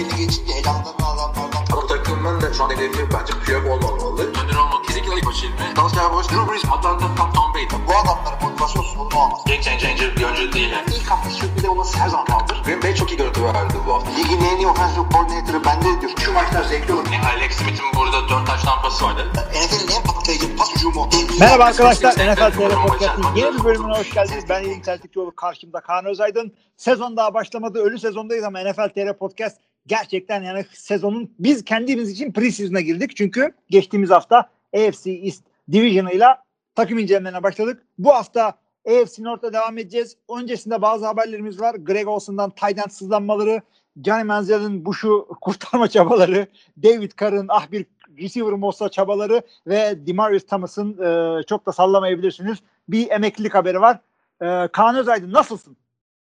belli 0.00 0.16
geçince 0.16 0.52
elanlarını 0.52 1.06
alanlardan. 1.06 1.64
Bu 1.72 1.86
takımın 1.86 2.40
da 2.40 2.52
şu 2.54 2.64
an 2.64 2.70
hedefi 2.70 3.08
bence 3.14 3.32
Piyok 3.44 3.66
olmamalı. 3.66 4.22
Önder 4.22 4.56
olmak 4.56 4.84
kesinlikle 4.84 5.16
ilk 5.16 5.26
başı 5.26 5.46
ilmi. 5.46 5.76
Dallas 5.76 5.94
Cowboys, 5.94 6.28
Drew 6.28 6.52
Brees, 6.52 6.64
Atlanta, 6.64 7.14
Tom, 7.16 7.32
Tom 7.32 7.54
Brady. 7.54 7.86
Bu 7.88 7.92
adamların 7.92 8.42
motivasyon 8.42 8.82
sorunu 8.82 9.18
olmaz. 9.22 9.40
Game 9.46 9.62
changer 9.62 10.16
bir 10.16 10.24
oyuncu 10.24 10.52
değil. 10.52 10.70
Yani. 10.70 10.86
İlk 10.96 11.10
hafta 11.10 11.30
sürpriz 11.30 11.64
olması 11.64 11.98
her 11.98 12.08
zaman 12.08 12.26
kaldır. 12.26 12.62
Green 12.64 12.82
Bay 12.82 12.94
çok 12.94 13.10
iyi 13.12 13.16
görüntü 13.16 13.44
verdi 13.44 13.74
bu 13.86 13.94
hafta. 13.94 14.10
Ligin 14.10 14.40
en 14.40 14.56
iyi 14.56 14.66
offensive 14.66 15.04
coordinator'ı 15.12 15.64
bende 15.64 16.00
diyor. 16.00 16.12
Şu 16.24 16.32
maçlar 16.32 16.64
zevkli 16.64 16.92
olur. 16.92 17.06
Yani 17.12 17.26
Alex 17.26 17.52
Smith'in 17.52 17.86
burada 17.96 18.28
4 18.28 18.46
taş 18.46 18.62
tampası 18.62 19.04
vardı. 19.04 19.26
NFL'in 19.34 19.96
en 19.96 20.02
patlayıcı 20.02 20.56
pas 20.56 20.74
hücumu. 20.74 21.08
Merhaba 21.40 21.64
arkadaşlar. 21.64 22.12
NFL 22.12 22.52
Christmas 22.56 22.88
Podcast'ın 22.88 23.36
yeni 23.36 23.58
bir 23.58 23.64
bölümüne 23.64 23.98
hoş 23.98 24.10
geldiniz. 24.10 24.44
Ben 24.48 24.62
İlin 24.62 24.82
Selçukçuoğlu. 24.82 25.36
Karşımda 25.36 25.80
Kaan 25.80 26.04
Özaydın. 26.04 26.52
Sezon 26.76 27.16
daha 27.16 27.34
başlamadı. 27.34 27.78
Ölü 27.78 27.98
sezondayız 27.98 28.44
ama 28.44 28.60
NFL 28.60 28.88
TR 28.88 29.18
Podcast 29.18 29.56
gerçekten 29.86 30.42
yani 30.42 30.64
sezonun 30.72 31.30
biz 31.38 31.64
kendimiz 31.64 32.10
için 32.10 32.32
pre-season'a 32.32 32.80
girdik. 32.80 33.16
Çünkü 33.16 33.52
geçtiğimiz 33.70 34.10
hafta 34.10 34.50
AFC 34.76 35.10
East 35.10 35.44
Division'ıyla 35.72 36.42
takım 36.74 36.98
incelemelerine 36.98 37.42
başladık. 37.42 37.82
Bu 37.98 38.14
hafta 38.14 38.54
AFC 38.88 39.22
North'ta 39.22 39.52
devam 39.52 39.78
edeceğiz. 39.78 40.16
Öncesinde 40.38 40.82
bazı 40.82 41.06
haberlerimiz 41.06 41.60
var. 41.60 41.74
Greg 41.74 42.08
Olson'dan 42.08 42.52
end 42.62 42.90
sızlanmaları, 42.90 43.62
Johnny 44.04 44.24
Manziel'in 44.24 44.84
Bush'u 44.84 45.28
kurtarma 45.40 45.88
çabaları, 45.88 46.46
David 46.82 47.12
Carr'ın 47.20 47.46
ah 47.48 47.72
bir 47.72 47.86
receiver 48.18 48.52
olsa 48.52 48.88
çabaları 48.88 49.42
ve 49.66 50.06
Demarius 50.06 50.46
Thomas'ın 50.46 50.98
e, 50.98 51.42
çok 51.42 51.66
da 51.66 51.72
sallamayabilirsiniz. 51.72 52.58
Bir 52.88 53.10
emeklilik 53.10 53.54
haberi 53.54 53.80
var. 53.80 53.98
E, 54.42 54.68
Kaan 54.68 54.96
Özaydın 54.96 55.32
nasılsın? 55.32 55.76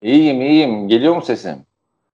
İyiyim 0.03 0.41
iyiyim. 0.41 0.89
Geliyor 0.89 1.17
mu 1.17 1.23
sesim? 1.23 1.57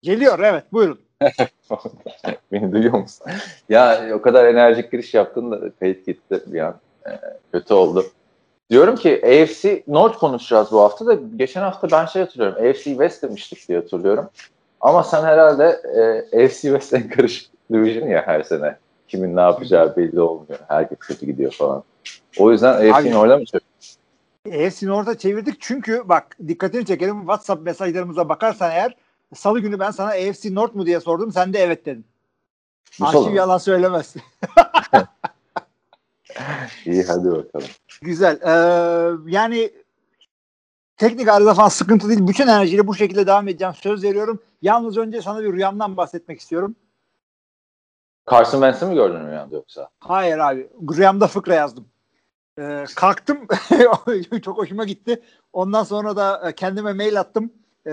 Geliyor 0.02 0.38
evet 0.38 0.72
buyurun. 0.72 1.00
Beni 2.52 2.72
duyuyor 2.72 2.98
musun? 2.98 3.26
ya 3.68 4.08
o 4.14 4.22
kadar 4.22 4.44
enerjik 4.44 4.92
giriş 4.92 5.14
yaptın 5.14 5.50
da 5.50 5.60
kayıt 5.80 6.06
gitti 6.06 6.42
bir 6.46 6.60
an. 6.60 6.76
Ee, 7.06 7.10
kötü 7.52 7.74
oldu. 7.74 8.04
Diyorum 8.70 8.96
ki 8.96 9.22
AFC 9.24 9.82
North 9.88 10.18
konuşacağız 10.18 10.72
bu 10.72 10.80
hafta 10.80 11.06
da 11.06 11.14
geçen 11.36 11.62
hafta 11.62 11.90
ben 11.90 12.06
şey 12.06 12.22
hatırlıyorum. 12.22 12.68
AFC 12.68 12.84
West 12.84 13.22
demiştik 13.22 13.68
diye 13.68 13.78
hatırlıyorum. 13.78 14.28
Ama 14.80 15.02
sen 15.02 15.22
herhalde 15.22 15.80
e, 15.96 16.44
AFC 16.44 16.60
West 16.60 16.94
en 16.94 17.08
karışık 17.08 17.50
division 17.72 18.08
ya 18.08 18.26
her 18.26 18.42
sene. 18.42 18.76
Kimin 19.08 19.36
ne 19.36 19.40
yapacağı 19.40 19.96
belli 19.96 20.20
olmuyor. 20.20 20.58
Herkes 20.68 20.98
kötü 20.98 21.26
gidiyor 21.26 21.52
falan. 21.52 21.82
O 22.38 22.52
yüzden 22.52 22.74
AFC 22.74 23.12
North'a 23.12 23.38
mı 23.38 23.44
söylüyorsun? 23.46 23.98
AFC 24.46 24.86
North'a 24.86 25.18
çevirdik 25.18 25.60
çünkü 25.60 26.02
bak 26.04 26.36
dikkatini 26.48 26.86
çekelim 26.86 27.18
WhatsApp 27.18 27.62
mesajlarımıza 27.62 28.28
bakarsan 28.28 28.70
eğer 28.70 28.94
salı 29.34 29.60
günü 29.60 29.78
ben 29.78 29.90
sana 29.90 30.08
AFC 30.08 30.54
North 30.54 30.74
mu 30.74 30.86
diye 30.86 31.00
sordum 31.00 31.32
sen 31.32 31.52
de 31.52 31.58
evet 31.58 31.86
dedin. 31.86 32.06
Bu 33.00 33.06
Arşiv 33.06 33.34
yalan 33.34 33.58
söylemez. 33.58 34.14
İyi 36.86 37.04
hadi 37.04 37.30
bakalım. 37.30 37.68
Güzel. 38.02 38.40
Ee, 38.42 38.50
yani 39.26 39.70
teknik 40.96 41.28
arıza 41.28 41.54
falan 41.54 41.68
sıkıntı 41.68 42.08
değil. 42.08 42.26
Bütün 42.28 42.46
enerjiyle 42.46 42.86
bu 42.86 42.94
şekilde 42.94 43.26
devam 43.26 43.48
edeceğim. 43.48 43.74
Söz 43.74 44.02
veriyorum. 44.02 44.42
Yalnız 44.62 44.96
önce 44.96 45.22
sana 45.22 45.42
bir 45.42 45.52
rüyamdan 45.52 45.96
bahsetmek 45.96 46.40
istiyorum. 46.40 46.76
Carson 48.30 48.58
Wentz'i 48.58 48.86
mi 48.86 48.94
gördün 48.94 49.26
rüyanda 49.26 49.54
yoksa? 49.54 49.88
Hayır 50.00 50.38
abi. 50.38 50.70
Rüyamda 50.96 51.26
fıkra 51.26 51.54
yazdım. 51.54 51.88
Ee, 52.58 52.84
kalktım. 52.96 53.46
Çok 54.44 54.58
hoşuma 54.58 54.84
gitti. 54.84 55.22
Ondan 55.52 55.84
sonra 55.84 56.16
da 56.16 56.52
kendime 56.56 56.92
mail 56.92 57.20
attım. 57.20 57.52
Ee, 57.88 57.92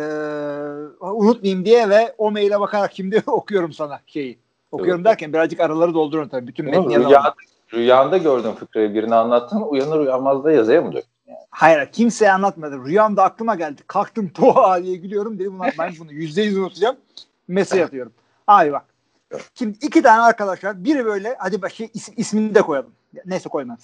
unutmayayım 1.01 1.65
diye 1.65 1.89
ve 1.89 2.15
o 2.17 2.31
maile 2.31 2.59
bakarak 2.59 2.91
şimdi 2.93 3.23
okuyorum 3.27 3.73
sana 3.73 3.99
şeyi. 4.07 4.39
Okuyorum 4.71 5.01
Evet. 5.01 5.05
derken 5.05 5.33
birazcık 5.33 5.59
araları 5.59 5.93
dolduruyorum 5.93 6.29
tabii. 6.29 6.47
Bütün 6.47 6.65
metni. 6.65 6.95
Rüyanda, 6.95 7.33
rüyanda 7.73 8.17
gördün 8.17 8.51
fıkrayı 8.51 8.93
birini 8.93 9.15
anlattın 9.15 9.61
uyanır 9.61 9.99
uyanmaz 9.99 10.43
da 10.43 10.51
yazıya 10.51 10.81
mı 10.81 10.93
döktün? 10.93 11.11
Hayır 11.49 11.91
kimseye 11.91 12.31
anlatmadım. 12.31 12.85
Rüyamda 12.85 13.23
aklıma 13.23 13.55
geldi. 13.55 13.81
Kalktım 13.87 14.29
tuha 14.33 14.83
diye 14.83 14.95
gülüyorum. 14.95 15.39
Dedim 15.39 15.55
"Ulan 15.59 15.71
ben 15.79 15.93
bunu 15.99 16.11
yüzde 16.11 16.41
yüz 16.41 16.57
unutacağım. 16.57 16.95
Mesaj 17.47 17.81
atıyorum. 17.81 18.11
Abi 18.47 18.71
bak. 18.71 18.85
Şimdi 19.53 19.77
iki 19.81 20.01
tane 20.01 20.21
arkadaş 20.21 20.63
var. 20.63 20.83
Biri 20.83 21.05
böyle 21.05 21.35
hadi 21.39 21.61
bak 21.61 21.71
şey, 21.71 21.87
is- 21.87 22.13
ismini 22.17 22.55
de 22.55 22.61
koyalım. 22.61 22.91
Neyse 23.25 23.49
koymam. 23.49 23.77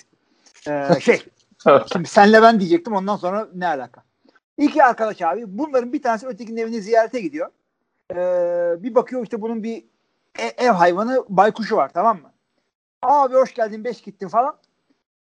Ee, 0.67 0.87
şey 1.01 1.21
şimdi 1.93 2.07
senle 2.07 2.41
ben 2.41 2.59
diyecektim 2.59 2.93
ondan 2.93 3.15
sonra 3.15 3.47
ne 3.55 3.67
alaka? 3.67 4.03
İki 4.57 4.83
arkadaş 4.83 5.21
abi. 5.21 5.43
Bunların 5.47 5.93
bir 5.93 6.01
tanesi 6.01 6.27
ötekinin 6.27 6.57
evine 6.61 6.81
ziyarete 6.81 7.21
gidiyor. 7.21 7.49
Ee, 8.11 8.83
bir 8.83 8.95
bakıyor 8.95 9.23
işte 9.23 9.41
bunun 9.41 9.63
bir 9.63 9.85
e- 10.39 10.65
ev 10.65 10.71
hayvanı 10.71 11.25
baykuşu 11.29 11.75
var 11.75 11.91
tamam 11.93 12.17
mı? 12.21 12.31
Abi 13.01 13.33
hoş 13.35 13.53
geldin 13.53 13.83
beş 13.83 14.01
gittin 14.01 14.27
falan. 14.27 14.55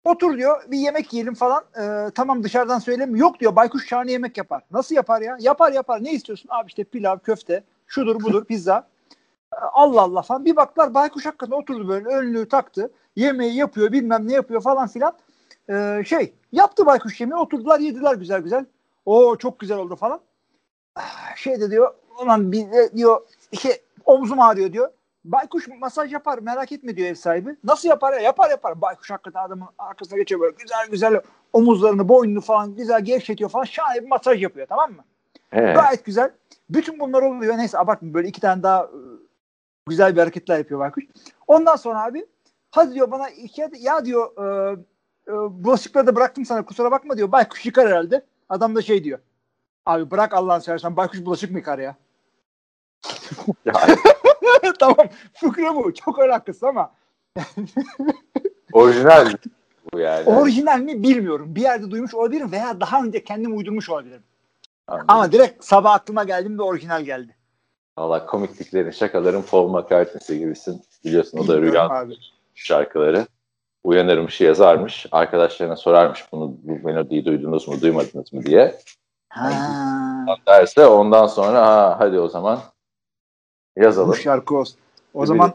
Otur 0.03 0.37
diyor 0.37 0.63
bir 0.71 0.77
yemek 0.77 1.13
yiyelim 1.13 1.33
falan. 1.33 1.63
Ee, 1.81 2.11
tamam 2.15 2.43
dışarıdan 2.43 2.79
söyleyeyim. 2.79 3.15
Yok 3.15 3.39
diyor 3.39 3.55
baykuş 3.55 3.87
şahane 3.87 4.11
yemek 4.11 4.37
yapar. 4.37 4.63
Nasıl 4.71 4.95
yapar 4.95 5.21
ya? 5.21 5.37
Yapar 5.39 5.71
yapar. 5.71 6.03
Ne 6.03 6.11
istiyorsun? 6.11 6.49
Abi 6.51 6.67
işte 6.67 6.83
pilav, 6.83 7.19
köfte, 7.19 7.63
şudur 7.87 8.15
budur 8.15 8.45
pizza. 8.45 8.87
Ee, 9.53 9.55
Allah 9.73 10.01
Allah 10.01 10.21
falan. 10.21 10.45
Bir 10.45 10.55
baktılar 10.55 10.93
baykuş 10.93 11.25
hakikaten 11.25 11.55
oturdu 11.55 11.87
böyle 11.87 12.09
önlüğü 12.09 12.47
taktı. 12.47 12.91
Yemeği 13.15 13.55
yapıyor 13.55 13.91
bilmem 13.91 14.27
ne 14.27 14.33
yapıyor 14.33 14.61
falan 14.61 14.87
filan. 14.87 15.13
Ee, 15.69 16.03
şey 16.05 16.33
yaptı 16.51 16.85
baykuş 16.85 17.21
yemeği 17.21 17.41
oturdular 17.41 17.79
yediler 17.79 18.15
güzel 18.15 18.41
güzel. 18.41 18.65
O 19.05 19.35
çok 19.37 19.59
güzel 19.59 19.77
oldu 19.77 19.95
falan. 19.95 20.21
Ah, 20.95 21.35
Şey 21.35 21.61
de 21.61 21.71
diyor 21.71 21.93
ulan 22.21 22.51
bir 22.51 22.71
de 22.71 22.93
diyor 22.97 23.21
şey 23.59 23.81
omzum 24.05 24.39
ağrıyor 24.39 24.73
diyor. 24.73 24.89
Baykuş 25.25 25.67
masaj 25.79 26.13
yapar 26.13 26.39
merak 26.39 26.71
etme 26.71 26.95
diyor 26.97 27.07
ev 27.07 27.15
sahibi. 27.15 27.55
Nasıl 27.63 27.89
yapar 27.89 28.13
ya? 28.13 28.19
Yapar 28.19 28.49
yapar. 28.49 28.81
Baykuş 28.81 29.11
hakikaten 29.11 29.43
adamın 29.43 29.67
arkasına 29.77 30.17
geçiyor 30.17 30.41
böyle 30.41 30.55
güzel 30.59 30.87
güzel 30.91 31.21
omuzlarını 31.53 32.09
boynunu 32.09 32.41
falan 32.41 32.75
güzel 32.75 33.05
gevşetiyor 33.05 33.49
falan. 33.49 33.63
Şahane 33.63 34.01
bir 34.03 34.07
masaj 34.07 34.43
yapıyor 34.43 34.67
tamam 34.67 34.91
mı? 34.91 35.03
He. 35.49 35.59
Gayet 35.61 36.05
güzel. 36.05 36.31
Bütün 36.69 36.99
bunlar 36.99 37.21
oluyor. 37.21 37.57
Neyse 37.57 37.77
abartma 37.79 38.13
böyle 38.13 38.27
iki 38.27 38.41
tane 38.41 38.63
daha 38.63 38.83
e, 38.83 38.97
güzel 39.87 40.15
bir 40.15 40.19
hareketler 40.19 40.57
yapıyor 40.57 40.79
Baykuş. 40.79 41.03
Ondan 41.47 41.75
sonra 41.75 42.03
abi 42.03 42.25
hadi 42.71 42.93
diyor 42.93 43.11
bana 43.11 43.29
ya 43.79 44.05
diyor 44.05 44.31
e, 44.37 44.73
e, 45.27 45.31
bulaşıkları 45.63 46.07
da 46.07 46.15
bıraktım 46.15 46.45
sana 46.45 46.65
kusura 46.65 46.91
bakma 46.91 47.17
diyor. 47.17 47.31
Baykuş 47.31 47.65
yıkar 47.65 47.87
herhalde. 47.87 48.25
Adam 48.49 48.75
da 48.75 48.81
şey 48.81 49.03
diyor. 49.03 49.19
Abi 49.85 50.11
bırak 50.11 50.33
Allah'ını 50.33 50.61
seversen 50.61 50.97
baykuş 50.97 51.25
bulaşık 51.25 51.51
mı 51.51 51.57
yıkar 51.57 51.79
ya? 51.79 51.95
Ya, 53.65 53.73
tamam 54.79 55.07
fıkra 55.33 55.75
bu. 55.75 55.93
Çok 55.93 56.19
alakası 56.19 56.67
ama 56.67 56.91
orijinal 58.73 59.33
bu 59.93 59.99
yani. 59.99 60.29
orijinal 60.29 60.79
mi 60.79 61.03
bilmiyorum. 61.03 61.55
Bir 61.55 61.61
yerde 61.61 61.91
duymuş 61.91 62.13
olabilirim 62.13 62.51
veya 62.51 62.81
daha 62.81 63.03
önce 63.03 63.23
kendim 63.23 63.57
uydurmuş 63.57 63.89
olabilirim. 63.89 64.23
Anladım. 64.87 65.05
Ama 65.07 65.31
direkt 65.31 65.65
sabah 65.65 65.93
aklıma 65.93 66.23
geldim 66.23 66.59
ve 66.59 66.63
orijinal 66.63 67.03
geldi. 67.03 67.35
Valla 67.97 68.25
komikliklerin, 68.25 68.91
şakaların 68.91 69.41
Paul 69.41 69.69
McCartney'si 69.69 70.39
gibisin. 70.39 70.81
Biliyorsun 71.05 71.37
o 71.37 71.47
da 71.47 71.61
rüya 71.61 72.07
şarkıları. 72.55 73.27
Uyanırmış 73.83 74.41
yazarmış. 74.41 75.05
Arkadaşlarına 75.11 75.75
sorarmış 75.75 76.25
bunu 76.31 76.55
bu 76.63 76.87
melodiyi 76.87 77.25
duydunuz 77.25 77.67
mu 77.67 77.81
duymadınız 77.81 78.33
mı 78.33 78.43
diye. 78.43 78.75
Ha. 79.29 79.51
Derse 80.47 80.85
ondan 80.85 81.27
sonra 81.27 81.67
ha, 81.67 81.95
hadi 81.99 82.19
o 82.19 82.27
zaman 82.27 82.59
yazalım. 83.77 84.09
Bu 84.09 84.15
şarkı 84.15 84.55
olsun. 84.55 84.77
O 85.13 85.19
Tabii. 85.19 85.27
zaman 85.27 85.53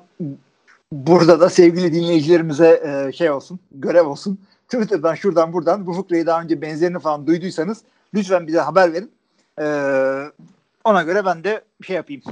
burada 0.92 1.40
da 1.40 1.48
sevgili 1.48 1.92
dinleyicilerimize 1.92 2.82
e, 2.84 3.12
şey 3.12 3.30
olsun, 3.30 3.60
görev 3.70 4.06
olsun. 4.06 4.38
Twitter'dan 4.68 5.14
şuradan 5.14 5.52
buradan 5.52 5.86
bu 5.86 5.92
fıkrayı 5.92 6.26
daha 6.26 6.42
önce 6.42 6.62
benzerini 6.62 6.98
falan 6.98 7.26
duyduysanız 7.26 7.82
lütfen 8.14 8.46
bize 8.46 8.60
haber 8.60 8.92
verin. 8.92 9.12
E, 9.60 9.64
ona 10.84 11.02
göre 11.02 11.24
ben 11.24 11.44
de 11.44 11.64
şey 11.82 11.96
yapayım. 11.96 12.22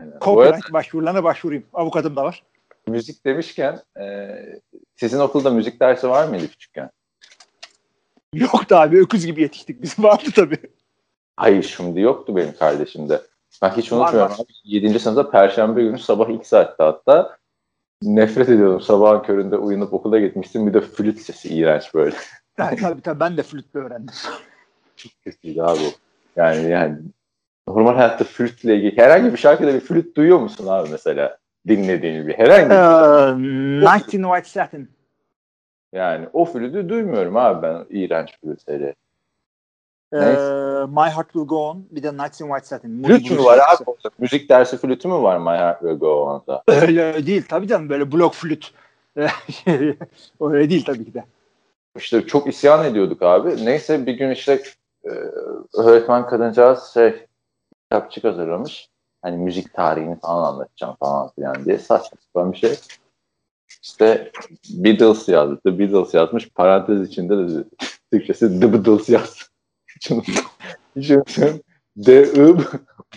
Arada 0.00 0.18
Copyright 0.20 0.72
başvurularına 0.72 1.24
başvurayım. 1.24 1.64
Avukatım 1.72 2.16
da 2.16 2.24
var. 2.24 2.42
Müzik 2.88 3.24
demişken 3.24 3.80
e, 4.00 4.36
sizin 4.96 5.18
okulda 5.20 5.50
müzik 5.50 5.80
dersi 5.80 6.08
var 6.08 6.28
mıydı 6.28 6.48
küçükken? 6.48 6.90
Yoktu 8.34 8.76
abi 8.76 9.00
öküz 9.00 9.26
gibi 9.26 9.42
yetiştik 9.42 9.82
biz. 9.82 9.98
Vardı 10.04 10.28
tabii. 10.36 10.58
Hayır 11.36 11.62
şimdi 11.62 12.00
yoktu 12.00 12.36
benim 12.36 12.56
kardeşimde. 12.56 13.20
Ben 13.62 13.70
hiç 13.70 13.92
Var, 13.92 13.98
unutmuyorum. 13.98 14.32
var. 14.32 14.38
Abi, 14.38 14.52
7. 14.64 14.98
sınıfta 14.98 15.30
perşembe 15.30 15.82
günü 15.82 15.98
sabah 15.98 16.28
ilk 16.28 16.46
saatte 16.46 16.82
hatta 16.84 17.36
nefret 18.02 18.48
ediyordum. 18.48 18.80
Sabahın 18.80 19.22
köründe 19.22 19.56
uyanıp 19.56 19.92
okula 19.92 20.18
gitmiştim. 20.20 20.66
Bir 20.66 20.74
de 20.74 20.80
flüt 20.80 21.20
sesi 21.20 21.48
iğrenç 21.54 21.94
böyle. 21.94 22.16
Yani, 22.58 22.76
tabii 22.80 23.00
tabii 23.02 23.20
ben 23.20 23.36
de 23.36 23.42
flütle 23.42 23.80
öğrendim. 23.80 24.14
Kötüydü 25.24 25.60
abi 25.60 25.78
o. 25.80 25.90
Yani 26.36 26.70
yani 26.70 26.98
normal 27.68 27.94
hayatta 27.94 28.24
flütle 28.24 28.76
ilgili 28.76 28.96
herhangi 28.98 29.32
bir 29.32 29.38
şarkıda 29.38 29.74
bir 29.74 29.80
flüt 29.80 30.16
duyuyor 30.16 30.38
musun 30.38 30.66
abi 30.66 30.88
mesela? 30.90 31.38
Dinlediğin 31.68 32.26
bir 32.26 32.34
herhangi 32.38 32.70
bir 32.70 32.74
Ee, 32.74 33.94
Night 33.94 34.14
in 34.14 34.22
White 34.22 34.48
Satin. 34.48 34.90
yani 35.92 36.28
o 36.32 36.44
flütü 36.44 36.88
duymuyorum 36.88 37.36
abi 37.36 37.62
ben 37.62 37.86
iğrenç 37.90 38.38
flütleri. 38.40 38.94
Ee. 40.12 40.18
My 40.88 41.10
Heart 41.10 41.26
Will 41.32 41.46
Go 41.46 41.68
On 41.68 41.86
bir 41.90 42.02
de 42.02 42.12
Nights 42.16 42.40
in 42.40 42.44
White 42.46 42.66
zaten. 42.66 43.02
Flüt 43.02 43.30
mü 43.30 43.44
var 43.44 43.58
abi? 43.58 43.84
Müzik 44.18 44.48
dersi 44.48 44.76
flütü 44.78 45.08
mü 45.08 45.14
var 45.14 45.38
My 45.38 45.58
Heart 45.58 45.80
Will 45.80 45.98
Go 45.98 46.24
On'da? 46.24 46.62
Öyle 46.68 47.26
değil 47.26 47.44
tabii 47.48 47.68
canım 47.68 47.88
böyle 47.88 48.12
blok 48.12 48.34
flüt. 48.34 48.74
Öyle 50.40 50.70
değil 50.70 50.84
tabii 50.84 51.04
ki 51.04 51.14
de. 51.14 51.24
İşte 51.96 52.26
çok 52.26 52.48
isyan 52.48 52.84
ediyorduk 52.84 53.22
abi. 53.22 53.66
Neyse 53.66 54.06
bir 54.06 54.12
gün 54.12 54.30
işte 54.30 54.62
e, 55.04 55.08
öğretmen 55.78 56.26
kadıncağız 56.26 56.84
şey 56.94 57.26
kitapçık 57.82 58.24
hazırlamış. 58.24 58.88
Hani 59.24 59.36
müzik 59.36 59.74
tarihini 59.74 60.20
falan 60.20 60.52
anlatacağım 60.52 60.96
falan 61.00 61.30
filan 61.34 61.64
diye 61.64 61.78
saçma 61.78 62.18
sapan 62.20 62.52
bir 62.52 62.58
şey. 62.58 62.78
İşte 63.82 64.30
Beatles 64.70 65.28
yazdı. 65.28 65.60
The 65.64 65.78
Beatles 65.78 66.14
yazmış. 66.14 66.50
Parantez 66.50 67.08
içinde 67.08 67.38
de 67.38 67.64
Türkçesi 68.12 68.60
The 68.60 68.72
Beatles 68.72 69.08
yazdı. 69.08 69.40
Düşünsün. 70.96 71.64
The 72.04 72.22
I 72.22 72.56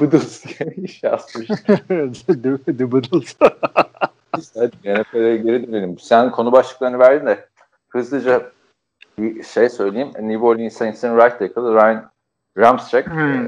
Beatles 0.02 0.46
diye 0.46 0.76
iş 0.76 1.04
yazmış. 1.04 1.48
the, 2.28 2.78
the 2.78 2.92
Beatles. 2.92 3.36
Hadi 4.32 4.76
NFL'e 4.86 5.38
geri 5.38 5.68
dönelim. 5.68 6.00
Sen 6.00 6.32
konu 6.32 6.52
başlıklarını 6.52 7.00
verdin 7.00 7.26
de 7.26 7.46
hızlıca 7.90 8.52
bir 9.20 9.44
şey 9.44 9.70
söyleyeyim. 9.70 10.12
New 10.20 10.46
Orleans 10.46 10.74
Saints'in 10.74 11.16
right 11.16 11.40
tackle 11.40 11.62
Ryan 11.62 12.12
Ramczyk 12.58 13.08
Hmm. 13.08 13.48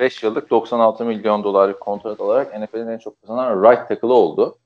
5 0.00 0.22
yıllık 0.22 0.50
96 0.50 1.04
milyon 1.04 1.44
dolarlık 1.44 1.80
kontrat 1.80 2.20
alarak 2.20 2.60
NFL'in 2.60 2.88
en 2.88 2.98
çok 2.98 3.22
kazanan 3.22 3.62
right 3.62 3.88
tackle'ı 3.88 4.12
oldu. 4.12 4.56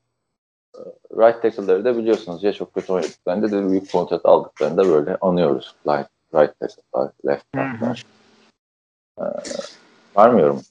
E, 0.76 0.80
Right 1.16 1.42
tackle'ları 1.42 1.84
da 1.84 1.96
biliyorsunuz 1.96 2.42
ya 2.42 2.52
çok 2.52 2.74
kötü 2.74 2.92
oynadıklarında 2.92 3.52
da 3.52 3.70
büyük 3.70 3.92
kontrat 3.92 4.26
aldıklarında 4.26 4.88
böyle 4.88 5.16
anıyoruz. 5.20 5.74
Right, 5.86 6.08
right 6.34 6.60
tackle'lar, 6.60 7.10
left 7.26 7.44
tackle'lar. 7.52 8.04
Ee, 9.20 9.24
var 10.16 10.30
mı 10.30 10.40
yorum? 10.40 10.62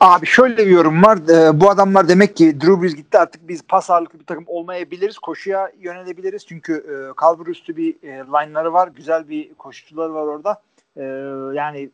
Abi 0.00 0.26
şöyle 0.26 0.56
bir 0.56 0.70
yorum 0.70 1.02
var. 1.02 1.18
Ee, 1.28 1.60
bu 1.60 1.70
adamlar 1.70 2.08
demek 2.08 2.36
ki 2.36 2.60
Drew 2.60 2.82
Brees 2.82 2.96
gitti 2.96 3.18
artık 3.18 3.48
biz 3.48 3.62
pas 3.62 3.90
ağırlıklı 3.90 4.20
bir 4.20 4.24
takım 4.24 4.44
olmayabiliriz. 4.46 5.18
Koşuya 5.18 5.72
yönelebiliriz. 5.78 6.46
Çünkü 6.46 6.74
e, 6.74 7.14
kalbur 7.16 7.46
üstü 7.46 7.76
bir 7.76 7.94
e, 8.02 8.08
line'ları 8.08 8.72
var. 8.72 8.88
Güzel 8.88 9.28
bir 9.28 9.54
koşucuları 9.54 10.14
var 10.14 10.22
orada. 10.22 10.62
E, 10.96 11.02
yani 11.58 11.90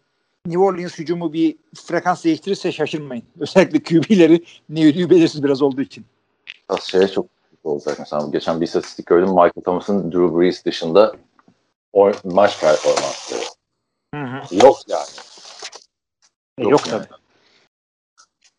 New 0.46 0.58
Orleans 0.62 0.98
hücumu 0.98 1.32
bir 1.32 1.56
frekans 1.86 2.24
değiştirirse 2.24 2.72
şaşırmayın. 2.72 3.24
Özellikle 3.40 3.82
QB'leri 3.82 4.44
ne 4.68 4.80
yürüyü 4.80 5.10
belirsiz 5.10 5.44
biraz 5.44 5.62
olduğu 5.62 5.80
için. 5.80 6.04
Şeye 6.84 7.08
çok 7.08 7.26
olacak. 7.64 7.96
Mesela 7.98 8.28
geçen 8.32 8.60
bir 8.60 8.66
istatistik 8.66 9.06
gördüm. 9.06 9.28
Michael 9.28 9.62
Thomas'ın 9.64 10.12
Drew 10.12 10.38
Brees 10.40 10.64
dışında 10.64 11.16
oy- 11.92 12.12
maç 12.24 12.60
performansları. 12.60 13.40
Yok 14.62 14.76
yani. 14.88 15.06
E, 16.58 16.62
Yok 16.62 16.70
yok 16.72 16.86
yani. 16.92 17.02
tabii. 17.08 17.18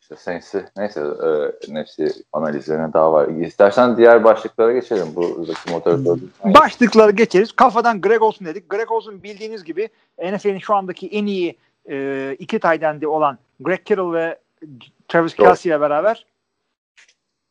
İşte 0.01 0.15
Saints'i 0.15 0.65
neyse 0.77 0.99
e, 1.01 1.73
nefsi 1.73 2.13
analizlerine 2.33 2.93
daha 2.93 3.11
var. 3.13 3.27
İstersen 3.27 3.97
diğer 3.97 4.23
başlıklara 4.23 4.73
geçelim. 4.73 5.07
Buradaki 5.15 5.71
motor 5.71 5.99
Başlıkları 6.43 7.11
geçeriz. 7.11 7.51
Kafadan 7.51 8.01
Greg 8.01 8.21
Olson 8.21 8.47
dedik. 8.47 8.69
Greg 8.69 8.91
Olson 8.91 9.23
bildiğiniz 9.23 9.63
gibi 9.63 9.89
NFL'in 10.23 10.59
şu 10.59 10.75
andaki 10.75 11.07
en 11.07 11.25
iyi 11.25 11.57
e, 11.89 12.35
iki 12.39 12.59
tight 12.59 12.83
end'i 12.83 13.07
olan 13.07 13.37
Greg 13.59 13.85
Kittle 13.85 14.13
ve 14.13 14.39
Travis 15.07 15.37
Doğru. 15.37 15.47
Kelsey 15.47 15.69
ile 15.69 15.81
beraber 15.81 16.25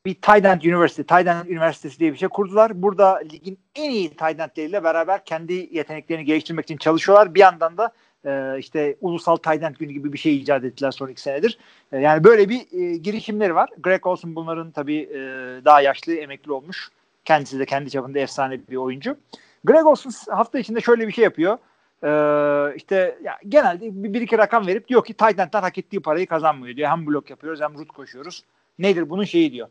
bir 0.06 0.44
end 0.44 0.62
University, 0.62 1.02
end 1.14 1.46
üniversitesi 1.46 1.98
diye 1.98 2.12
bir 2.12 2.18
şey 2.18 2.28
kurdular. 2.28 2.82
Burada 2.82 3.16
ligin 3.32 3.58
en 3.74 3.90
iyi 3.90 4.10
tight 4.10 4.40
endleriyle 4.40 4.84
beraber 4.84 5.24
kendi 5.24 5.68
yeteneklerini 5.72 6.24
geliştirmek 6.24 6.64
için 6.64 6.76
çalışıyorlar. 6.76 7.34
Bir 7.34 7.40
yandan 7.40 7.78
da 7.78 7.92
e, 8.24 8.58
işte 8.58 8.96
ulusal 9.00 9.36
end 9.46 9.76
günü 9.76 9.92
gibi 9.92 10.12
bir 10.12 10.18
şey 10.18 10.36
icat 10.36 10.64
ettiler 10.64 10.90
son 10.90 11.08
iki 11.08 11.20
senedir. 11.20 11.58
E, 11.92 11.98
yani 11.98 12.24
böyle 12.24 12.48
bir 12.48 12.60
e, 12.72 12.96
girişimleri 12.96 13.54
var. 13.54 13.70
Greg 13.78 14.06
Olson 14.06 14.36
bunların 14.36 14.70
tabii 14.70 14.98
e, 14.98 15.18
daha 15.64 15.80
yaşlı, 15.80 16.14
emekli 16.14 16.52
olmuş. 16.52 16.90
Kendisi 17.24 17.58
de 17.58 17.66
kendi 17.66 17.90
çapında 17.90 18.18
efsane 18.18 18.60
bir 18.70 18.76
oyuncu. 18.76 19.16
Greg 19.64 19.86
Olson 19.86 20.12
hafta 20.34 20.58
içinde 20.58 20.80
şöyle 20.80 21.08
bir 21.08 21.12
şey 21.12 21.24
yapıyor. 21.24 21.58
Ee, 22.04 22.76
işte 22.76 23.18
ya 23.22 23.38
genelde 23.48 24.02
bir, 24.04 24.12
bir 24.12 24.20
iki 24.20 24.38
rakam 24.38 24.66
verip 24.66 24.88
diyor 24.88 25.04
ki 25.04 25.14
tight 25.14 25.38
endler 25.38 25.62
hak 25.62 25.78
ettiği 25.78 26.00
parayı 26.00 26.26
kazanmıyor 26.26 26.76
diyor. 26.76 26.90
Hem 26.90 27.06
blok 27.06 27.30
yapıyoruz 27.30 27.60
hem 27.60 27.78
root 27.78 27.88
koşuyoruz. 27.88 28.44
Nedir 28.78 29.10
bunun 29.10 29.24
şeyi 29.24 29.52
diyor. 29.52 29.68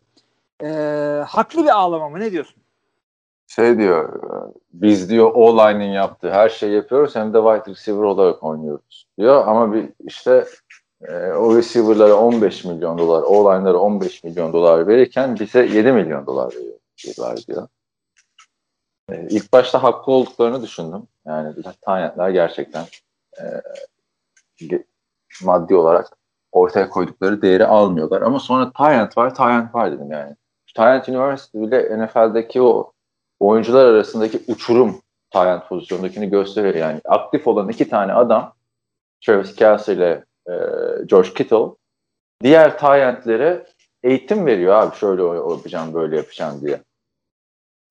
Ee, 0.64 1.24
haklı 1.28 1.64
bir 1.64 1.70
ağlama 1.70 2.10
mı 2.10 2.20
ne 2.20 2.32
diyorsun? 2.32 2.64
şey 3.56 3.78
diyor 3.78 4.22
biz 4.74 5.10
diyor 5.10 5.32
O-line'in 5.34 5.92
yaptığı 5.92 6.32
her 6.32 6.50
şeyi 6.50 6.74
yapıyoruz 6.74 7.16
hem 7.16 7.34
de 7.34 7.38
wide 7.38 7.72
receiver 7.72 8.04
olarak 8.04 8.44
oynuyoruz 8.44 9.08
diyor 9.18 9.48
ama 9.48 9.74
bir 9.74 9.90
işte 10.06 10.46
e, 11.02 11.14
o 11.16 11.58
receiver'lara 11.58 12.16
15 12.16 12.66
milyon 12.66 12.98
dolar 12.98 13.24
O-line'lara 13.24 13.78
15 13.78 14.24
milyon 14.24 14.54
dolar 14.54 14.88
verirken 14.88 15.40
bize 15.40 15.66
7 15.66 15.92
milyon 15.92 16.26
dolar 16.26 16.54
veriyorlar 16.54 17.38
diyor. 17.48 17.68
E, 19.10 19.28
ilk 19.30 19.54
başta 19.54 19.84
haklı 19.84 20.12
olduklarını 20.14 20.64
düşündüm. 20.64 21.08
Yani 21.26 21.54
Tanyentler 21.82 22.30
gerçekten 22.30 22.86
e, 23.42 23.44
maddi 25.44 25.76
olarak 25.76 26.18
ortaya 26.52 26.90
koydukları 26.90 27.42
değeri 27.42 27.66
almıyorlar. 27.66 28.22
Ama 28.22 28.40
sonra 28.40 28.72
Tyrant 28.72 29.18
var, 29.18 29.36
Tyrant 29.36 29.76
var 29.76 29.92
dedim 29.92 30.12
yani. 30.12 30.36
Tyrant 30.76 31.10
University 31.10 31.58
bile 31.58 32.06
NFL'deki 32.06 32.62
o 32.62 32.92
oyuncular 33.40 33.86
arasındaki 33.86 34.42
uçurum 34.48 35.02
Tyrant 35.32 35.70
pozisyondakini 35.70 36.30
gösteriyor. 36.30 36.76
Yani 36.76 37.02
aktif 37.06 37.48
olan 37.48 37.70
iki 37.70 37.90
tane 37.90 38.14
adam 38.14 38.54
Travis 39.26 39.56
Kelsey 39.56 39.96
ile 39.96 40.26
e, 40.48 40.54
George 41.06 41.30
Kittle 41.34 41.66
diğer 42.42 42.78
Tyrant'lere 42.78 43.66
eğitim 44.04 44.46
veriyor 44.46 44.74
abi 44.76 44.96
şöyle 44.96 45.24
yapacağım 45.24 45.94
böyle 45.94 46.18
yapacağım 46.18 46.62
diye. 46.62 46.84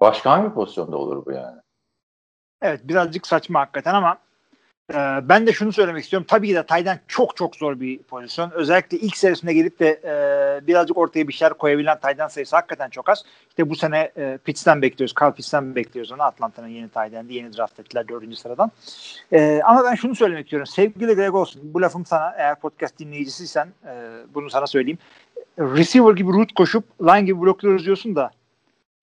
Başka 0.01 0.31
hangi 0.31 0.55
pozisyonda 0.55 0.97
olur 0.97 1.27
bu 1.27 1.33
yani? 1.33 1.62
Evet 2.63 2.81
birazcık 2.85 3.27
saçma 3.27 3.61
hakikaten 3.61 3.95
ama 3.95 4.19
e, 4.91 4.95
ben 5.23 5.47
de 5.47 5.53
şunu 5.53 5.73
söylemek 5.73 6.05
istiyorum. 6.05 6.27
Tabii 6.31 6.49
ki 6.49 6.55
de 6.55 6.67
Tayden 6.67 7.01
çok 7.09 7.37
çok 7.37 7.57
zor 7.57 7.81
bir 7.81 7.99
pozisyon. 7.99 8.51
Özellikle 8.51 8.99
ilk 8.99 9.17
serisinde 9.17 9.53
gelip 9.53 9.81
de 9.81 10.01
e, 10.05 10.67
birazcık 10.67 10.99
ortaya 10.99 11.29
bir 11.29 11.33
şeyler 11.33 11.55
koyabilen 11.55 12.01
Tayden 12.01 12.29
sayısı 12.29 12.57
hakikaten 12.57 12.91
çok 12.91 13.09
az. 13.09 13.25
İşte 13.49 13.71
bu 13.71 13.77
sene 13.77 14.13
e, 14.17 14.39
Pitts'ten 14.45 14.83
bekliyoruz. 14.83 15.15
Carl 15.23 15.33
Pitts'ten 15.33 15.75
bekliyoruz 15.75 16.13
onu. 16.13 16.23
Atlanta'nın 16.23 16.69
yeni 16.69 16.89
Tayden'di. 16.89 17.35
Yeni 17.35 17.57
draft 17.57 17.81
ettiler 17.81 18.09
dördüncü 18.09 18.37
sıradan. 18.37 18.71
E, 19.33 19.61
ama 19.65 19.85
ben 19.85 19.95
şunu 19.95 20.15
söylemek 20.15 20.47
istiyorum. 20.47 20.67
Sevgili 20.67 21.15
Greg 21.15 21.35
olsun. 21.35 21.63
Bu 21.65 21.83
lafım 21.83 22.07
sana 22.07 22.35
eğer 22.37 22.61
podcast 22.61 22.99
dinleyicisiysen 22.99 23.69
e, 23.87 23.93
bunu 24.35 24.51
sana 24.51 24.67
söyleyeyim. 24.67 24.99
Receiver 25.59 26.13
gibi 26.13 26.33
root 26.33 26.53
koşup 26.55 26.85
line 27.03 27.23
gibi 27.23 27.41
blokluyoruz 27.41 27.85
diyorsun 27.85 28.17
da 28.17 28.31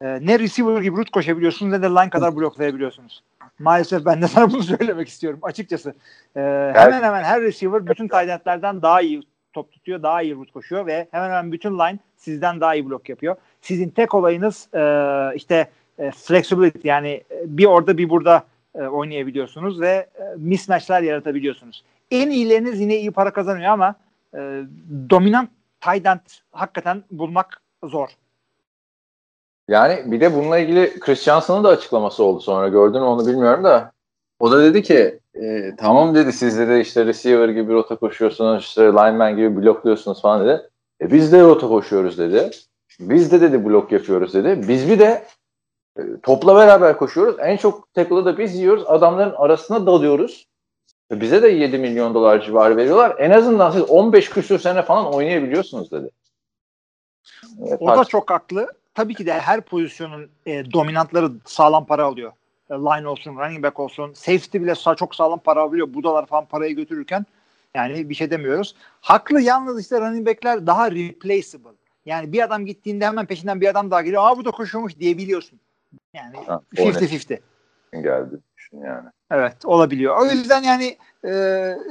e, 0.01 0.05
ne 0.05 0.39
receiver 0.39 0.81
gibi 0.81 0.97
root 0.97 1.09
koşabiliyorsunuz 1.09 1.71
ne 1.71 1.81
de 1.81 1.87
line 1.87 2.09
kadar 2.09 2.35
bloklayabiliyorsunuz. 2.35 3.23
Maalesef 3.59 4.05
ben 4.05 4.21
de 4.21 4.27
sana 4.27 4.51
bunu 4.51 4.63
söylemek 4.77 5.07
istiyorum 5.07 5.39
açıkçası. 5.41 5.93
E, 6.35 6.39
hemen 6.75 7.03
hemen 7.03 7.23
her 7.23 7.41
receiver 7.41 7.87
bütün 7.87 8.03
endlerden 8.03 8.81
daha 8.81 9.01
iyi 9.01 9.21
top 9.53 9.71
tutuyor, 9.71 10.03
daha 10.03 10.21
iyi 10.21 10.35
root 10.35 10.51
koşuyor 10.51 10.85
ve 10.85 11.07
hemen 11.11 11.29
hemen 11.29 11.51
bütün 11.51 11.79
line 11.79 11.99
sizden 12.15 12.61
daha 12.61 12.75
iyi 12.75 12.89
blok 12.89 13.09
yapıyor. 13.09 13.35
Sizin 13.61 13.89
tek 13.89 14.13
olayınız 14.13 14.69
e, 14.73 14.81
işte 15.35 15.69
e, 15.99 16.11
flexibility 16.11 16.87
yani 16.87 17.09
e, 17.09 17.43
bir 17.45 17.65
orada 17.65 17.97
bir 17.97 18.09
burada 18.09 18.43
e, 18.75 18.81
oynayabiliyorsunuz 18.81 19.81
ve 19.81 20.09
e, 20.19 20.23
mismatchler 20.37 21.01
yaratabiliyorsunuz. 21.01 21.83
En 22.11 22.29
iyileriniz 22.29 22.79
yine 22.79 22.97
iyi 22.97 23.11
para 23.11 23.33
kazanıyor 23.33 23.71
ama 23.71 23.95
e, 24.33 24.63
dominant 25.09 25.49
tight 25.81 26.05
end 26.05 26.19
hakikaten 26.51 27.03
bulmak 27.11 27.61
zor. 27.83 28.09
Yani 29.69 30.11
bir 30.11 30.21
de 30.21 30.35
bununla 30.35 30.57
ilgili 30.57 30.99
Chris 30.99 31.23
Johnson'ın 31.23 31.63
da 31.63 31.69
açıklaması 31.69 32.23
oldu 32.23 32.39
sonra 32.39 32.67
gördün 32.67 33.01
mü 33.01 33.07
onu 33.07 33.27
bilmiyorum 33.27 33.63
da 33.63 33.91
o 34.39 34.51
da 34.51 34.63
dedi 34.63 34.83
ki 34.83 35.19
e, 35.35 35.75
tamam 35.77 36.15
dedi 36.15 36.33
siz 36.33 36.59
de 36.59 36.81
işte 36.81 37.05
receiver 37.05 37.49
gibi 37.49 37.73
rota 37.73 37.95
koşuyorsunuz 37.95 38.63
işte 38.63 38.81
lineman 38.83 39.35
gibi 39.35 39.55
blokluyorsunuz 39.55 40.21
falan 40.21 40.47
dedi. 40.47 40.69
E, 41.01 41.11
biz 41.11 41.31
de 41.31 41.41
rota 41.41 41.67
koşuyoruz 41.67 42.17
dedi. 42.17 42.51
Biz 42.99 43.31
de 43.31 43.41
dedi 43.41 43.65
blok 43.65 43.91
yapıyoruz 43.91 44.33
dedi. 44.33 44.67
Biz 44.67 44.89
bir 44.89 44.99
de 44.99 45.25
e, 45.97 46.01
topla 46.23 46.55
beraber 46.55 46.97
koşuyoruz. 46.97 47.35
En 47.39 47.57
çok 47.57 47.93
tackle'ı 47.93 48.25
da 48.25 48.37
biz 48.37 48.55
yiyoruz. 48.55 48.83
Adamların 48.87 49.35
arasına 49.37 49.85
dalıyoruz. 49.85 50.47
E, 51.11 51.21
bize 51.21 51.41
de 51.41 51.47
7 51.47 51.77
milyon 51.77 52.13
dolar 52.13 52.41
civarı 52.41 52.77
veriyorlar. 52.77 53.15
En 53.19 53.31
azından 53.31 53.71
siz 53.71 53.81
15 53.81 54.29
küsür 54.29 54.59
sene 54.59 54.81
falan 54.81 55.13
oynayabiliyorsunuz 55.13 55.91
dedi. 55.91 56.09
E, 57.67 57.75
O 57.75 57.97
da 57.97 58.05
çok 58.05 58.31
haklı. 58.31 58.67
Tabii 58.99 59.15
ki 59.15 59.25
de 59.25 59.33
her 59.39 59.61
pozisyonun 59.61 60.29
e, 60.45 60.71
dominantları 60.71 61.31
sağlam 61.45 61.85
para 61.85 62.03
alıyor. 62.03 62.31
E, 62.69 62.73
line 62.73 63.07
olsun, 63.07 63.35
running 63.35 63.63
back 63.63 63.79
olsun. 63.79 64.13
Safety 64.13 64.57
bile 64.57 64.71
sa- 64.71 64.95
çok 64.95 65.15
sağlam 65.15 65.39
para 65.39 65.61
alıyor. 65.61 65.93
Budalar 65.93 66.25
falan 66.25 66.45
parayı 66.45 66.75
götürürken 66.75 67.25
yani 67.75 68.09
bir 68.09 68.15
şey 68.15 68.31
demiyoruz. 68.31 68.75
Haklı 69.01 69.41
yalnız 69.41 69.81
işte 69.81 70.01
running 70.01 70.27
backler 70.27 70.67
daha 70.67 70.91
replaceable. 70.91 71.77
Yani 72.05 72.33
bir 72.33 72.43
adam 72.43 72.65
gittiğinde 72.65 73.05
hemen 73.05 73.25
peşinden 73.25 73.61
bir 73.61 73.67
adam 73.67 73.91
daha 73.91 74.01
geliyor. 74.01 74.23
Aa 74.25 74.37
bu 74.37 74.45
da 74.45 74.51
koşuyormuş 74.51 74.99
diyebiliyorsun. 74.99 75.59
Yani 76.13 76.37
Ha, 76.47 76.61
o 76.79 76.81
net. 76.81 76.95
50-50. 76.95 77.39
geldi 77.93 78.39
düşün 78.57 78.77
yani. 78.77 79.09
Evet 79.31 79.65
olabiliyor. 79.65 80.17
O 80.17 80.25
yüzden 80.25 80.63
yani 80.63 80.97
e, 81.23 81.29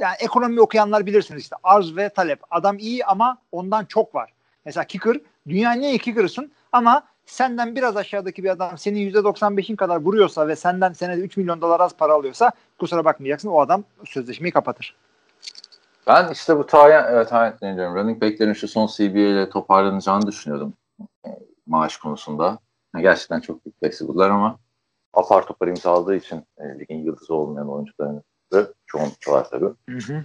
yani 0.01 0.15
ekonomi 0.19 0.61
okuyanlar 0.61 1.05
bilirsiniz 1.05 1.41
işte 1.41 1.55
arz 1.63 1.95
ve 1.95 2.09
talep. 2.09 2.39
Adam 2.51 2.77
iyi 2.77 3.05
ama 3.05 3.37
ondan 3.51 3.85
çok 3.85 4.15
var. 4.15 4.33
Mesela 4.65 4.83
kicker 4.83 5.17
dünyanın 5.47 5.81
en 5.81 5.89
iyi 5.89 5.99
kicker'ısın 5.99 6.51
ama 6.71 7.03
senden 7.25 7.75
biraz 7.75 7.97
aşağıdaki 7.97 8.43
bir 8.43 8.49
adam 8.49 8.77
senin 8.77 9.11
%95'in 9.11 9.75
kadar 9.75 9.97
vuruyorsa 9.97 10.47
ve 10.47 10.55
senden 10.55 10.93
senede 10.93 11.21
3 11.21 11.37
milyon 11.37 11.61
dolar 11.61 11.79
az 11.79 11.97
para 11.97 12.13
alıyorsa 12.13 12.51
kusura 12.79 13.05
bakmayacaksın 13.05 13.49
o 13.49 13.59
adam 13.61 13.83
sözleşmeyi 14.05 14.51
kapatır. 14.51 14.95
Ben 16.07 16.31
işte 16.31 16.57
bu 16.57 16.65
tayin, 16.65 17.03
evet 17.09 17.29
tayin 17.29 17.77
diyorum, 17.77 17.95
running 17.95 18.21
backlerin 18.21 18.53
şu 18.53 18.67
son 18.67 18.87
CBA 18.87 19.19
ile 19.19 19.49
toparlanacağını 19.49 20.27
düşünüyordum 20.27 20.73
e, 21.25 21.29
maaş 21.67 21.97
konusunda. 21.97 22.59
Yani 22.93 23.01
gerçekten 23.01 23.39
çok 23.39 23.65
büyük 23.65 23.79
flexible'lar 23.79 24.29
ama 24.29 24.59
apar 25.13 25.45
topar 25.45 25.67
imzaladığı 25.67 26.15
için 26.15 26.43
e, 26.57 26.79
ligin 26.79 26.97
yıldızı 26.97 27.33
olmayan 27.33 27.69
oyuncuların 27.69 28.23
da 28.53 28.67
çoğunlukla 28.85 29.31
var 29.31 29.49
tabii. 29.49 29.69
Hı 29.89 30.13
hı. 30.13 30.23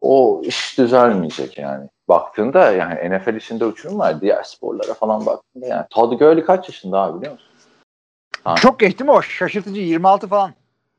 O 0.00 0.42
iş 0.44 0.78
düzelmeyecek 0.78 1.58
yani. 1.58 1.88
Baktığında 2.08 2.72
yani 2.72 3.10
NFL 3.10 3.34
içinde 3.34 3.64
uçurum 3.64 3.98
var. 3.98 4.20
Diğer 4.20 4.42
sporlara 4.42 4.94
falan 4.94 5.26
baktığında 5.26 5.66
yani 5.66 5.86
Todd 5.90 6.18
Gurley 6.18 6.44
kaç 6.44 6.68
yaşında 6.68 7.00
abi 7.00 7.18
biliyor 7.18 7.32
musun? 7.32 7.48
Ha. 8.44 8.54
Çok 8.54 8.80
geç 8.80 8.98
değil 8.98 9.10
mi 9.10 9.16
o? 9.16 9.22
Şaşırtıcı 9.22 9.80
26 9.80 10.28
falan. 10.28 10.52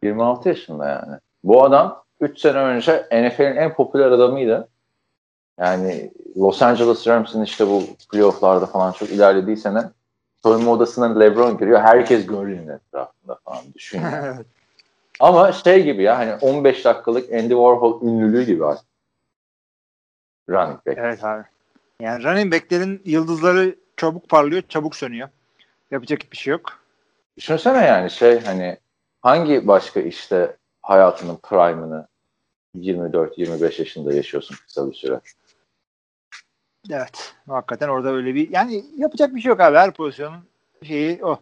26 0.04 0.50
yaşında 0.50 0.88
yani. 0.90 1.20
Bu 1.44 1.64
adam 1.64 2.04
3 2.22 2.40
sene 2.40 2.58
önce 2.58 3.06
NFL'in 3.12 3.56
en 3.56 3.74
popüler 3.74 4.12
adamıydı. 4.12 4.68
Yani 5.60 6.12
Los 6.38 6.62
Angeles 6.62 7.08
Rams'in 7.08 7.44
işte 7.44 7.68
bu 7.68 7.84
playofflarda 8.12 8.66
falan 8.66 8.92
çok 8.92 9.10
ilerlediği 9.10 9.58
sene 9.58 9.84
soyunma 10.44 10.72
odasına 10.72 11.20
LeBron 11.20 11.58
giriyor. 11.58 11.82
Herkes 11.82 12.28
Gurley'nin 12.28 12.68
etrafında 12.68 13.36
falan 13.46 13.64
düşün. 13.76 14.02
Ama 15.20 15.52
şey 15.52 15.84
gibi 15.84 16.04
ya 16.04 16.18
hani 16.18 16.36
15 16.36 16.86
dakikalık 16.86 17.34
Andy 17.34 17.50
Warhol 17.50 18.02
ünlülüğü 18.02 18.46
gibi 18.46 18.66
artık. 18.66 18.89
Running 20.50 20.86
back. 20.86 20.98
evet 20.98 21.24
abi. 21.24 21.44
Yani 22.00 22.24
running 22.24 22.54
backlerin 22.54 23.02
yıldızları 23.06 23.76
çabuk 23.98 24.30
parlıyor, 24.30 24.62
çabuk 24.70 24.96
sönüyor. 24.96 25.30
Yapacak 25.92 26.20
bir 26.32 26.38
şey 26.38 26.52
yok. 26.52 26.80
Düşünsene 27.38 27.86
yani 27.86 28.12
şey 28.12 28.40
hani 28.40 28.78
hangi 29.22 29.68
başka 29.68 30.00
işte 30.00 30.58
hayatının 30.82 31.38
prime'ını 31.44 32.08
24-25 32.76 33.80
yaşında 33.82 34.14
yaşıyorsun 34.14 34.56
kısa 34.66 34.90
bir 34.90 34.96
süre. 34.96 35.20
Evet. 36.92 37.34
Hakikaten 37.48 37.88
orada 37.88 38.10
öyle 38.14 38.36
bir 38.36 38.50
yani 38.50 38.86
yapacak 38.98 39.36
bir 39.36 39.42
şey 39.42 39.50
yok 39.50 39.60
abi. 39.60 39.78
Her 39.78 39.92
pozisyonun 39.92 40.40
şeyi 40.84 41.26
o. 41.26 41.40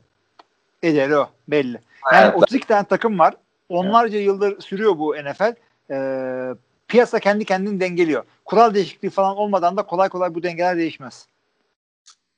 Ederi 0.83 1.17
o. 1.17 1.29
Belli. 1.47 1.79
Yani 2.13 2.25
Evet. 2.25 2.35
32 2.35 2.67
tane 2.67 2.87
takım 2.87 3.19
var. 3.19 3.33
Onlarca 3.69 4.19
yıldır 4.19 4.61
sürüyor 4.61 4.97
bu 4.97 5.15
NFL. 5.15 5.55
Ee, 5.91 6.53
piyasa 6.87 7.19
kendi 7.19 7.45
kendini 7.45 7.79
dengeliyor. 7.79 8.23
Kural 8.45 8.73
değişikliği 8.73 9.09
falan 9.09 9.37
olmadan 9.37 9.77
da 9.77 9.83
kolay 9.83 10.09
kolay 10.09 10.35
bu 10.35 10.43
dengeler 10.43 10.77
değişmez. 10.77 11.27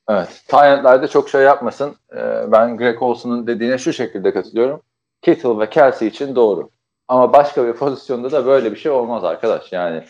Evet. 0.08 0.42
Tyrant'lar 0.48 1.02
da 1.02 1.08
çok 1.08 1.28
şey 1.28 1.42
yapmasın. 1.42 1.96
Ee, 2.12 2.52
ben 2.52 2.76
Greg 2.76 3.02
Olson'un 3.02 3.46
dediğine 3.46 3.78
şu 3.78 3.92
şekilde 3.92 4.32
katılıyorum. 4.32 4.82
Kittle 5.22 5.58
ve 5.58 5.70
Kelsey 5.70 6.08
için 6.08 6.36
doğru. 6.36 6.70
Ama 7.08 7.32
başka 7.32 7.66
bir 7.66 7.72
pozisyonda 7.72 8.32
da 8.32 8.46
böyle 8.46 8.72
bir 8.72 8.76
şey 8.76 8.92
olmaz 8.92 9.24
arkadaş. 9.24 9.72
Yani 9.72 10.04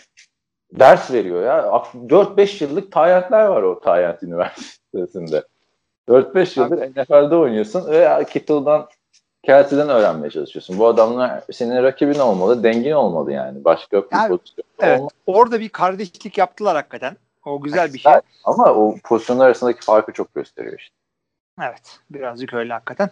ders 0.73 1.11
veriyor 1.11 1.43
ya. 1.43 1.83
4-5 2.09 2.65
yıllık 2.65 2.93
Tyrant'lar 2.93 3.47
var 3.47 3.63
o 3.63 3.81
Tyrant 3.81 4.23
Üniversitesi'nde. 4.23 5.43
4-5 6.09 6.61
yıldır 6.61 6.91
NFL'de 6.91 7.37
oynuyorsun 7.37 7.91
ve 7.91 8.27
Kittle'dan 8.31 8.89
Kelsey'den 9.43 9.89
öğrenmeye 9.89 10.31
çalışıyorsun. 10.31 10.79
Bu 10.79 10.87
adamlar 10.87 11.43
senin 11.53 11.83
rakibin 11.83 12.19
olmalı, 12.19 12.63
dengin 12.63 12.93
olmalı 12.93 13.33
yani. 13.33 13.65
Başka 13.65 14.03
bir 14.03 14.07
Yani, 14.13 14.29
pozisyon 14.29 14.65
Evet. 14.79 15.03
Orada 15.27 15.61
bir 15.61 15.69
kardeşlik 15.69 16.39
yaptılar 16.39 16.77
hakikaten. 16.77 17.17
O 17.45 17.61
güzel 17.61 17.95
bir 17.95 17.99
şey. 17.99 18.13
Ama 18.45 18.75
o 18.75 18.97
pozisyonlar 19.05 19.47
arasındaki 19.47 19.81
farkı 19.81 20.13
çok 20.13 20.35
gösteriyor 20.35 20.79
işte. 20.79 20.95
Evet. 21.63 21.99
Birazcık 22.11 22.55
öyle 22.55 22.73
hakikaten. 22.73 23.11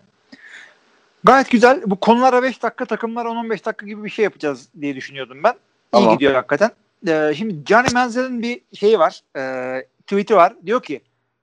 Gayet 1.24 1.50
güzel. 1.50 1.82
Bu 1.86 1.96
konulara 1.96 2.42
5 2.42 2.62
dakika, 2.62 2.84
takımlara 2.84 3.28
10-15 3.28 3.64
dakika 3.64 3.86
gibi 3.86 4.04
bir 4.04 4.10
şey 4.10 4.22
yapacağız 4.22 4.68
diye 4.80 4.96
düşünüyordum 4.96 5.42
ben. 5.44 5.52
İyi 5.52 5.92
Tamam. 5.92 6.14
gidiyor 6.14 6.34
hakikaten. 6.34 6.70
Ee, 7.08 7.32
şimdi 7.36 7.54
Johnny 7.68 7.88
Manziel'in 7.94 8.42
bir 8.42 8.60
şeyi 8.74 8.98
var. 8.98 9.20
E, 9.36 9.82
tweet'i 10.06 10.36
var. 10.36 10.54
Diyor 10.66 10.82
ki 10.82 11.00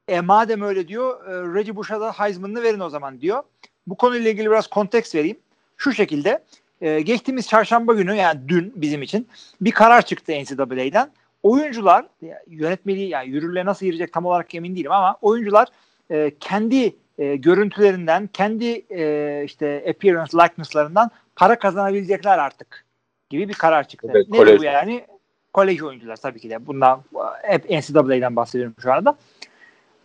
e, 0.08 0.22
madem 0.22 0.62
öyle 0.62 0.88
diyor 0.88 1.27
e, 1.27 1.56
Reggie 1.60 1.75
Bush'a 1.75 2.01
da 2.01 2.12
Heisman'ını 2.12 2.63
verin 2.63 2.80
o 2.80 2.89
zaman 2.89 3.22
diyor. 3.22 3.44
Bu 3.88 3.96
konuyla 3.96 4.30
ilgili 4.30 4.50
biraz 4.50 4.68
konteks 4.68 5.15
vereyim. 5.15 5.38
Şu 5.77 5.94
şekilde 5.94 6.44
e, 6.82 7.01
geçtiğimiz 7.01 7.48
çarşamba 7.48 7.94
günü 7.94 8.15
yani 8.15 8.39
dün 8.48 8.74
bizim 8.75 9.01
için 9.01 9.27
bir 9.62 9.72
karar 9.72 10.01
çıktı 10.01 10.34
NCAA'den. 10.34 11.12
Oyuncular 11.44 12.06
yönetmeliği 12.48 13.10
yani 13.10 13.30
yürürlüğe 13.30 13.65
nasıl 13.65 13.86
girecek 13.86 14.13
tam 14.13 14.25
olarak 14.25 14.56
emin 14.56 14.75
değilim 14.75 14.92
ama 14.92 15.18
oyuncular 15.22 15.68
e, 16.12 16.32
kendi 16.39 16.96
e, 17.18 17.36
görüntülerinden, 17.36 18.30
kendi 18.34 18.86
e, 18.89 19.44
işte 19.46 19.86
appearance 19.89 20.38
likeness'larından 20.38 21.12
para 21.36 21.60
kazanabilecekler 21.60 22.38
artık 22.38 22.86
gibi 23.30 23.50
bir 23.50 23.54
karar 23.54 23.88
çıktı. 23.88 24.08
Evet, 24.12 24.30
ne 24.30 24.60
bu 24.60 24.63
yani? 24.63 25.06
Kolej 25.54 25.84
oyuncular 25.84 26.15
tabii 26.15 26.39
ki 26.39 26.50
de. 26.50 26.68
Bundan 26.68 27.04
hep 27.44 27.70
NCAA'den 27.70 28.36
bahsediyorum 28.36 28.75
şu 28.82 28.94
anda. 28.94 29.18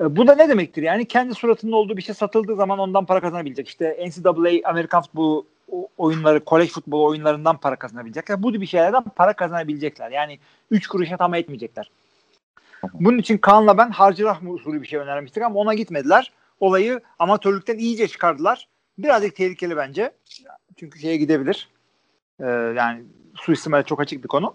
E, 0.01 0.17
Bu 0.17 0.27
da 0.27 0.35
ne 0.35 0.49
demektir? 0.49 0.83
Yani 0.83 1.05
kendi 1.09 1.35
suratının 1.35 1.73
olduğu 1.73 1.97
bir 1.97 2.03
şey 2.03 2.15
satıldığı 2.15 2.57
zaman 2.57 2.79
ondan 2.79 3.07
para 3.07 3.21
kazanabilecek. 3.21 3.69
İşte 3.69 4.09
NCAA, 4.09 4.71
Amerikan 4.71 5.03
futbolu 5.03 5.47
oyunları, 5.99 6.45
kolej 6.45 6.71
futbolu 6.71 7.05
oyunlarından 7.05 7.57
para 7.57 7.77
kazanabilecekler. 7.77 8.43
Bu 8.43 8.53
gibi 8.53 8.67
şeylerden 8.67 9.03
para 9.03 9.33
kazanabilecekler. 9.33 10.11
Yani 10.11 10.39
3 10.71 10.87
kuruşa 10.87 11.17
tam 11.17 11.35
etmeyecekler. 11.35 11.91
Bunun 12.95 13.19
için 13.19 13.39
Kaan'la 13.39 13.79
ben 13.79 13.91
harcırah 13.91 14.47
usulü 14.47 14.83
bir 14.83 14.87
şey 14.87 14.99
önermiştik 14.99 15.43
ama 15.43 15.61
ona 15.61 15.75
gitmediler. 15.75 16.33
Olayı 16.61 17.01
amatörlükten 17.19 17.79
iyice 17.79 18.09
çıkardılar. 18.09 18.69
Birazcık 18.99 19.37
tehlikeli 19.37 19.77
bence. 19.77 20.13
Çünkü 20.77 20.99
şeye 20.99 21.17
gidebilir. 21.17 21.69
Ee, 22.41 22.45
yani 22.77 23.03
suistimale 23.35 23.83
çok 23.83 24.01
açık 24.01 24.23
bir 24.23 24.29
konu. 24.29 24.55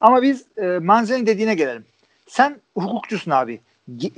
Ama 0.00 0.22
biz 0.22 0.44
e, 0.56 0.66
Manzel'in 0.66 1.26
dediğine 1.26 1.54
gelelim. 1.54 1.84
Sen 2.26 2.60
hukukçusun 2.74 3.30
abi. 3.30 3.60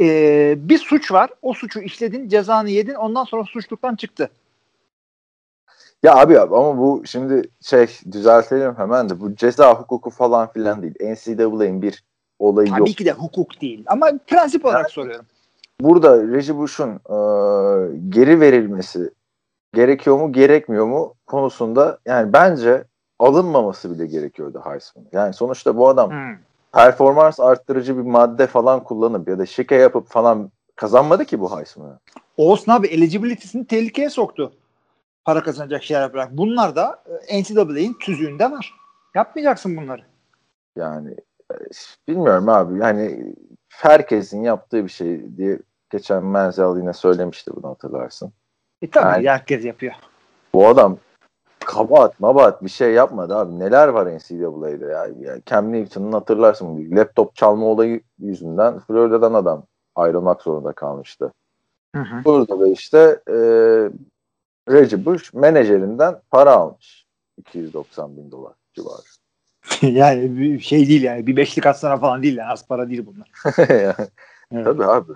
E, 0.00 0.68
bir 0.68 0.78
suç 0.78 1.12
var. 1.12 1.30
O 1.42 1.52
suçu 1.52 1.80
işledin, 1.80 2.28
cezanı 2.28 2.70
yedin. 2.70 2.94
Ondan 2.94 3.24
sonra 3.24 3.44
suçluktan 3.44 3.96
çıktı. 3.96 4.30
Ya 6.02 6.16
abi 6.16 6.40
abi 6.40 6.56
ama 6.56 6.78
bu 6.78 7.02
şimdi 7.06 7.48
şey 7.60 7.86
düzeltelim 8.12 8.74
hemen 8.76 9.08
de 9.08 9.20
bu 9.20 9.34
ceza 9.34 9.74
hukuku 9.74 10.10
falan 10.10 10.52
filan 10.52 10.82
değil. 10.82 10.94
NCAA'nin 11.00 11.82
bir 11.82 12.04
olayı 12.38 12.68
yok. 12.68 12.78
Tabii 12.78 12.94
ki 12.94 13.04
de 13.04 13.12
hukuk 13.12 13.60
değil. 13.60 13.84
Ama 13.86 14.10
prensip 14.26 14.64
olarak 14.64 14.90
soruyorum. 14.90 15.26
Burada 15.80 16.22
Reggie 16.22 16.56
Bush'un 16.56 16.90
e, 16.90 17.16
geri 18.08 18.40
verilmesi 18.40 19.10
gerekiyor 19.74 20.18
mu 20.18 20.32
gerekmiyor 20.32 20.86
mu 20.86 21.14
konusunda 21.26 21.98
yani 22.06 22.32
bence 22.32 22.84
alınmaması 23.18 23.94
bile 23.94 24.06
gerekiyordu 24.06 24.62
Heisman'a. 24.64 25.06
Yani 25.12 25.34
sonuçta 25.34 25.76
bu 25.76 25.88
adam 25.88 26.10
Hmm. 26.10 26.36
Performans 26.76 27.40
arttırıcı 27.40 27.96
bir 27.96 28.02
madde 28.02 28.46
falan 28.46 28.84
kullanıp 28.84 29.28
ya 29.28 29.38
da 29.38 29.46
şike 29.46 29.74
yapıp 29.74 30.08
falan 30.08 30.50
kazanmadı 30.76 31.24
ki 31.24 31.40
bu 31.40 31.58
Heisman'ı. 31.58 31.98
Olsun 32.36 32.72
abi 32.72 32.86
eligibility'sini 32.86 33.66
tehlikeye 33.66 34.10
soktu. 34.10 34.52
Para 35.24 35.42
kazanacak 35.42 35.82
şeyler 35.82 36.02
yaparak. 36.02 36.28
Bunlar 36.32 36.76
da 36.76 37.02
e, 37.28 37.42
NCAA'nin 37.42 37.96
tüzüğünde 38.00 38.50
var. 38.50 38.74
Yapmayacaksın 39.14 39.76
bunları. 39.76 40.02
Yani 40.76 41.14
e, 41.52 41.54
bilmiyorum 42.08 42.48
abi 42.48 42.78
yani 42.78 43.34
herkesin 43.68 44.42
yaptığı 44.42 44.84
bir 44.84 44.90
şey 44.90 45.36
diye 45.36 45.58
geçen 45.90 46.24
Menzel 46.24 46.76
yine 46.76 46.92
söylemişti 46.92 47.50
bunu 47.56 47.70
hatırlarsın. 47.70 48.32
E 48.82 48.90
tabii 48.90 49.06
Yani- 49.06 49.28
herkes 49.28 49.64
yapıyor. 49.64 49.94
Bu 50.54 50.66
adam 50.68 50.98
kabahat 51.60 52.20
mabahat 52.20 52.64
bir 52.64 52.68
şey 52.68 52.92
yapmadı 52.92 53.36
abi. 53.36 53.58
Neler 53.58 53.88
var 53.88 54.06
NCAA'de 54.06 54.84
ya. 54.84 55.06
ya 55.20 55.40
Cam 55.46 55.72
Newton'un 55.72 56.12
hatırlarsın. 56.12 56.96
Laptop 56.96 57.36
çalma 57.36 57.66
olayı 57.66 58.00
yüzünden 58.18 58.78
Florida'dan 58.78 59.34
adam 59.34 59.62
ayrılmak 59.94 60.42
zorunda 60.42 60.72
kalmıştı. 60.72 61.32
Hı 61.94 62.02
hı. 62.02 62.24
Burada 62.24 62.60
da 62.60 62.68
işte 62.68 63.20
e, 63.28 63.36
Reggie 64.72 65.04
Bush 65.04 65.34
menajerinden 65.34 66.20
para 66.30 66.52
almış. 66.52 67.06
290 67.38 68.16
bin 68.16 68.30
dolar 68.30 68.52
civarı. 68.74 69.02
yani 69.94 70.38
bir 70.38 70.60
şey 70.60 70.88
değil 70.88 71.02
yani. 71.02 71.26
Bir 71.26 71.36
beşlik 71.36 71.66
atsana 71.66 71.96
falan 71.96 72.22
değil 72.22 72.36
yani. 72.36 72.52
Az 72.52 72.68
para 72.68 72.88
değil 72.88 73.06
bunlar. 73.06 73.30
Yani, 73.68 74.08
Evet. 74.52 74.64
Tabii 74.64 74.84
abi. 74.84 75.12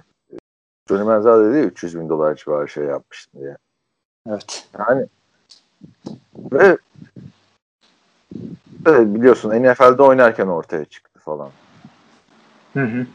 Johnny 0.88 1.02
Manziel 1.02 1.44
dedi 1.44 1.58
ya 1.58 1.64
300 1.64 1.98
bin 1.98 2.08
dolar 2.08 2.34
civarı 2.34 2.68
şey 2.68 2.84
yapmıştım 2.84 3.40
diye. 3.40 3.56
Evet. 4.28 4.68
Yani 4.78 5.06
ve 6.52 6.78
evet, 8.86 9.06
biliyorsun 9.06 9.50
NFL'de 9.50 10.02
oynarken 10.02 10.46
ortaya 10.46 10.84
çıktı 10.84 11.20
falan. 11.20 11.50
Hı 12.74 12.82
hı. 12.82 13.06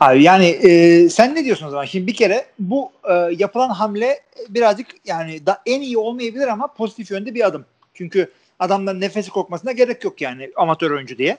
Abi 0.00 0.22
yani 0.22 0.46
e, 0.46 1.08
sen 1.08 1.34
ne 1.34 1.44
diyorsun 1.44 1.66
o 1.66 1.70
zaman? 1.70 1.84
Şimdi 1.84 2.06
bir 2.06 2.14
kere 2.14 2.46
bu 2.58 2.90
e, 3.04 3.14
yapılan 3.14 3.68
hamle 3.68 4.20
birazcık 4.48 4.86
yani 5.04 5.46
da 5.46 5.62
en 5.66 5.80
iyi 5.80 5.98
olmayabilir 5.98 6.48
ama 6.48 6.66
pozitif 6.66 7.10
yönde 7.10 7.34
bir 7.34 7.46
adım. 7.46 7.64
Çünkü 7.94 8.30
adamların 8.58 9.00
nefesi 9.00 9.30
kokmasına 9.30 9.72
gerek 9.72 10.04
yok 10.04 10.20
yani 10.20 10.50
amatör 10.56 10.90
oyuncu 10.90 11.18
diye. 11.18 11.38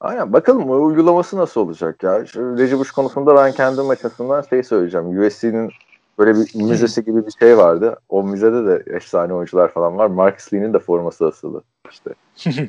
Aynen 0.00 0.32
bakalım 0.32 0.86
uygulaması 0.86 1.36
nasıl 1.36 1.60
olacak 1.60 2.02
ya. 2.02 2.20
Reggie 2.20 2.78
Bush 2.78 2.90
konusunda 2.90 3.36
ben 3.36 3.52
kendim 3.52 3.90
açısından 3.90 4.42
şey 4.42 4.62
söyleyeceğim. 4.62 5.26
USC'nin 5.26 5.72
böyle 6.18 6.34
bir 6.34 6.54
müzesi 6.54 7.04
gibi 7.04 7.26
bir 7.26 7.32
şey 7.40 7.56
vardı. 7.58 7.96
O 8.08 8.22
müzede 8.22 8.66
de 8.66 8.96
efsane 8.96 9.34
oyuncular 9.34 9.72
falan 9.72 9.98
var. 9.98 10.06
Marcus 10.06 10.52
Lee'nin 10.52 10.72
de 10.72 10.78
forması 10.78 11.26
asılı. 11.26 11.62
İşte. 11.90 12.10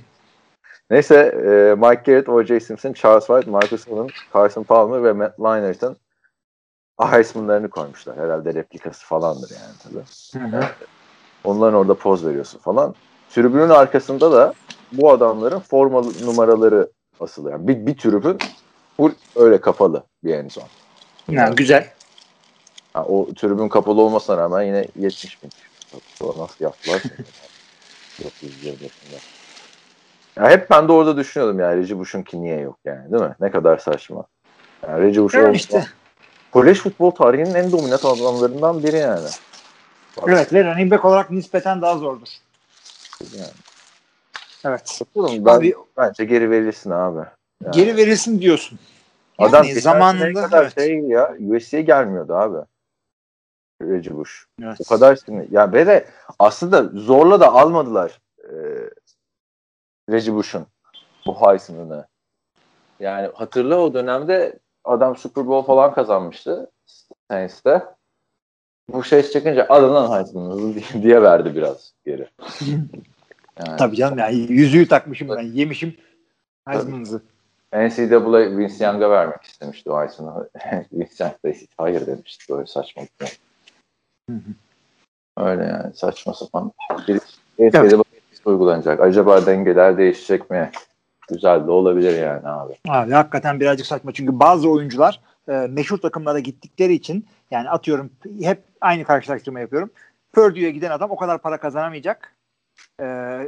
Neyse 0.89 1.15
e, 1.15 1.75
Mike 1.75 2.01
Garrett, 2.05 2.29
O.J. 2.29 2.59
Simpson, 2.59 2.93
Charles 2.93 3.27
White, 3.27 3.51
Marcus 3.51 3.87
Allen, 3.87 4.07
Carson 4.33 4.63
Palmer 4.63 5.03
ve 5.03 5.13
Matt 5.13 5.39
Leinart'ın 5.39 5.97
Heisman'larını 6.99 7.69
koymuşlar. 7.69 8.17
Herhalde 8.17 8.53
replikası 8.53 9.05
falandır 9.05 9.51
yani 9.51 9.73
tabii. 9.83 10.03
Onların 11.43 11.79
orada 11.79 11.93
poz 11.93 12.25
veriyorsun 12.25 12.59
falan. 12.59 12.95
Tribünün 13.29 13.69
arkasında 13.69 14.31
da 14.31 14.53
bu 14.91 15.11
adamların 15.11 15.59
forma 15.59 16.01
numaraları 16.23 16.89
asılı. 17.19 17.51
Yani 17.51 17.67
bir, 17.67 17.85
bir 17.85 17.97
tribün 17.97 18.37
öyle 19.35 19.61
kapalı 19.61 20.03
bir 20.23 20.33
en 20.33 20.47
son. 20.47 20.63
Ha, 21.35 21.49
güzel. 21.49 21.93
Ha, 22.95 23.03
o 23.03 23.33
tribün 23.33 23.69
kapalı 23.69 24.01
olmasına 24.01 24.37
rağmen 24.37 24.61
yine 24.61 24.87
70 24.99 25.43
bin. 25.43 25.49
Nasıl 26.21 26.63
yaptılar? 26.63 27.01
920 28.23 28.71
yaşında. 28.71 29.19
Ya 30.35 30.49
hep 30.49 30.69
ben 30.69 30.87
de 30.87 30.91
orada 30.91 31.17
düşünüyordum 31.17 31.59
yani 31.59 31.81
Reggie 31.81 31.97
Bush'unki 31.97 32.41
niye 32.41 32.59
yok 32.59 32.77
yani 32.85 33.11
değil 33.11 33.23
mi? 33.23 33.35
Ne 33.39 33.51
kadar 33.51 33.77
saçma. 33.77 34.25
Yani 34.87 35.03
Reggie 35.03 35.23
Bush 35.23 35.35
olsa- 35.35 35.51
işte. 35.51 35.87
kolej 36.51 36.77
futbol 36.77 37.11
tarihinin 37.11 37.53
en 37.53 37.71
dominant 37.71 38.05
adamlarından 38.05 38.83
biri 38.83 38.97
yani. 38.97 39.29
Bak, 40.17 40.23
Evet 40.27 40.53
ve 40.53 40.63
running 40.63 40.91
back 40.91 41.05
olarak 41.05 41.31
nispeten 41.31 41.81
daha 41.81 41.97
zordur. 41.97 42.27
yani. 43.21 43.51
Evet. 44.65 45.01
Bakalım, 45.15 45.45
ben, 45.45 45.51
Abi 45.51 45.75
bence 45.97 46.25
geri 46.25 46.51
verilsin 46.51 46.91
abi. 46.91 47.25
Yani. 47.63 47.75
geri 47.75 47.97
verilsin 47.97 48.41
diyorsun. 48.41 48.79
Yani 49.39 49.49
Adam 49.49 49.65
zamanında 49.65 50.41
kadar 50.41 50.61
evet. 50.61 50.75
şey 50.75 50.99
ya 50.99 51.35
USC'ye 51.49 51.81
gelmiyordu 51.81 52.33
abi. 52.33 52.57
Reggie 53.81 54.15
Bush. 54.15 54.45
Evet. 54.63 54.77
O 54.85 54.89
kadar 54.89 55.15
sinir. 55.15 55.51
Ya 55.51 55.73
ve 55.73 55.87
de 55.87 56.07
aslında 56.39 56.83
zorla 56.83 57.39
da 57.39 57.53
almadılar 57.53 58.21
e, 58.43 58.53
Reggie 60.09 60.33
Bush'un 60.33 60.67
bu 61.25 61.41
Heisman'ını. 61.41 62.07
Yani 62.99 63.31
hatırla 63.33 63.79
o 63.79 63.93
dönemde 63.93 64.59
adam 64.83 65.15
Super 65.15 65.47
Bowl 65.47 65.67
falan 65.67 65.93
kazanmıştı 65.93 66.71
Saints'te. 67.31 67.83
Bu 68.89 69.03
şey 69.03 69.23
çıkınca 69.23 69.65
alınan 69.69 70.17
Heisman'ını 70.17 70.75
diye, 71.03 71.21
verdi 71.21 71.55
biraz 71.55 71.93
geri. 72.05 72.29
Yani 73.65 73.77
Tabii 73.77 73.95
canım 73.95 74.17
yani 74.17 74.35
yüzüğü 74.35 74.87
takmışım 74.87 75.29
ben 75.29 75.41
yemişim 75.41 75.95
Heisman'ınızı. 76.67 77.21
NCAA 77.73 78.57
Vince 78.57 78.85
Young'a 78.85 79.09
vermek 79.09 79.43
istemişti 79.43 79.91
o 79.91 80.01
Heisman'ı. 80.01 80.49
Vince 80.91 81.23
Young 81.23 81.33
da 81.45 81.59
hayır 81.77 82.07
demişti. 82.07 82.53
Böyle 82.53 82.65
saçma 82.65 83.03
şey. 84.29 84.35
Hı 84.35 84.41
Öyle 85.37 85.63
yani 85.63 85.93
saçma 85.93 86.33
sapan. 86.33 86.71
Bir 87.07 87.19
NCAA 87.59 88.03
uygulanacak. 88.45 88.99
Acaba 88.99 89.45
dengeler 89.45 89.97
değişecek 89.97 90.49
mi? 90.49 90.71
Güzel 91.29 91.67
de 91.67 91.71
olabilir 91.71 92.19
yani 92.19 92.47
abi. 92.47 92.73
Abi 92.89 93.11
hakikaten 93.11 93.59
birazcık 93.59 93.87
saçma 93.87 94.11
çünkü 94.11 94.39
bazı 94.39 94.69
oyuncular 94.69 95.21
e, 95.49 95.51
meşhur 95.51 95.97
takımlara 95.97 96.39
gittikleri 96.39 96.93
için 96.93 97.25
yani 97.51 97.69
atıyorum 97.69 98.09
hep 98.41 98.63
aynı 98.81 99.03
karşılaştırma 99.03 99.59
yapıyorum. 99.59 99.89
Purdue'ye 100.33 100.71
giden 100.71 100.91
adam 100.91 101.11
o 101.11 101.15
kadar 101.15 101.41
para 101.41 101.57
kazanamayacak. 101.57 102.35
E, 103.01 103.05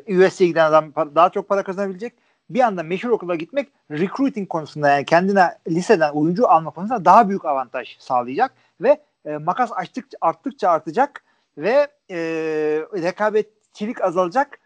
USC'ye 0.07 0.47
giden 0.47 0.65
adam 0.65 0.91
daha 1.15 1.29
çok 1.29 1.49
para 1.49 1.63
kazanabilecek. 1.63 2.13
Bir 2.49 2.59
anda 2.59 2.83
meşhur 2.83 3.09
okula 3.09 3.35
gitmek 3.35 3.69
recruiting 3.91 4.49
konusunda 4.49 4.89
yani 4.89 5.05
kendine 5.05 5.57
liseden 5.67 6.11
oyuncu 6.11 6.47
alma 6.47 6.69
konusunda 6.69 7.05
daha 7.05 7.29
büyük 7.29 7.45
avantaj 7.45 7.97
sağlayacak 7.99 8.53
ve 8.81 9.01
e, 9.27 9.37
makas 9.37 9.71
açtıkça 9.75 10.17
arttıkça 10.21 10.69
artacak 10.69 11.23
ve 11.57 11.87
e, 12.11 12.17
rekabetçilik 12.93 14.03
azalacak. 14.03 14.59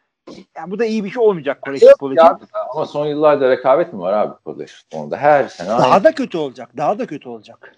Yani 0.56 0.72
bu 0.72 0.80
da 0.80 0.86
iyi 0.86 1.04
bir 1.04 1.10
şey 1.10 1.24
olmayacak 1.24 1.62
kolej 1.62 1.82
futbolu 1.82 2.14
için. 2.14 2.28
Ama 2.76 2.86
son 2.86 3.06
yıllarda 3.06 3.50
rekabet 3.50 3.94
mi 3.94 4.00
var 4.00 4.14
abi 4.14 4.34
kolej 4.46 4.72
futbolunda? 4.72 5.18
Her 5.18 5.48
sene 5.48 5.72
aynı. 5.72 5.84
Daha 5.84 6.04
da 6.04 6.16
kötü 6.16 6.38
olacak. 6.38 6.70
Daha 6.78 7.00
da 7.00 7.06
kötü 7.06 7.30
olacak. 7.30 7.76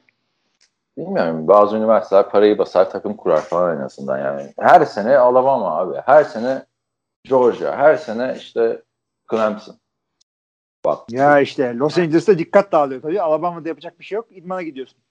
Bilmiyorum. 0.97 1.47
Bazı 1.47 1.77
üniversiteler 1.77 2.29
parayı 2.29 2.57
basar 2.57 2.89
takım 2.89 3.17
kurar 3.17 3.41
falan 3.41 3.77
en 3.77 3.81
azından 3.81 4.19
yani. 4.19 4.53
Her 4.59 4.85
sene 4.85 5.17
Alabama 5.17 5.77
abi. 5.77 5.97
Her 6.05 6.23
sene 6.23 6.65
Georgia. 7.23 7.77
Her 7.77 7.95
sene 7.95 8.35
işte 8.37 8.81
Clemson. 9.31 9.75
Bak. 10.85 10.99
Ya 11.11 11.39
işte 11.39 11.75
Los 11.75 11.97
Angeles'ta 11.97 12.37
dikkat 12.37 12.71
dağılıyor 12.71 13.01
tabii. 13.01 13.21
Alabama'da 13.21 13.69
yapacak 13.69 13.99
bir 13.99 14.05
şey 14.05 14.15
yok. 14.15 14.27
İdmana 14.29 14.61
gidiyorsun. 14.61 15.02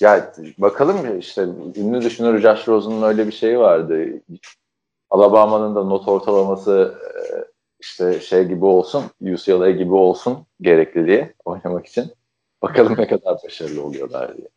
Ya 0.00 0.32
bakalım 0.58 1.18
işte 1.18 1.42
ünlü 1.76 2.02
düşünür 2.02 2.38
Josh 2.38 2.68
Rosen'ın 2.68 3.02
öyle 3.02 3.26
bir 3.26 3.32
şeyi 3.32 3.58
vardı. 3.58 4.06
Alabama'nın 5.10 5.74
da 5.74 5.84
not 5.84 6.08
ortalaması 6.08 6.94
e, 7.04 7.44
işte 7.80 8.20
şey 8.20 8.44
gibi 8.44 8.64
olsun, 8.64 9.04
UCLA 9.20 9.70
gibi 9.70 9.94
olsun 9.94 10.46
gerekli 10.60 11.06
diye 11.06 11.34
oynamak 11.44 11.86
için. 11.86 12.12
Bakalım 12.62 12.94
ne 12.98 13.06
kadar 13.06 13.38
başarılı 13.44 13.84
oluyorlar 13.84 14.36
diye. 14.36 14.48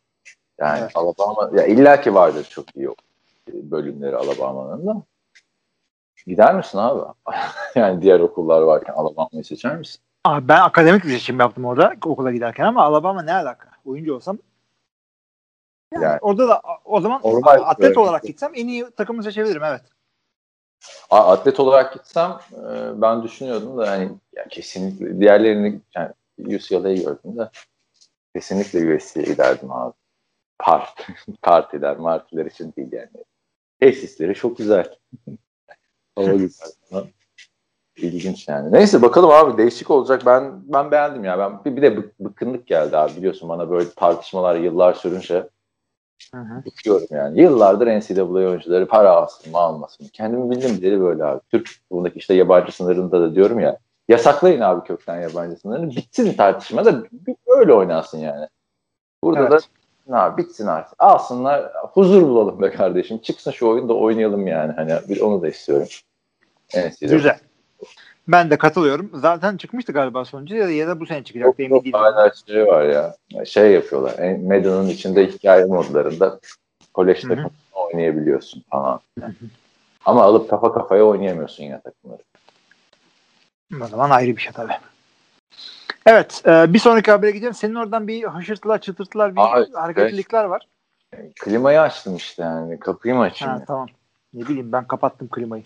Yani 0.58 0.78
Evet. 0.80 0.90
Alabama 0.94 1.50
ya 1.54 1.66
illaki 1.66 2.14
vardır 2.14 2.46
çok 2.50 2.76
iyi 2.76 2.88
bölümleri 3.48 4.16
Alabama'nın 4.16 4.86
da. 4.86 5.02
Gider 6.26 6.54
misin 6.54 6.78
abi? 6.78 7.00
yani 7.74 8.02
diğer 8.02 8.20
okullar 8.20 8.62
varken 8.62 8.92
Alabama'yı 8.92 9.44
seçer 9.44 9.76
misin? 9.76 10.00
Abi 10.24 10.48
ben 10.48 10.60
akademik 10.60 11.04
bir 11.04 11.10
seçim 11.10 11.40
yaptım 11.40 11.64
orada 11.64 11.94
okula 12.04 12.32
giderken 12.32 12.64
ama 12.64 12.82
Alabama 12.82 13.22
ne 13.22 13.32
alaka? 13.32 13.68
Oyuncu 13.84 14.14
olsam 14.14 14.38
yani, 15.92 16.04
Yani- 16.04 16.18
orada 16.20 16.48
da 16.48 16.62
o 16.84 17.00
zaman 17.00 17.20
Normal 17.24 17.62
atlet 17.64 17.98
olarak 17.98 18.22
gitsem 18.22 18.52
en 18.54 18.68
iyi 18.68 18.90
takımı 18.90 19.22
seçebilirim 19.22 19.64
evet. 19.64 19.82
A- 21.10 21.32
Atlet 21.32 21.60
olarak 21.60 21.94
gitsem 21.94 22.38
e, 22.52 23.00
ben 23.02 23.22
düşünüyordum 23.22 23.78
da 23.78 23.90
hani 23.90 24.10
ya 24.36 24.48
kesinlikle 24.48 25.20
diğerlerini 25.20 25.80
yani 25.94 26.12
UCLA'yı 26.38 26.96
gördüm 26.96 27.38
de 27.38 27.50
kesinlikle 28.34 28.96
USC'ye 28.96 29.24
giderdim 29.24 29.72
abi. 29.72 29.92
Part, 30.58 31.06
partiler, 31.42 31.96
martiler 31.96 32.46
için 32.46 32.72
değil 32.76 32.92
yani. 32.92 33.24
Tesisleri 33.80 34.34
çok 34.34 34.58
güzel. 34.58 34.94
Hava 36.16 36.32
güzel. 36.32 36.68
İlginç 37.96 38.48
yani. 38.48 38.72
Neyse 38.72 39.02
bakalım 39.02 39.30
abi 39.30 39.58
değişik 39.58 39.90
olacak. 39.90 40.22
Ben 40.26 40.62
ben 40.72 40.90
beğendim 40.90 41.24
ya. 41.24 41.38
Ben 41.38 41.64
bir, 41.64 41.76
bir 41.76 41.82
de 41.82 41.88
bık- 41.88 42.12
bıkkınlık 42.20 42.66
geldi 42.66 42.96
abi 42.96 43.16
biliyorsun 43.16 43.48
bana 43.48 43.70
böyle 43.70 43.90
tartışmalar 43.90 44.54
yıllar 44.56 44.94
sürünce 44.94 45.48
Hı 46.34 46.40
hı. 46.40 46.64
bıkıyorum 46.66 47.06
yani. 47.10 47.40
Yıllardır 47.40 47.86
NCAA 47.86 48.24
oyuncuları 48.24 48.88
para 48.88 49.10
alsın 49.10 49.52
mı 49.52 49.58
almasın 49.58 50.04
mı? 50.04 50.10
Kendimi 50.12 50.50
bildim 50.50 50.76
bileli 50.76 51.00
böyle 51.00 51.24
abi. 51.24 51.40
Türk 51.50 51.68
futbolundaki 51.68 52.18
işte 52.18 52.34
yabancı 52.34 52.76
sınırında 52.76 53.20
da 53.20 53.34
diyorum 53.34 53.60
ya. 53.60 53.78
Yasaklayın 54.08 54.60
abi 54.60 54.86
kökten 54.86 55.20
yabancı 55.20 55.56
sınırını. 55.56 55.90
Bitsin 55.90 56.32
tartışma 56.32 56.84
da 56.84 57.02
öyle 57.46 57.72
oynansın 57.72 58.18
yani. 58.18 58.46
Burada 59.24 59.40
Evet. 59.40 59.50
da 59.52 59.58
ne 60.06 60.16
abi 60.16 60.42
bitsin 60.42 60.66
artık. 60.66 60.94
Alsınlar 60.98 61.72
huzur 61.74 62.22
bulalım 62.22 62.62
be 62.62 62.70
kardeşim. 62.70 63.18
Çıksın 63.18 63.50
şu 63.50 63.68
oyunda 63.68 63.94
oynayalım 63.94 64.46
yani. 64.46 64.72
Hani 64.72 64.92
bir 65.08 65.20
onu 65.20 65.42
da 65.42 65.48
istiyorum. 65.48 65.88
NCAA. 66.74 67.10
Güzel. 67.10 67.38
Ben 68.32 68.50
de 68.50 68.58
katılıyorum. 68.58 69.10
Zaten 69.14 69.56
çıkmıştı 69.56 69.92
galiba 69.92 70.24
sonucu 70.24 70.54
ya 70.54 70.66
da, 70.66 70.70
ya 70.70 70.88
da 70.88 71.00
bu 71.00 71.06
sene 71.06 71.24
çıkacak. 71.24 71.46
Yok, 71.46 71.60
Emin 71.60 71.74
yok, 71.74 71.84
değilim. 71.84 71.98
hala 71.98 72.32
şey 72.46 72.66
var 72.66 72.84
ya. 72.84 73.16
Şey 73.44 73.72
yapıyorlar. 73.72 74.12
Madden'ın 74.38 74.88
içinde 74.88 75.26
hikaye 75.26 75.64
modlarında 75.64 76.40
kolej 76.94 77.20
takımını 77.20 77.50
oynayabiliyorsun 77.72 78.64
falan. 78.70 79.00
Ama 80.04 80.22
alıp 80.22 80.50
kafa 80.50 80.72
kafaya 80.72 81.04
oynayamıyorsun 81.04 81.64
ya 81.64 81.80
takımları. 81.80 82.22
O 83.84 83.86
zaman 83.86 84.10
ayrı 84.10 84.36
bir 84.36 84.42
şey 84.42 84.52
tabii. 84.52 84.72
Evet. 86.06 86.42
e, 86.46 86.72
bir 86.72 86.78
sonraki 86.78 87.10
habere 87.10 87.30
gidelim. 87.30 87.54
Senin 87.54 87.74
oradan 87.74 88.08
bir 88.08 88.24
hışırtılar, 88.24 88.80
çıtırtılar, 88.80 89.36
bir 89.36 89.40
Abi, 89.40 89.72
hareketlilikler 89.72 90.44
var. 90.44 90.66
Klimayı 91.40 91.80
açtım 91.80 92.16
işte 92.16 92.42
yani. 92.42 92.80
Kapıyı 92.80 93.14
mı 93.14 93.20
açayım? 93.20 93.54
Ha, 93.54 93.64
tamam. 93.66 93.88
Ne 94.34 94.48
bileyim 94.48 94.72
ben 94.72 94.86
kapattım 94.86 95.28
klimayı. 95.28 95.64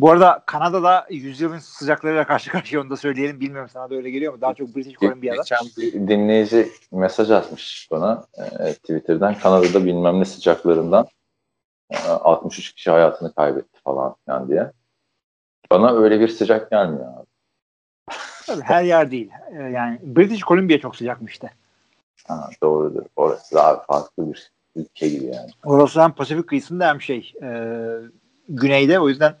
Bu 0.00 0.10
arada 0.10 0.42
Kanada'da 0.46 1.06
yüzyılın 1.10 1.58
sıcaklarıyla 1.58 2.26
karşı 2.26 2.50
karşıya 2.50 2.82
onu 2.82 2.90
da 2.90 2.96
söyleyelim. 2.96 3.40
Bilmiyorum 3.40 3.70
sana 3.72 3.90
da 3.90 3.94
öyle 3.94 4.10
geliyor 4.10 4.32
mu? 4.32 4.40
Daha 4.40 4.54
çok 4.54 4.76
British 4.76 4.94
Columbia'da. 4.94 5.36
Geçen 5.36 5.58
bir 5.78 5.92
dinleyici 6.08 6.68
mesaj 6.92 7.30
atmış 7.30 7.88
bana 7.90 8.24
e, 8.58 8.72
Twitter'dan. 8.72 9.34
Kanada'da 9.34 9.84
bilmem 9.84 10.20
ne 10.20 10.24
sıcaklarından 10.24 11.06
e, 11.90 11.96
63 12.08 12.72
kişi 12.72 12.90
hayatını 12.90 13.34
kaybetti 13.34 13.80
falan 13.84 14.14
filan 14.24 14.48
diye. 14.48 14.72
Bana 15.70 15.92
öyle 15.92 16.20
bir 16.20 16.28
sıcak 16.28 16.70
gelmiyor 16.70 17.14
abi. 17.18 17.26
Tabii 18.46 18.62
her 18.62 18.82
yer 18.82 19.10
değil. 19.10 19.30
E, 19.52 19.62
yani 19.62 19.98
British 20.02 20.40
Columbia 20.40 20.78
çok 20.78 20.96
sıcakmış 20.96 21.32
işte. 21.32 21.50
Ha, 22.28 22.50
doğrudur. 22.62 23.02
Orası 23.16 23.54
daha 23.54 23.82
farklı 23.82 24.32
bir 24.32 24.52
ülke 24.76 25.08
gibi 25.08 25.24
yani. 25.24 25.50
Orası 25.64 26.02
hem 26.02 26.12
Pasifik 26.12 26.48
kıyısında 26.48 26.88
hem 26.88 27.00
şey 27.00 27.32
e, 27.42 27.48
güneyde 28.50 29.00
o 29.00 29.08
yüzden 29.08 29.36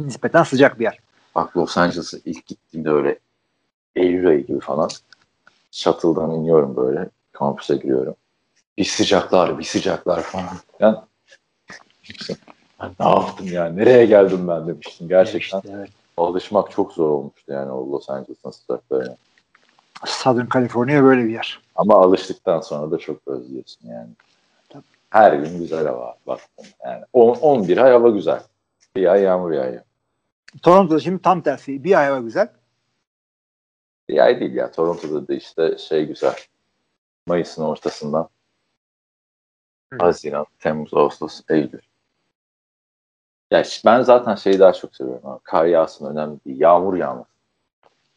nispeten 0.00 0.42
sıcak 0.42 0.78
bir 0.78 0.84
yer. 0.84 0.98
Bak 1.34 1.56
Los 1.56 1.78
Angeles'a 1.78 2.18
ilk 2.24 2.46
gittiğimde 2.46 2.90
öyle 2.90 3.18
Eylül 3.96 4.28
ayı 4.28 4.46
gibi 4.46 4.60
falan 4.60 4.90
shuttle'dan 5.70 6.30
iniyorum 6.30 6.76
böyle 6.76 7.08
kampüse 7.32 7.76
giriyorum. 7.76 8.14
Bir 8.78 8.84
sıcaklar, 8.84 9.58
bir 9.58 9.64
sıcaklar 9.64 10.22
falan. 10.22 10.56
Yani, 10.80 10.96
ben 12.80 12.90
ne 13.00 13.08
yaptım 13.08 13.46
ya? 13.46 13.64
Nereye 13.64 14.06
geldim 14.06 14.48
ben 14.48 14.68
demiştim. 14.68 15.08
Gerçekten 15.08 15.58
İşte, 15.58 15.72
evet. 15.74 15.90
alışmak 16.16 16.70
çok 16.70 16.92
zor 16.92 17.10
olmuştu 17.10 17.52
yani 17.52 17.72
o 17.72 17.92
Los 17.92 18.10
Angeles'ın 18.10 18.50
sıcaklarına. 18.50 19.16
Southern 20.06 20.48
California 20.54 21.02
böyle 21.02 21.24
bir 21.24 21.32
yer. 21.32 21.60
Ama 21.76 21.94
alıştıktan 21.94 22.60
sonra 22.60 22.90
da 22.90 22.98
çok 22.98 23.28
özlüyorsun 23.28 23.88
yani. 23.88 24.08
Her 25.10 25.32
gün 25.32 25.58
güzel 25.58 25.86
hava 25.86 26.16
baktım. 26.26 26.66
Yani 26.84 27.04
10, 27.12 27.34
11 27.34 27.78
ay 27.78 27.92
hava 27.92 28.08
güzel. 28.10 28.42
Bir 28.96 29.06
ay 29.12 29.22
yağmur 29.22 29.52
yağıyor. 29.52 29.82
Toronto'da 30.62 31.00
şimdi 31.00 31.22
tam 31.22 31.42
tersi. 31.42 31.84
Bir 31.84 31.98
ay 32.00 32.06
hava 32.08 32.18
güzel. 32.20 32.52
Bir 34.08 34.18
ay 34.18 34.40
değil 34.40 34.54
ya. 34.54 34.72
Toronto'da 34.72 35.28
da 35.28 35.34
işte 35.34 35.78
şey 35.78 36.06
güzel. 36.06 36.36
Mayıs'ın 37.26 37.62
ortasından 37.64 38.28
Hı. 39.92 39.98
Haziran, 39.98 40.46
Temmuz, 40.58 40.94
Ağustos, 40.94 41.40
Eylül. 41.50 41.80
Ya 43.50 43.60
işte 43.62 43.90
ben 43.90 44.02
zaten 44.02 44.34
şeyi 44.34 44.58
daha 44.58 44.72
çok 44.72 44.96
seviyorum. 44.96 45.30
Abi. 45.30 45.40
Kar 45.42 45.66
yağsın 45.66 46.06
önemli 46.06 46.38
değil. 46.46 46.60
Yağmur 46.60 46.96
yağmaz. 46.96 47.26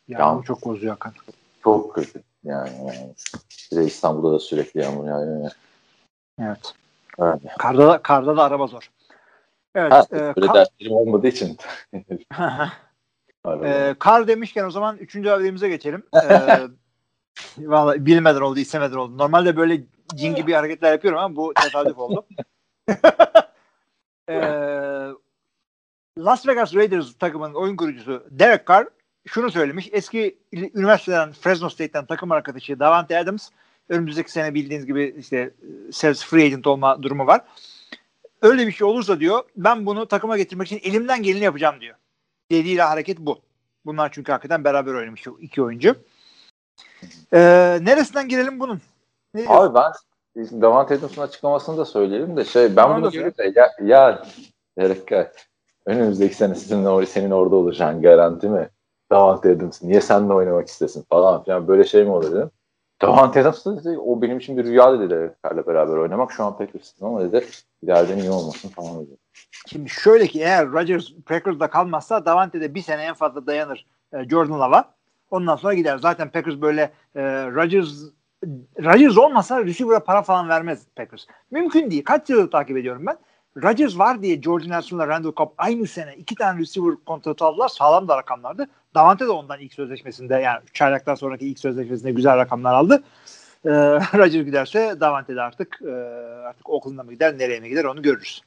Yağmur 0.07 0.23
Yağmur. 0.23 0.43
çok 0.43 0.65
bozuyor 0.65 0.93
Hakan. 0.93 1.13
Çok 1.63 1.95
kötü. 1.95 2.21
Yani, 2.43 2.69
yani. 2.77 3.13
Bir 3.71 3.77
de 3.77 3.85
İstanbul'da 3.85 4.33
da 4.35 4.39
sürekli 4.39 4.81
yağmur 4.81 5.07
yağıyor. 5.07 5.43
ya. 5.43 5.49
Evet. 6.43 6.73
Öyle. 7.19 7.55
Karda, 7.57 7.87
da- 7.87 8.01
karda 8.01 8.37
da 8.37 8.43
araba 8.43 8.67
zor. 8.67 8.91
Evet. 9.75 9.91
Ha, 9.91 10.05
e, 10.11 10.19
böyle 10.35 10.47
kar, 10.47 10.55
derslerim 10.55 10.91
olmadığı 10.91 11.27
için. 11.27 11.57
E, 13.63 13.95
kar 13.99 14.27
demişken 14.27 14.65
o 14.65 14.71
zaman 14.71 14.97
üçüncü 14.97 15.29
haberimize 15.29 15.69
geçelim. 15.69 16.03
E, 17.57 17.67
vallahi 17.67 18.05
bilmeden 18.05 18.41
oldu, 18.41 18.59
istemeden 18.59 18.95
oldu. 18.95 19.17
Normalde 19.17 19.57
böyle 19.57 19.81
cin 20.15 20.35
gibi 20.35 20.53
hareketler 20.53 20.91
yapıyorum 20.91 21.19
ama 21.19 21.35
bu 21.35 21.53
tesadüf 21.53 21.97
oldu. 21.97 22.25
e, 24.29 24.35
Las 26.17 26.47
Vegas 26.47 26.75
Raiders 26.75 27.13
takımının 27.13 27.53
oyun 27.53 27.75
kurucusu 27.75 28.23
Derek 28.31 28.67
Carr 28.67 28.87
şunu 29.27 29.51
söylemiş. 29.51 29.89
Eski 29.91 30.37
üniversiteden 30.53 31.31
Fresno 31.31 31.69
State'ten 31.69 32.05
takım 32.05 32.31
arkadaşı 32.31 32.79
Davante 32.79 33.17
Adams 33.17 33.49
önümüzdeki 33.89 34.31
sene 34.31 34.53
bildiğiniz 34.53 34.85
gibi 34.85 35.15
işte 35.17 35.53
sales 35.91 36.25
free 36.25 36.45
agent 36.45 36.67
olma 36.67 37.03
durumu 37.03 37.27
var. 37.27 37.41
Öyle 38.41 38.67
bir 38.67 38.71
şey 38.71 38.87
olursa 38.87 39.19
diyor 39.19 39.43
ben 39.57 39.85
bunu 39.85 40.05
takıma 40.05 40.37
getirmek 40.37 40.67
için 40.67 40.89
elimden 40.89 41.23
geleni 41.23 41.43
yapacağım 41.43 41.81
diyor. 41.81 41.95
Dediğiyle 42.51 42.81
hareket 42.81 43.19
bu. 43.19 43.39
Bunlar 43.85 44.11
çünkü 44.11 44.31
hakikaten 44.31 44.63
beraber 44.63 44.93
oynamış 44.93 45.27
iki 45.39 45.63
oyuncu. 45.63 45.95
Ee, 47.33 47.79
neresinden 47.81 48.27
girelim 48.27 48.59
bunun? 48.59 48.81
Ne? 49.33 49.45
Abi 49.47 49.75
ben 49.75 49.91
Davante 50.61 50.95
Adams'ın 50.95 51.21
açıklamasını 51.21 51.77
da 51.77 51.85
söyleyelim 51.85 52.37
de 52.37 52.45
şey 52.45 52.75
ben 52.75 53.01
bunu 53.01 53.11
görünce 53.11 53.53
ya, 53.55 53.71
ya 53.83 54.25
Derek 54.77 55.07
Carr, 55.07 55.31
önümüzdeki 55.85 56.35
sene 56.35 56.55
sizin 56.55 57.03
senin 57.03 57.31
orada 57.31 57.55
olacağın 57.55 58.01
garanti 58.01 58.49
mi? 58.49 58.69
Davante 59.11 59.51
Adams 59.51 59.83
niye 59.83 60.01
seninle 60.01 60.33
oynamak 60.33 60.67
istesin 60.67 61.05
falan 61.09 61.43
filan 61.43 61.67
böyle 61.67 61.83
şey 61.83 62.03
mi 62.03 62.11
olur 62.11 62.31
dedim. 62.31 62.51
Davante 63.01 63.41
Adams 63.41 63.65
da 63.65 63.83
dedi 63.83 63.99
o 63.99 64.21
benim 64.21 64.37
için 64.37 64.57
bir 64.57 64.63
rüya 64.63 64.99
dedi 64.99 65.09
Derek 65.09 65.43
Carr'la 65.43 65.67
beraber 65.67 65.97
oynamak 65.97 66.31
şu 66.31 66.43
an 66.43 66.57
istedim 66.73 67.07
ama 67.07 67.21
dedi 67.21 67.45
ileride 67.83 68.17
niye 68.17 68.31
olmasın 68.31 68.69
falan 68.69 69.05
dedi. 69.05 69.17
Şimdi 69.67 69.89
şöyle 69.89 70.27
ki 70.27 70.39
eğer 70.39 70.71
Rodgers 70.71 71.11
Packers'da 71.25 71.69
kalmazsa 71.69 72.25
Davante 72.25 72.61
de 72.61 72.75
bir 72.75 72.81
sene 72.81 73.01
en 73.01 73.13
fazla 73.13 73.47
dayanır 73.47 73.85
e, 74.13 74.29
Jordan 74.29 74.59
Love'a. 74.59 74.93
Ondan 75.31 75.55
sonra 75.55 75.73
gider. 75.73 75.97
Zaten 75.97 76.29
Packers 76.29 76.61
böyle 76.61 76.91
e, 77.15 77.21
Rodgers 77.45 77.91
Rodgers 78.83 79.17
olmasa 79.17 79.65
receiver'a 79.65 79.99
para 79.99 80.21
falan 80.21 80.49
vermez 80.49 80.85
Packers. 80.95 81.25
Mümkün 81.51 81.91
değil. 81.91 82.03
Kaç 82.03 82.29
yıldır 82.29 82.51
takip 82.51 82.77
ediyorum 82.77 83.05
ben. 83.05 83.17
Rodgers 83.57 83.97
var 83.97 84.21
diye 84.21 84.35
George 84.35 84.69
Nelson'la 84.69 85.07
Randall 85.07 85.33
Cobb 85.33 85.49
aynı 85.57 85.87
sene 85.87 86.15
iki 86.15 86.35
tane 86.35 86.59
receiver 86.59 86.95
kontratı 87.05 87.45
aldılar. 87.45 87.69
Sağlam 87.69 88.07
da 88.07 88.17
rakamlardı. 88.17 88.67
Davante 88.95 89.25
de 89.25 89.29
ondan 89.29 89.59
ilk 89.59 89.73
sözleşmesinde 89.73 90.35
yani 90.35 90.59
çayraktan 90.73 91.15
sonraki 91.15 91.47
ilk 91.47 91.59
sözleşmesinde 91.59 92.11
güzel 92.11 92.37
rakamlar 92.37 92.73
aldı. 92.73 93.03
E, 93.65 93.69
Rodgers 94.17 94.45
giderse 94.45 94.95
Davante 94.99 95.35
de 95.35 95.41
artık 95.41 95.79
e, 95.81 95.91
artık 96.47 96.69
Oakland'a 96.69 97.03
mı 97.03 97.13
gider 97.13 97.37
nereye 97.37 97.59
mi 97.59 97.69
gider 97.69 97.83
onu 97.83 98.01
görürüz. 98.01 98.41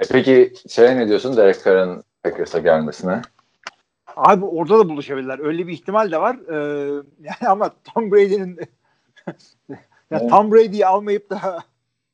E 0.00 0.04
peki 0.10 0.52
şey 0.68 0.96
ne 0.96 1.08
diyorsun 1.08 1.36
Derek 1.36 1.64
Carr'ın 1.64 2.04
Packers'a 2.22 2.58
gelmesine? 2.58 3.22
Abi 4.16 4.44
orada 4.44 4.78
da 4.78 4.88
buluşabilirler. 4.88 5.38
Öyle 5.38 5.66
bir 5.66 5.72
ihtimal 5.72 6.12
de 6.12 6.20
var. 6.20 6.36
Ee, 6.36 7.02
yani 7.20 7.48
ama 7.48 7.70
Tom 7.94 8.12
Brady'nin 8.12 8.58
ya. 10.10 10.28
Tom 10.28 10.52
Brady'yi 10.52 10.86
almayıp 10.86 11.30
da 11.30 11.58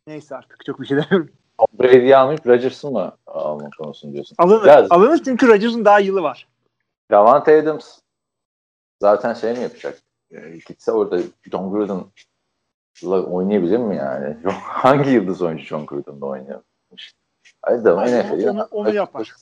neyse 0.07 0.37
artık 0.37 0.65
çok 0.67 0.81
bir 0.81 0.87
şey 0.87 0.97
demiyorum. 0.97 1.31
Tom 1.59 1.67
Brady'yi 1.81 2.17
almayıp 2.17 2.47
Rodgers'ı 2.47 2.91
mı 2.91 3.17
alma 3.27 3.71
konusunu 3.79 4.13
diyorsun? 4.13 4.35
Alınır. 4.39 4.67
Ya- 4.67 4.87
Alınır 4.91 5.23
çünkü 5.25 5.49
Rodgers'ın 5.49 5.85
daha 5.85 5.99
yılı 5.99 6.23
var. 6.23 6.49
Davante 7.11 7.59
Adams 7.63 7.99
zaten 9.03 9.35
şey 9.35 9.53
mi 9.53 9.61
yapacak? 9.63 9.99
E, 10.31 10.59
gitse 10.69 10.93
orada 10.93 11.19
John 11.51 11.71
Gruden'la 11.71 13.23
oynayabilir 13.23 13.79
mi 13.79 13.97
yani? 13.97 14.37
Hangi 14.63 15.11
yıldız 15.11 15.43
oyuncu 15.43 15.65
John 15.65 15.87
Gruden'la 15.87 16.27
oynuyormuş? 16.27 17.13
Hayır 17.63 17.85
da 17.85 18.05
NFL'i 18.05 18.51
onu, 18.51 18.69
onu 18.71 18.95
yapar. 18.95 19.33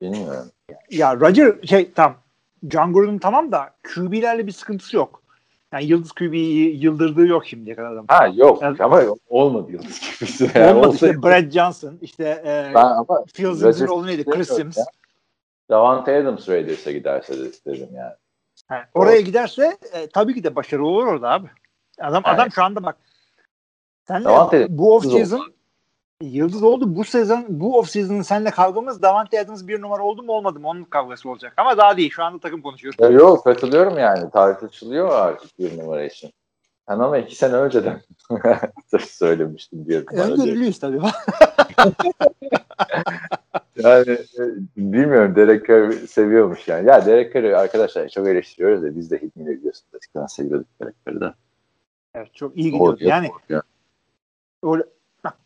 Bilmiyorum. 0.00 0.50
Ya 0.90 1.16
Roger 1.20 1.62
şey 1.66 1.92
tam 1.92 2.16
John 2.70 2.92
Gruden 2.92 3.18
tamam 3.18 3.52
da 3.52 3.74
QB'lerle 3.94 4.46
bir 4.46 4.52
sıkıntısı 4.52 4.96
yok. 4.96 5.22
Yani 5.74 5.84
yıldız 5.84 6.12
QB'yi 6.12 6.84
yıldırdığı 6.84 7.26
yok 7.26 7.46
şimdiye 7.46 7.76
kadar 7.76 7.92
adam. 7.92 8.04
Ha 8.08 8.26
yok 8.34 8.58
Evet. 8.62 8.80
ama 8.80 9.02
olmadı 9.28 9.72
yıldız 9.72 10.00
gibisi. 10.00 10.50
Yani 10.58 10.70
Olmadı 10.72 10.88
olsa- 10.88 11.06
işte 11.08 11.22
Brad 11.22 11.50
Johnson, 11.50 11.98
işte 12.02 12.24
e, 12.24 13.54
Sims'in 13.54 13.86
oğlu 13.86 14.06
neydi? 14.06 14.24
Chris 14.24 14.48
Sims. 14.48 14.76
ya. 14.78 14.84
Davante 15.70 16.16
Adams 16.16 16.48
Raiders'e 16.48 16.92
giderse 16.92 17.38
de- 17.38 17.52
dedim 17.66 17.88
yani. 17.94 18.12
Ha, 18.68 18.84
oraya 18.94 19.20
giderse 19.20 19.76
e, 19.92 20.06
tabii 20.06 20.34
ki 20.34 20.44
de 20.44 20.56
başarılı 20.56 20.86
olur 20.86 21.06
orada 21.06 21.30
abi. 21.30 21.48
Adam 22.00 22.22
Evet. 22.26 22.34
adam 22.38 22.50
şu 22.52 22.62
anda 22.64 22.82
bak. 22.82 22.96
Senle 24.08 24.24
Davante 24.24 24.66
bu 24.78 24.94
off 24.96 25.04
season 25.04 25.54
yıldız 26.20 26.62
oldu. 26.62 26.96
Bu 26.96 27.04
sezon 27.04 27.46
bu 27.48 27.78
off 27.78 27.88
season'ın 27.90 28.22
seninle 28.22 28.50
kavgamız 28.50 29.02
Davante 29.02 29.40
Adams 29.40 29.66
bir 29.66 29.82
numara 29.82 30.02
oldu 30.02 30.22
mu 30.22 30.32
olmadı 30.32 30.60
mı 30.60 30.68
onun 30.68 30.84
kavgası 30.84 31.30
olacak. 31.30 31.52
Ama 31.56 31.78
daha 31.78 31.96
değil. 31.96 32.10
Şu 32.10 32.24
anda 32.24 32.38
takım 32.38 32.62
konuşuyoruz. 32.62 33.00
Ya 33.00 33.08
Yok 33.08 33.44
katılıyorum 33.44 33.98
yani. 33.98 34.30
Tartışılıyor 34.30 35.08
artık 35.08 35.58
bir 35.58 35.78
numara 35.78 36.04
için. 36.04 36.30
Sen 36.88 36.98
ama 36.98 37.18
iki 37.18 37.36
sene 37.36 37.54
önceden 37.54 38.00
söylemiştin 39.00 39.86
diyorum. 39.86 40.06
Öngörülüyüz 40.16 40.78
tabii. 40.78 41.00
Yani 43.76 44.10
e, 44.10 44.42
bilmiyorum 44.76 45.36
Derek 45.36 45.68
Carr 45.68 45.92
seviyormuş 45.92 46.68
yani. 46.68 46.88
Ya 46.88 47.06
Derek 47.06 47.34
Carr'ı 47.34 47.58
arkadaşlar 47.58 48.08
çok 48.08 48.28
eleştiriyoruz 48.28 48.82
da 48.82 48.96
biz 48.96 49.10
de 49.10 49.22
Hitmi'yle 49.22 49.50
biliyorsunuz. 49.50 49.94
Eskiden 49.94 50.26
seviyorduk 50.26 50.66
Derek 50.80 50.94
Carr'ı 51.06 51.20
da. 51.20 51.34
evet, 52.14 52.34
çok 52.34 52.56
iyi 52.56 52.72
Doğru, 52.72 52.94
gidiyor. 52.94 53.10
Yani 53.10 53.30
doğru. 54.64 54.82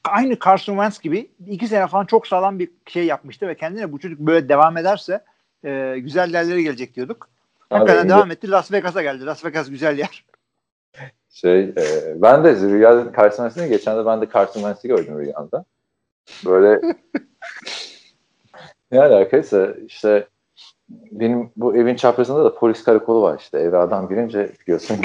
Aynı 0.05 0.39
Carson 0.45 0.73
Wentz 0.73 0.99
gibi 0.99 1.31
iki 1.47 1.69
sene 1.69 1.87
falan 1.87 2.05
çok 2.05 2.27
sağlam 2.27 2.59
bir 2.59 2.71
şey 2.87 3.07
yapmıştı 3.07 3.49
ve 3.49 3.55
kendine 3.55 3.93
bu 3.93 3.99
çocuk 3.99 4.21
böyle 4.21 4.49
devam 4.49 4.77
ederse 4.77 5.25
e, 5.65 5.97
güzel 5.99 6.35
yerlere 6.35 6.63
gelecek 6.63 6.95
diyorduk. 6.95 7.29
Hakikaten 7.71 8.03
Abi, 8.03 8.09
devam 8.09 8.31
etti. 8.31 8.51
Las 8.51 8.73
Vegas'a 8.73 9.03
geldi. 9.03 9.27
Las 9.27 9.45
Vegas 9.45 9.71
güzel 9.71 9.99
yer. 9.99 10.25
Şey, 11.31 11.61
e, 11.61 11.75
ben 12.17 12.45
de 12.45 12.55
rüyada 12.55 13.13
Carson 13.17 13.49
Wentz'ini 13.49 13.69
geçen 13.69 13.99
de 13.99 14.07
ben 14.07 14.21
de 14.21 14.29
Carson 14.35 14.61
Wentz'i 14.61 14.89
gördüm 14.89 15.19
rüyamda. 15.19 15.65
Böyle 16.47 16.81
ne 18.93 19.01
alakaysa 19.01 19.69
işte 19.87 20.27
benim 20.89 21.51
bu 21.57 21.77
evin 21.77 21.97
çaprazında 21.97 22.45
da 22.45 22.55
polis 22.55 22.85
karakolu 22.85 23.23
var 23.23 23.39
işte. 23.39 23.59
Eve 23.59 23.79
adam 23.79 24.09
girince 24.09 24.53
biliyorsun 24.61 24.99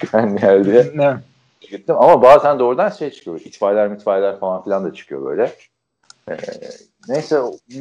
güvenli 0.00 0.44
yer 0.44 0.64
diye. 0.64 0.92
Gittim. 1.76 1.96
Ama 1.98 2.22
bazen 2.22 2.58
de 2.58 2.62
oradan 2.62 2.88
şey 2.88 3.10
çıkıyor. 3.10 3.40
İtfaiyeler 3.40 3.88
mitfaiyeler 3.88 4.38
falan 4.38 4.64
filan 4.64 4.84
da 4.84 4.94
çıkıyor 4.94 5.24
böyle. 5.24 5.52
Ee, 6.30 6.36
neyse 7.08 7.40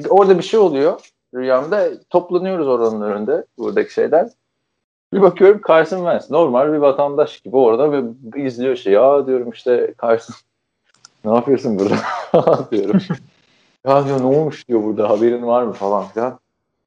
orada 0.09 0.37
bir 0.37 0.43
şey 0.43 0.59
oluyor. 0.59 0.99
Rüyamda 1.35 1.89
toplanıyoruz 2.09 2.67
oranın 2.67 3.01
önünde 3.01 3.45
buradaki 3.57 3.93
şeyler. 3.93 4.29
Bir 5.13 5.21
bakıyorum 5.21 5.61
Carson 5.67 5.97
Wentz. 5.97 6.31
Normal 6.31 6.73
bir 6.73 6.77
vatandaş 6.77 7.39
gibi 7.39 7.57
orada 7.57 7.91
ve 7.91 8.03
izliyor 8.35 8.75
şey. 8.75 8.93
Ya 8.93 9.27
diyorum 9.27 9.49
işte 9.49 9.93
Carson 10.01 10.35
ne 11.25 11.35
yapıyorsun 11.35 11.79
burada 11.79 11.97
diyorum. 12.71 12.99
ya 13.87 14.05
diyor 14.05 14.19
ne 14.21 14.25
olmuş 14.25 14.67
diyor 14.67 14.83
burada 14.83 15.09
haberin 15.09 15.47
var 15.47 15.63
mı 15.63 15.73
falan 15.73 16.05
filan. 16.07 16.39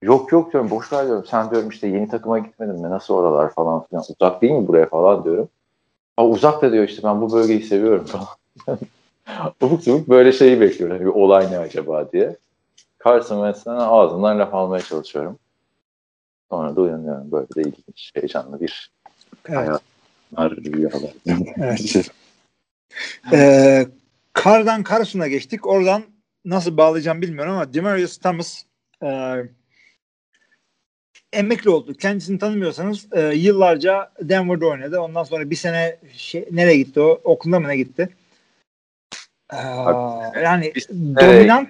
Yok 0.02 0.32
yok 0.32 0.52
diyorum 0.52 0.70
boş 0.70 0.92
ver 0.92 1.06
diyorum. 1.06 1.24
Sen 1.30 1.50
diyorum 1.50 1.68
işte 1.68 1.86
yeni 1.86 2.08
takıma 2.08 2.38
gitmedin 2.38 2.80
mi? 2.80 2.90
Nasıl 2.90 3.14
oralar 3.14 3.50
falan 3.50 3.82
filan. 3.84 4.04
Uzak 4.20 4.42
değil 4.42 4.52
mi 4.52 4.68
buraya 4.68 4.88
falan 4.88 5.24
diyorum. 5.24 5.48
Aa, 6.16 6.26
uzak 6.26 6.62
da 6.62 6.72
diyor 6.72 6.88
işte 6.88 7.02
ben 7.02 7.20
bu 7.20 7.32
bölgeyi 7.32 7.62
seviyorum 7.62 8.06
falan. 8.66 8.78
Ufuk 9.60 9.84
tufuk 9.84 10.08
böyle 10.08 10.32
şeyi 10.32 10.60
bekliyorum. 10.60 10.96
Hani 10.96 11.06
bir 11.06 11.10
olay 11.20 11.50
ne 11.50 11.58
acaba 11.58 12.12
diye. 12.12 12.36
Carson 13.04 13.36
Wentz'den 13.36 13.76
ağzından 13.76 14.38
laf 14.38 14.54
almaya 14.54 14.82
çalışıyorum. 14.82 15.38
Sonra 16.50 16.76
da 16.76 16.80
uyanıyorum. 16.80 17.32
Böyle 17.32 17.46
de 17.56 17.60
ilginç, 17.60 18.10
heyecanlı 18.14 18.60
bir 18.60 18.90
Evet. 19.48 19.58
hayatlar, 19.58 20.56
rüyalar. 20.56 21.10
Evet. 21.56 22.10
Ee, 23.32 23.86
Carr'dan 24.44 24.84
Carson'a 24.90 25.28
geçtik. 25.28 25.66
Oradan 25.66 26.02
nasıl 26.44 26.76
bağlayacağım 26.76 27.22
bilmiyorum 27.22 27.52
ama 27.52 27.74
Demarius 27.74 28.18
Thomas 28.18 28.62
e, 29.02 29.08
emekli 31.32 31.70
oldu. 31.70 31.94
Kendisini 31.94 32.38
tanımıyorsanız 32.38 33.06
e, 33.12 33.20
yıllarca 33.20 34.12
Denver'da 34.20 34.66
oynadı. 34.66 35.00
Ondan 35.00 35.24
sonra 35.24 35.50
bir 35.50 35.56
sene 35.56 35.96
şey, 36.12 36.48
nereye 36.50 36.76
gitti 36.76 37.00
o? 37.00 37.20
Oakland'a 37.24 37.60
mı 37.60 37.68
ne 37.68 37.76
gitti? 37.76 38.08
Ee, 39.52 39.56
yani 40.42 40.72
dominant 40.92 41.68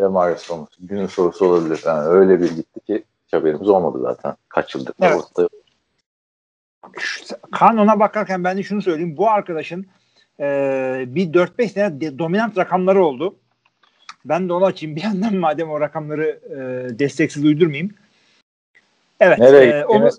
Demarius 0.00 0.46
Thomas. 0.46 0.68
Günün 0.80 1.06
sorusu 1.06 1.46
olabilir. 1.46 1.82
Yani 1.86 2.08
öyle 2.08 2.40
bir 2.40 2.50
gitti 2.50 2.80
ki 2.86 3.04
hiç 3.26 3.32
haberimiz 3.32 3.68
olmadı 3.68 3.98
zaten. 4.02 4.34
Kaç 4.48 4.74
yıldır 4.74 4.94
Evet. 5.00 5.16
ortada. 5.16 5.48
Kan 7.52 7.78
ona 7.78 8.00
bakarken 8.00 8.44
ben 8.44 8.58
de 8.58 8.62
şunu 8.62 8.82
söyleyeyim. 8.82 9.16
Bu 9.16 9.30
arkadaşın 9.30 9.86
e, 10.40 10.44
bir 11.08 11.32
4-5 11.32 11.68
sene 11.68 12.00
de- 12.00 12.18
dominant 12.18 12.58
rakamları 12.58 13.04
oldu. 13.04 13.36
Ben 14.24 14.48
de 14.48 14.52
onu 14.52 14.64
açayım 14.64 14.96
bir 14.96 15.02
yandan 15.02 15.36
madem 15.36 15.70
o 15.70 15.80
rakamları 15.80 16.40
e, 16.50 16.98
desteksiz 16.98 17.44
uydurmayayım. 17.44 17.94
Evet. 19.20 19.38
Nereye 19.38 19.72
e, 19.72 19.84
onu. 19.84 20.10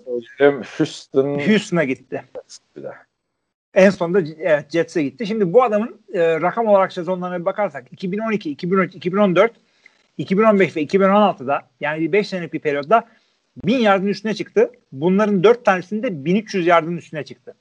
Houston. 0.78 1.38
Houston'a 1.38 1.84
gitti. 1.84 2.24
En 3.74 3.90
sonunda 3.90 4.20
evet, 4.40 4.70
Jets'e 4.70 5.02
gitti. 5.02 5.26
Şimdi 5.26 5.52
bu 5.52 5.62
adamın 5.62 6.00
e, 6.12 6.40
rakam 6.40 6.66
olarak 6.66 6.92
sezonlarına 6.92 7.40
bir 7.40 7.44
bakarsak 7.44 7.92
2012, 7.92 8.50
2013, 8.50 8.94
2014, 8.94 9.52
2015 10.18 10.76
ve 10.76 10.82
2016'da 10.82 11.62
yani 11.80 12.00
bir 12.00 12.12
5 12.12 12.28
senelik 12.28 12.52
bir 12.52 12.58
periyotta 12.58 13.04
1000 13.64 13.78
yardın 13.78 14.06
üstüne 14.06 14.34
çıktı. 14.34 14.72
Bunların 14.92 15.44
4 15.44 15.64
tanesinde 15.64 16.24
1300 16.24 16.66
yardın 16.66 16.96
üstüne 16.96 17.24
çıktı. 17.24 17.54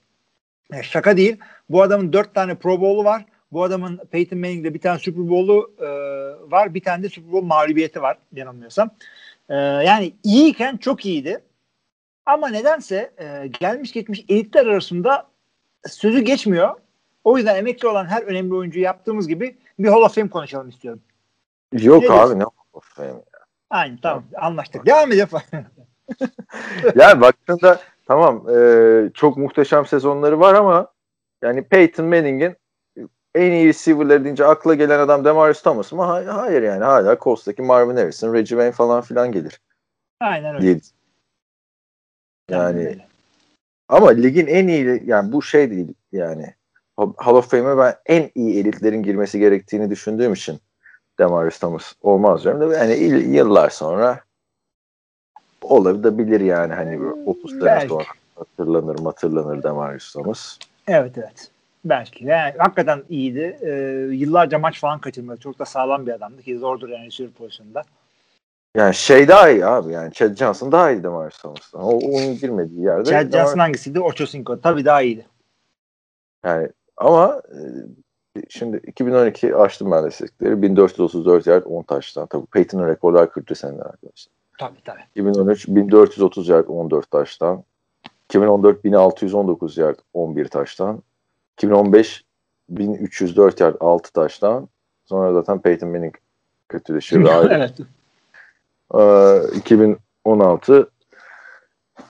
E, 0.73 0.83
şaka 0.83 1.17
değil. 1.17 1.37
Bu 1.69 1.81
adamın 1.81 2.13
4 2.13 2.35
tane 2.35 2.55
Pro 2.55 2.81
Bowl'u 2.81 3.03
var. 3.03 3.25
Bu 3.51 3.63
adamın 3.63 3.99
Peyton 4.11 4.39
Manning'de 4.39 4.73
bir 4.73 4.79
tane 4.79 4.99
Super 4.99 5.29
Bowl'u 5.29 5.71
e, 5.79 5.87
var. 6.51 6.73
Bir 6.73 6.81
tane 6.81 7.03
de 7.03 7.09
Super 7.09 7.31
Bowl 7.31 7.45
mağlubiyeti 7.45 8.01
var 8.01 8.17
yanılmıyorsam. 8.33 8.89
E, 9.49 9.55
yani 9.55 10.13
iyiyken 10.23 10.77
çok 10.77 11.05
iyiydi. 11.05 11.43
Ama 12.25 12.49
nedense 12.49 13.11
e, 13.17 13.47
gelmiş 13.47 13.91
geçmiş 13.91 14.25
elitler 14.29 14.65
arasında 14.65 15.27
sözü 15.87 16.21
geçmiyor. 16.21 16.75
O 17.23 17.37
yüzden 17.37 17.55
emekli 17.55 17.87
olan 17.87 18.05
her 18.05 18.21
önemli 18.21 18.53
oyuncuyu 18.53 18.85
yaptığımız 18.85 19.27
gibi 19.27 19.57
bir 19.79 19.87
Hall 19.87 20.01
of 20.01 20.15
Fame 20.15 20.29
konuşalım 20.29 20.69
istiyorum. 20.69 21.01
Yok 21.73 22.03
Ne 22.03 22.11
abi 22.11 22.39
ne 22.39 22.45
of 22.73 22.83
fame 22.83 23.07
ya. 23.07 23.23
Aynen 23.69 23.97
tamam 23.97 24.23
anlaştık. 24.35 24.85
Devam 24.85 25.11
edelim. 25.11 25.27
yani 26.95 27.21
baktığında 27.21 27.79
tamam 28.07 28.49
e, 28.49 29.09
çok 29.13 29.37
muhteşem 29.37 29.85
sezonları 29.85 30.39
var 30.39 30.53
ama 30.53 30.87
yani 31.41 31.63
Peyton 31.63 32.05
Manning'in 32.05 32.55
en 33.35 33.51
iyi 33.51 33.67
receiver'ları 33.67 34.23
deyince 34.23 34.45
akla 34.45 34.73
gelen 34.73 34.99
adam 34.99 35.25
Demarius 35.25 35.61
Thomas 35.61 35.91
mı? 35.91 36.03
Hayır, 36.03 36.27
hayır 36.27 36.61
yani 36.61 36.83
hala 36.83 37.17
Colts'taki 37.17 37.61
Marvin 37.61 37.97
Harrison, 37.97 38.33
Reggie 38.33 38.47
Wayne 38.47 38.71
falan 38.71 39.01
filan 39.01 39.31
gelir. 39.31 39.61
Aynen 40.19 40.55
öyle. 40.55 40.61
Diye. 40.61 40.79
Yani 42.49 42.87
öyle. 42.87 43.07
ama 43.89 44.09
ligin 44.09 44.47
en 44.47 44.67
iyi 44.67 45.03
yani 45.05 45.31
bu 45.31 45.41
şey 45.41 45.71
değil 45.71 45.93
yani 46.11 46.53
Hall 46.97 47.35
of 47.35 47.51
Fame'e 47.51 47.77
ben 47.77 47.95
en 48.05 48.31
iyi 48.35 48.59
elitlerin 48.59 49.03
girmesi 49.03 49.39
gerektiğini 49.39 49.89
düşündüğüm 49.89 50.33
için 50.33 50.59
Demarius 51.19 51.59
Thomas 51.59 51.93
olmaz 52.01 52.43
diyorum 52.43 52.71
da 52.71 52.77
yani 52.77 52.93
yıllar 53.35 53.69
sonra 53.69 54.19
olabilir 55.61 56.41
yani 56.41 56.73
hani 56.73 56.99
böyle 56.99 57.13
30 57.25 57.59
sene 57.59 57.87
sonra 57.87 58.03
hatırlanır 58.35 58.99
hatırlanır 59.03 59.63
Demarius 59.63 60.13
Thomas. 60.13 60.57
Evet 60.87 61.17
evet. 61.17 61.51
Belki. 61.89 62.25
Yani 62.25 62.53
hakikaten 62.57 63.03
iyiydi. 63.09 63.57
Ee, 63.61 63.69
yıllarca 64.15 64.59
maç 64.59 64.79
falan 64.79 64.99
kaçırmadı. 64.99 65.39
Çok 65.39 65.59
da 65.59 65.65
sağlam 65.65 66.07
bir 66.07 66.11
adamdı 66.11 66.41
ki 66.41 66.57
zordur 66.57 66.89
yani 66.89 67.05
receiver 67.05 67.33
pozisyonunda. 67.33 67.81
Yani 68.75 68.93
şey 68.95 69.27
daha 69.27 69.49
iyi 69.49 69.65
abi 69.65 69.93
yani 69.93 70.13
Chad 70.13 70.35
Johnson 70.35 70.71
daha 70.71 70.91
iyi 70.91 71.03
Demarius 71.03 71.37
Thomas'tan. 71.37 71.81
O 71.81 71.89
onun 71.89 72.37
girmediği 72.37 72.81
yerde. 72.81 73.09
Chad 73.09 73.31
Johnson 73.31 73.59
hangisiydi? 73.59 73.99
Ocho 73.99 74.25
Cinco. 74.25 74.61
Tabii 74.61 74.85
daha 74.85 75.01
iyiydi. 75.01 75.25
Yani 76.45 76.69
ama 76.97 77.41
e, 77.51 77.59
şimdi 78.49 78.77
2012 78.77 79.55
açtım 79.55 79.91
ben 79.91 80.03
de 80.03 80.07
istatistikleri. 80.07 80.61
1434 80.61 81.47
yard 81.47 81.63
10 81.65 81.83
taştan. 81.83 82.27
Tabii 82.27 82.45
Peyton'ın 82.45 82.87
rekorlar 82.87 83.31
kırdı 83.31 83.55
seneler 83.55 83.85
arkadaşlar. 83.85 84.33
Tabii 84.59 84.81
tabii. 84.85 85.01
2013 85.15 85.67
1430 85.67 86.49
yard 86.49 86.67
14 86.67 87.11
taştan. 87.11 87.63
2014 88.29 88.83
1619 88.83 89.77
yard 89.77 89.99
11 90.13 90.47
taştan. 90.47 91.03
2015 91.57 92.25
1304 92.69 93.59
yard 93.59 93.75
6 93.79 94.13
taştan. 94.13 94.69
Sonra 95.05 95.33
zaten 95.33 95.61
Peyton 95.61 95.89
Manning 95.89 96.15
kötüleşiyor 96.69 97.51
evet. 97.51 97.73
Ee, 98.95 99.57
2016 99.57 100.89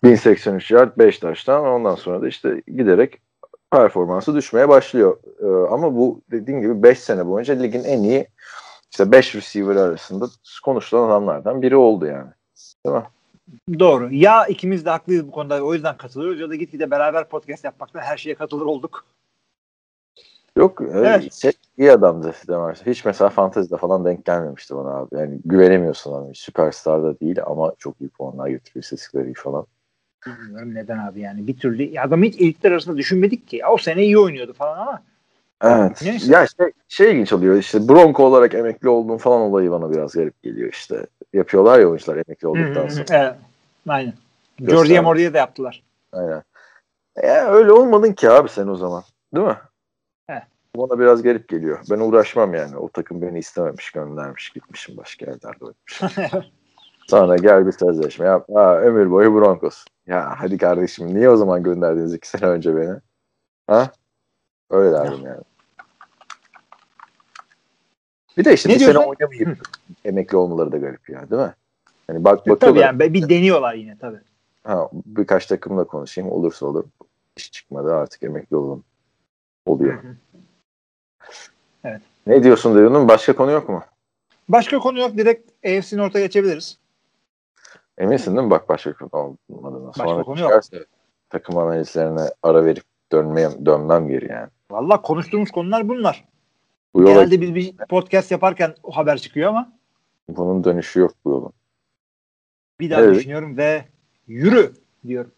1083 0.03 0.71
yard 0.71 0.97
5 0.97 1.19
taştan 1.19 1.65
ondan 1.65 1.95
sonra 1.95 2.21
da 2.21 2.27
işte 2.27 2.61
giderek 2.67 3.21
performansı 3.71 4.35
düşmeye 4.35 4.69
başlıyor. 4.69 5.17
Ee, 5.39 5.73
ama 5.73 5.95
bu 5.95 6.21
dediğim 6.31 6.61
gibi 6.61 6.83
5 6.83 6.99
sene 6.99 7.27
boyunca 7.27 7.53
ligin 7.53 7.83
en 7.83 8.03
iyi 8.03 8.27
işte 8.91 9.11
5 9.11 9.35
receiver 9.35 9.75
arasında 9.75 10.27
konuşulan 10.63 11.09
adamlardan 11.09 11.61
biri 11.61 11.75
oldu 11.75 12.05
yani. 12.05 12.31
Değil 12.85 12.95
mi? 12.95 13.03
Doğru. 13.79 14.13
Ya 14.13 14.45
ikimiz 14.45 14.85
de 14.85 14.89
haklıyız 14.89 15.27
bu 15.27 15.31
konuda. 15.31 15.61
O 15.61 15.73
yüzden 15.73 15.97
katılıyoruz 15.97 16.39
ya 16.39 16.49
da 16.49 16.55
gitgide 16.55 16.91
beraber 16.91 17.29
podcast 17.29 17.63
yapmakta 17.63 18.01
her 18.01 18.17
şeye 18.17 18.35
katılır 18.35 18.65
olduk. 18.65 19.05
Yok 20.57 20.81
e, 20.81 20.85
Evet. 20.93 21.33
şey, 21.33 21.51
iyi 21.77 21.91
adamdı 21.91 22.33
Demar. 22.47 22.81
Hiç 22.85 23.05
mesela 23.05 23.29
fantezide 23.29 23.77
falan 23.77 24.05
denk 24.05 24.25
gelmemişti 24.25 24.75
bana 24.75 24.89
abi. 24.89 25.15
Yani 25.15 25.39
güvenemiyorsun 25.45 26.11
ona. 26.11 26.33
Süperstar 26.33 27.03
da 27.03 27.19
değil 27.19 27.39
ama 27.45 27.73
çok 27.79 28.01
iyi 28.01 28.09
puanlar 28.09 28.47
getiriyor. 28.47 28.83
İstatistikleri 28.83 29.33
falan. 29.33 29.65
Bilmiyorum 30.25 30.75
neden 30.75 30.97
abi 30.97 31.19
yani. 31.19 31.47
Bir 31.47 31.57
türlü 31.57 31.99
adamı 31.99 32.25
hiç 32.25 32.41
elitler 32.41 32.71
arasında 32.71 32.97
düşünmedik 32.97 33.47
ki. 33.47 33.61
O 33.71 33.77
sene 33.77 34.03
iyi 34.03 34.19
oynuyordu 34.19 34.53
falan 34.53 34.77
ama 34.77 35.01
Evet. 35.63 36.01
Neyse. 36.01 36.31
Ya 36.31 36.47
şey, 36.47 36.71
şey 36.87 37.11
ilginç 37.11 37.33
oluyor 37.33 37.55
işte 37.55 37.87
Bronco 37.87 38.23
olarak 38.23 38.53
emekli 38.53 38.89
olduğum 38.89 39.17
falan 39.17 39.41
olayı 39.41 39.71
bana 39.71 39.91
biraz 39.91 40.13
garip 40.13 40.43
geliyor 40.43 40.69
işte. 40.73 41.05
Yapıyorlar 41.33 41.79
ya 41.79 41.87
oyuncular 41.87 42.15
emekli 42.15 42.47
olduktan 42.47 42.87
sonra. 42.87 43.05
evet. 43.09 43.35
Aynen. 43.87 44.13
Georgia 44.57 45.01
Mordi'ye 45.01 45.33
de 45.33 45.37
yaptılar. 45.37 45.83
Aynen. 46.11 46.43
Ya 47.23 47.47
öyle 47.47 47.71
olmadın 47.71 48.13
ki 48.13 48.29
abi 48.29 48.49
sen 48.49 48.67
o 48.67 48.75
zaman. 48.75 49.03
Değil 49.35 49.47
mi? 49.47 49.57
Bana 50.77 50.99
biraz 50.99 51.23
garip 51.23 51.47
geliyor. 51.49 51.79
Ben 51.91 51.99
uğraşmam 51.99 52.53
yani. 52.53 52.77
O 52.77 52.89
takım 52.89 53.21
beni 53.21 53.39
istememiş, 53.39 53.91
göndermiş, 53.91 54.49
gitmişim 54.49 54.97
başka 54.97 55.25
yerlerde 55.25 55.65
oynamışım. 55.65 56.23
Sonra 57.07 57.35
gel 57.35 57.67
bir 57.67 57.71
sözleşme 57.71 58.25
yap. 58.25 58.49
Ha, 58.53 58.79
ömür 58.79 59.11
boyu 59.11 59.33
Broncos. 59.35 59.85
Ya 60.07 60.33
hadi 60.37 60.57
kardeşim 60.57 61.15
niye 61.15 61.29
o 61.29 61.37
zaman 61.37 61.63
gönderdiniz 61.63 62.13
iki 62.13 62.29
sene 62.29 62.45
önce 62.45 62.75
beni? 62.75 62.95
Ha? 63.67 63.91
Öyle 64.69 64.91
derdim 64.91 65.25
yani. 65.25 65.41
Bir 68.37 68.45
de 68.45 68.53
işte 68.53 68.69
Ne 68.69 68.75
bir 68.75 68.79
sene 68.79 68.97
oynamayıp 68.97 69.59
emekli 70.05 70.37
olmaları 70.37 70.71
da 70.71 70.77
garip 70.77 71.09
ya 71.09 71.29
değil 71.29 71.41
mi? 71.41 71.53
Yani 72.09 72.23
bak 72.23 72.39
tabii 72.39 72.49
bakıyorlar. 72.49 72.81
yani 72.81 73.13
bir 73.13 73.29
deniyorlar 73.29 73.73
yine 73.73 73.97
tabii. 73.97 74.19
Ha, 74.63 74.89
birkaç 74.93 75.45
takımla 75.45 75.83
konuşayım. 75.83 76.31
Olursa 76.31 76.65
olur. 76.65 76.83
İş 77.35 77.51
çıkmadı 77.51 77.93
artık 77.93 78.23
emekli 78.23 78.55
olalım. 78.55 78.83
Oluyor. 79.65 80.03
Hı 80.03 80.07
hı. 80.07 80.15
Evet. 81.83 82.01
Ne 82.27 82.43
diyorsun 82.43 82.75
Dayun'un? 82.75 83.07
Başka 83.07 83.35
konu 83.35 83.51
yok 83.51 83.69
mu? 83.69 83.83
Başka 84.49 84.79
konu 84.79 84.99
yok. 84.99 85.17
Direkt 85.17 85.51
AFC 85.65 85.97
North'a 85.97 86.19
geçebiliriz. 86.19 86.77
Eminsin 87.97 88.35
değil 88.35 88.45
mi? 88.45 88.51
Bak 88.51 88.69
başka 88.69 88.93
konu 88.93 89.37
olmadığına. 89.49 89.87
Başka 89.87 90.03
Sonra 90.03 90.23
konu 90.23 90.39
yok. 90.39 90.61
takım 91.29 91.57
analizlerine 91.57 92.21
ara 92.43 92.65
verip 92.65 92.83
dönmem, 93.11 93.65
dönmem 93.65 94.07
geri 94.07 94.31
yani. 94.31 94.49
Valla 94.71 95.01
konuştuğumuz 95.01 95.51
konular 95.51 95.87
bunlar. 95.89 96.25
Bu 96.93 97.01
yola 97.01 97.13
Genelde 97.13 97.41
biz 97.41 97.55
bir 97.55 97.77
podcast 97.77 98.31
yaparken 98.31 98.75
o 98.83 98.91
haber 98.97 99.17
çıkıyor 99.17 99.49
ama 99.49 99.71
bunun 100.29 100.63
dönüşü 100.63 100.99
yok 100.99 101.11
bu 101.25 101.29
yolun. 101.29 101.53
bir 102.79 102.89
daha 102.89 103.01
Evet. 103.01 103.15
düşünüyorum 103.15 103.57
ve 103.57 103.85
yürü 104.27 104.73
diyorum. 105.07 105.31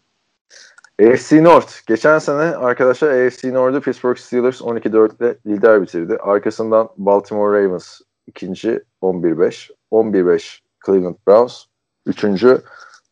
AFC 1.00 1.44
North. 1.44 1.86
Geçen 1.86 2.18
sene 2.18 2.40
arkadaşlar 2.40 3.26
AFC 3.26 3.54
North'u 3.54 3.80
Pittsburgh 3.80 4.18
Steelers 4.18 4.60
12-4 4.60 5.16
ile 5.16 5.38
lider 5.46 5.82
bitirdi. 5.82 6.16
Arkasından 6.16 6.88
Baltimore 6.96 7.64
Ravens 7.64 8.00
ikinci 8.26 8.84
11-5. 9.02 9.70
11-5 9.92 10.60
Cleveland 10.86 11.16
Browns 11.26 11.64
üçüncü 12.06 12.62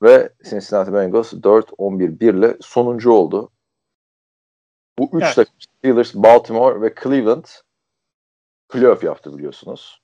ve 0.02 0.32
Cincinnati 0.50 0.92
Bengals 0.92 1.32
4-11-1 1.32 2.38
ile 2.38 2.56
sonuncu 2.60 3.10
oldu. 3.10 3.50
Bu 4.98 5.10
üç 5.12 5.24
Evet. 5.24 5.34
takım 5.34 5.54
Steelers, 5.58 6.14
Baltimore 6.14 6.80
ve 6.80 6.94
Cleveland 7.02 7.44
playoff 8.68 9.04
yaptı 9.04 9.38
biliyorsunuz. 9.38 10.02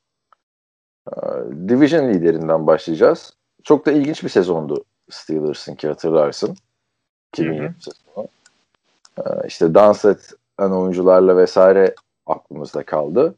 Ee, 1.09 1.21
Division 1.69 2.09
liderinden 2.09 2.67
başlayacağız. 2.67 3.33
Çok 3.63 3.87
da 3.87 3.93
ilginç 3.93 4.25
bir 4.25 4.29
sezondu 4.29 4.85
Steelers'ın 5.11 5.75
ki 5.75 5.89
hatırlarsın. 5.89 6.57
2020 7.35 7.75
sezonu. 7.81 8.29
Ee, 9.19 9.47
işte 9.47 9.75
dans 9.75 10.05
eden 10.05 10.71
oyuncularla 10.71 11.37
vesaire 11.37 11.95
aklımızda 12.27 12.83
kaldı. 12.83 13.35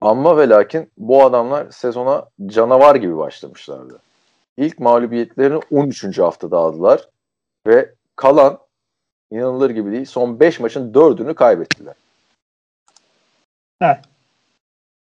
Ama 0.00 0.36
ve 0.36 0.48
lakin 0.48 0.90
bu 0.98 1.24
adamlar 1.24 1.70
sezona 1.70 2.24
canavar 2.46 2.94
gibi 2.94 3.16
başlamışlardı. 3.16 3.98
İlk 4.56 4.78
mağlubiyetlerini 4.78 5.60
13. 5.70 6.18
haftada 6.18 6.58
aldılar 6.58 7.08
ve 7.66 7.94
kalan 8.16 8.58
inanılır 9.30 9.70
gibi 9.70 9.92
değil 9.92 10.04
son 10.04 10.40
5 10.40 10.60
maçın 10.60 10.92
4'ünü 10.92 11.34
kaybettiler. 11.34 11.94
Evet. 13.80 13.98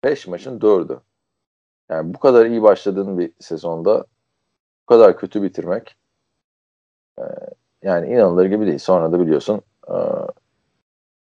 5 0.03 0.27
maçın 0.27 0.59
4'ü. 0.59 0.99
Yani 1.89 2.13
bu 2.13 2.19
kadar 2.19 2.45
iyi 2.45 2.61
başladığın 2.61 3.19
bir 3.19 3.31
sezonda 3.39 4.05
bu 4.81 4.85
kadar 4.85 5.17
kötü 5.17 5.43
bitirmek 5.43 5.95
e, 7.19 7.23
yani 7.83 8.13
inanılır 8.13 8.45
gibi 8.45 8.65
değil. 8.65 8.79
Sonra 8.79 9.11
da 9.11 9.19
biliyorsun 9.19 9.61
e, 9.87 9.95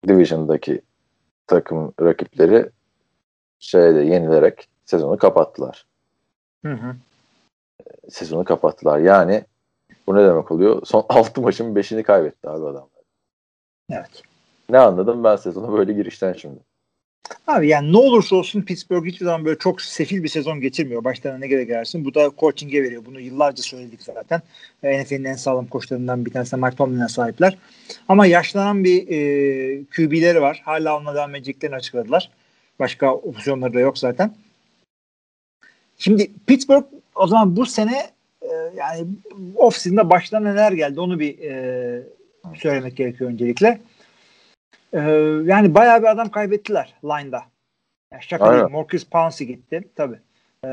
Division'daki 0.08 0.82
takım 1.46 1.92
rakipleri 2.00 2.70
şeyde 3.58 3.98
yenilerek 3.98 4.68
sezonu 4.84 5.16
kapattılar. 5.16 5.86
Hı 6.64 6.72
hı. 6.72 6.96
Sezonu 8.08 8.44
kapattılar. 8.44 8.98
Yani 8.98 9.44
bu 10.06 10.16
ne 10.16 10.24
demek 10.24 10.50
oluyor? 10.50 10.82
Son 10.86 11.06
6 11.08 11.40
maçın 11.40 11.74
5'ini 11.74 12.02
kaybetti 12.02 12.48
abi 12.48 12.64
adamlar. 12.64 12.88
Evet. 13.90 14.22
Ne 14.70 14.78
anladım 14.78 15.24
ben 15.24 15.36
sezona 15.36 15.72
böyle 15.72 15.92
girişten 15.92 16.32
şimdi. 16.32 16.60
Abi 17.46 17.68
yani 17.68 17.92
ne 17.92 17.96
olursa 17.96 18.36
olsun 18.36 18.62
Pittsburgh 18.62 19.06
hiçbir 19.06 19.24
zaman 19.24 19.44
böyle 19.44 19.58
çok 19.58 19.82
sefil 19.82 20.22
bir 20.22 20.28
sezon 20.28 20.60
geçirmiyor. 20.60 21.04
Başlarına 21.04 21.38
ne 21.38 21.46
gerek 21.46 21.68
gelsin. 21.68 22.04
Bu 22.04 22.14
da 22.14 22.30
coaching'e 22.38 22.82
veriyor. 22.82 23.02
Bunu 23.06 23.20
yıllarca 23.20 23.62
söyledik 23.62 24.02
zaten. 24.02 24.42
E, 24.82 25.02
NFL'in 25.02 25.24
en 25.24 25.34
sağlam 25.34 25.66
koçlarından 25.66 26.26
bir 26.26 26.32
tanesi 26.32 26.56
Mike 26.56 26.76
Tomlin'e 26.76 27.08
sahipler. 27.08 27.58
Ama 28.08 28.26
yaşlanan 28.26 28.84
bir 28.84 29.08
e, 29.08 29.84
QB'leri 29.84 30.42
var. 30.42 30.62
Hala 30.64 30.96
onunla 30.96 31.14
devam 31.14 31.34
edeceklerini 31.34 31.76
açıkladılar. 31.76 32.30
Başka 32.78 33.14
opsiyonları 33.14 33.74
da 33.74 33.80
yok 33.80 33.98
zaten. 33.98 34.34
Şimdi 35.98 36.30
Pittsburgh 36.46 36.84
o 37.14 37.26
zaman 37.26 37.56
bu 37.56 37.66
sene 37.66 38.10
e, 38.42 38.52
yani 38.76 39.06
off-season'da 39.56 40.10
başlarına 40.10 40.50
neler 40.50 40.72
geldi 40.72 41.00
onu 41.00 41.20
bir 41.20 41.38
e, 41.38 42.02
söylemek 42.54 42.96
gerekiyor 42.96 43.30
öncelikle. 43.30 43.80
Ee, 44.92 45.00
yani 45.44 45.74
bayağı 45.74 46.02
bir 46.02 46.06
adam 46.06 46.28
kaybettiler 46.28 46.94
line'da. 47.04 47.42
Yani 48.12 48.22
şaka 48.22 48.44
Aynen. 48.44 48.60
değil. 48.60 48.72
Marcus 48.72 49.04
Pouncey 49.04 49.46
gitti. 49.46 49.84
Tabii. 49.96 50.18
Ee, 50.64 50.68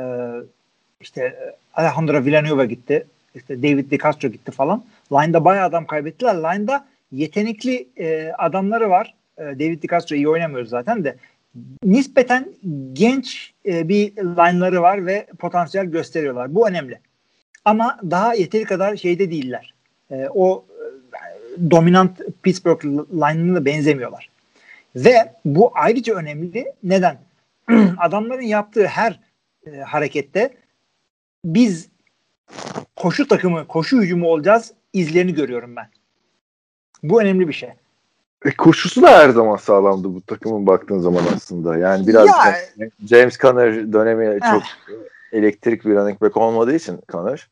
işte 1.01 1.21
e, 1.23 1.56
Alejandro 1.73 2.25
Villanueva 2.25 2.65
gitti. 2.65 3.08
İşte 3.36 3.63
David 3.63 3.91
DeCastro 3.91 4.28
gitti 4.28 4.51
falan. 4.51 4.84
Line'da 5.12 5.45
bayağı 5.45 5.65
adam 5.65 5.86
kaybettiler. 5.86 6.36
Line'da 6.36 6.86
yetenekli 7.12 7.88
e, 7.97 8.32
adamları 8.38 8.89
var. 8.89 9.13
E, 9.38 9.43
David 9.43 9.84
DeCastro 9.84 10.15
iyi 10.15 10.30
oynamıyor 10.30 10.65
zaten 10.65 11.04
de. 11.04 11.15
Nispeten 11.84 12.47
genç 12.93 13.54
e, 13.65 13.89
bir 13.89 14.15
line'ları 14.15 14.82
var 14.82 15.06
ve 15.06 15.28
potansiyel 15.39 15.86
gösteriyorlar. 15.86 16.56
Bu 16.56 16.69
önemli. 16.69 16.99
Ama 17.65 17.99
daha 18.04 18.34
yeteri 18.34 18.63
kadar 18.63 18.95
şeyde 18.95 19.32
değiller. 19.32 19.73
E, 20.12 20.28
o 20.34 20.65
dominant 21.71 22.21
Pittsburgh 22.43 22.83
line'ına 22.85 23.55
da 23.55 23.65
benzemiyorlar. 23.65 24.29
Ve 24.95 25.33
bu 25.45 25.71
ayrıca 25.75 26.15
önemli. 26.15 26.73
Neden? 26.83 27.17
Adamların 27.97 28.41
yaptığı 28.41 28.85
her 28.85 29.19
e, 29.67 29.77
harekette 29.77 30.53
biz 31.45 31.87
koşu 32.95 33.27
takımı, 33.27 33.67
koşu 33.67 34.01
hücumu 34.01 34.27
olacağız 34.27 34.73
izlerini 34.93 35.33
görüyorum 35.33 35.75
ben. 35.75 35.87
Bu 37.03 37.21
önemli 37.21 37.47
bir 37.47 37.53
şey. 37.53 37.69
E, 38.45 38.51
koşusu 38.57 39.01
da 39.01 39.09
her 39.19 39.29
zaman 39.29 39.55
sağlamdı 39.55 40.15
bu 40.15 40.21
takımın 40.21 40.67
baktığın 40.67 40.99
zaman 40.99 41.23
aslında. 41.35 41.77
Yani 41.77 42.07
biraz 42.07 42.27
Ya- 42.27 42.89
James 43.09 43.37
Conner 43.37 43.93
dönemi 43.93 44.25
Eh. 44.25 44.51
çok 44.51 44.63
elektrik 45.31 45.85
bir 45.85 45.95
running 45.95 46.21
back 46.21 46.37
olmadığı 46.37 46.75
için 46.75 46.99
Conner 47.11 47.47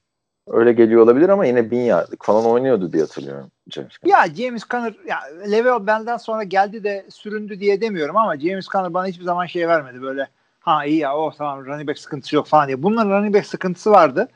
öyle 0.47 0.73
geliyor 0.73 1.01
olabilir 1.01 1.29
ama 1.29 1.45
yine 1.45 1.71
bin 1.71 1.79
yardlık 1.79 2.25
falan 2.25 2.45
oynuyordu 2.45 2.93
diye 2.93 3.03
hatırlıyorum 3.03 3.51
James 3.69 3.91
Conner. 4.01 4.12
Ya 4.12 4.36
James 4.36 4.63
Conner 4.69 4.93
ya 5.08 5.19
Le'Veon 5.51 5.88
benden 5.88 6.17
sonra 6.17 6.43
geldi 6.43 6.84
de 6.84 7.06
süründü 7.10 7.60
diye 7.60 7.82
demiyorum 7.82 8.17
ama 8.17 8.39
James 8.39 8.67
Conner 8.67 8.93
bana 8.93 9.08
hiçbir 9.08 9.23
zaman 9.23 9.45
şey 9.45 9.67
vermedi 9.67 10.01
böyle 10.01 10.27
ha 10.60 10.86
iyi 10.86 10.99
ya 10.99 11.17
o 11.17 11.32
tamam 11.32 11.65
running 11.65 11.89
back 11.89 11.99
sıkıntısı 11.99 12.36
yok 12.36 12.47
falan 12.47 12.67
diye. 12.67 12.84
Bunların 12.84 13.10
running 13.10 13.36
back 13.36 13.45
sıkıntısı 13.45 13.91
vardı. 13.91 14.27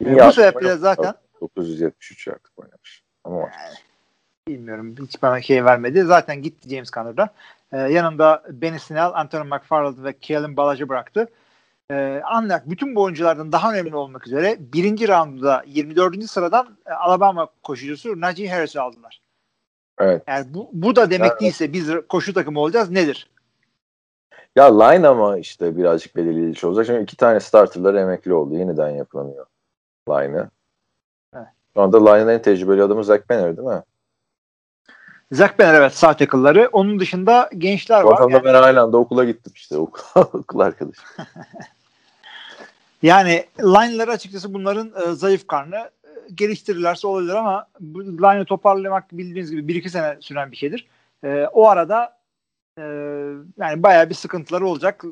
Bin 0.00 0.18
E, 0.18 0.26
bu 0.26 0.32
sebeple 0.32 0.76
zaten 0.76 1.14
973 1.40 2.26
yardlık 2.26 2.52
oynamış. 2.56 3.02
Ama 3.24 3.48
bilmiyorum 4.48 4.94
hiç 5.02 5.22
bana 5.22 5.42
şey 5.42 5.64
vermedi. 5.64 6.02
Zaten 6.02 6.42
gitti 6.42 6.68
James 6.68 6.90
Conner'da. 6.90 7.28
Ee, 7.72 7.76
yanında 7.76 8.42
Benny 8.50 8.78
Snell, 8.78 9.10
Anthony 9.14 9.48
McFarland 9.48 10.04
ve 10.04 10.12
Kalen 10.12 10.56
Balaj'ı 10.56 10.88
bıraktı. 10.88 11.28
Ee, 11.90 12.22
ancak 12.24 12.70
bütün 12.70 12.94
bu 12.96 13.02
oyunculardan 13.02 13.52
daha 13.52 13.72
önemli 13.72 13.96
olmak 13.96 14.26
üzere 14.26 14.56
birinci 14.60 15.08
roundda 15.08 15.62
24. 15.66 16.24
sıradan 16.30 16.76
e, 16.86 16.92
Alabama 16.92 17.48
koşucusu 17.62 18.20
Najee 18.20 18.48
Harris'i 18.48 18.80
aldılar. 18.80 19.20
evet. 19.98 20.22
Yani 20.28 20.54
bu, 20.54 20.70
bu 20.72 20.96
da 20.96 21.10
demek 21.10 21.30
Evet. 21.30 21.40
değilse 21.40 21.72
biz 21.72 21.90
koşu 22.08 22.34
takımı 22.34 22.60
olacağız 22.60 22.90
nedir? 22.90 23.30
Ya 24.56 24.82
line 24.82 25.08
ama 25.08 25.38
işte 25.38 25.76
birazcık 25.76 26.16
belirleyici 26.16 26.66
olacak. 26.66 26.86
Şimdi 26.86 27.02
iki 27.02 27.16
tane 27.16 27.40
starterlar 27.40 27.94
emekli 27.94 28.34
oldu. 28.34 28.54
Yeniden 28.54 28.90
yapılamıyor 28.90 29.46
line'ı. 30.08 30.50
Evet. 31.36 31.46
Şu 31.74 31.80
anda 31.82 32.10
line'ın 32.10 32.28
en 32.28 32.42
tecrübeli 32.42 32.82
adamı 32.82 33.04
Zach 33.04 33.30
Banner 33.30 33.56
değil 33.56 33.68
mi? 33.68 33.82
Zach 35.34 35.58
Banner 35.58 35.74
evet 35.74 35.94
sağ 35.94 36.16
tackle'ları. 36.16 36.68
Onun 36.72 37.00
dışında 37.00 37.50
gençler 37.58 38.02
var. 38.02 38.16
zaman 38.16 38.30
Yani, 38.30 38.44
ben 38.44 38.54
aynı 38.54 38.80
anda 38.80 38.96
okula 38.96 39.24
gittim 39.24 39.52
işte. 39.56 39.76
Okul, 39.78 40.20
okul 40.20 40.60
arkadaşım. 40.60 41.04
yani 43.02 43.44
line'ları 43.60 44.10
açıkçası 44.10 44.54
bunların 44.54 44.92
e, 45.02 45.12
zayıf 45.12 45.46
karnı 45.46 45.76
e, 45.76 46.08
geliştirirlerse 46.34 47.06
olabilir 47.06 47.34
ama 47.34 47.66
line'ı 47.96 48.44
toparlamak 48.44 49.12
bildiğiniz 49.12 49.50
gibi 49.50 49.72
1-2 49.72 49.88
sene 49.88 50.16
süren 50.20 50.52
bir 50.52 50.56
şeydir. 50.56 50.86
E, 51.24 51.46
o 51.52 51.68
arada 51.68 52.16
e, 52.78 52.82
yani 53.58 53.82
bayağı 53.82 54.10
bir 54.10 54.14
sıkıntıları 54.14 54.66
olacak. 54.66 55.04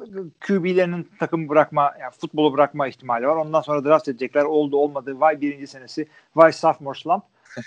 QB'lerinin 0.47 1.11
takım 1.19 1.49
bırakma, 1.49 1.95
yani 2.01 2.13
futbolu 2.21 2.53
bırakma 2.53 2.89
ihtimali 2.89 3.27
var. 3.27 3.37
Ondan 3.37 3.61
sonra 3.61 3.85
draft 3.85 4.09
edecekler. 4.09 4.45
Oldu 4.45 4.77
olmadı. 4.77 5.21
Vay 5.21 5.41
birinci 5.41 5.67
senesi. 5.67 6.09
Vay 6.37 6.53
sophomore 6.53 6.99
slump. 6.99 7.25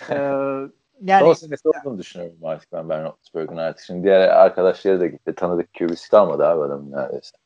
E, 0.10 0.18
yani 1.02 1.20
Son 1.20 1.34
senesi 1.34 1.70
olduğunu 1.70 2.00
düşünüyorum 2.00 2.38
artık 2.44 2.74
ben 2.74 2.90
Ben 2.90 3.04
Roethlisberger'ın 3.04 3.58
artık. 3.58 3.86
Şimdi 3.86 4.04
diğer 4.04 4.30
arkadaşları 4.30 5.00
da 5.00 5.08
gitti. 5.08 5.36
Tanıdık 5.36 5.74
QB'si 5.74 6.10
kalmadı 6.10 6.46
abi 6.46 6.62
adamın 6.62 6.92
neredeyse. 6.92 7.38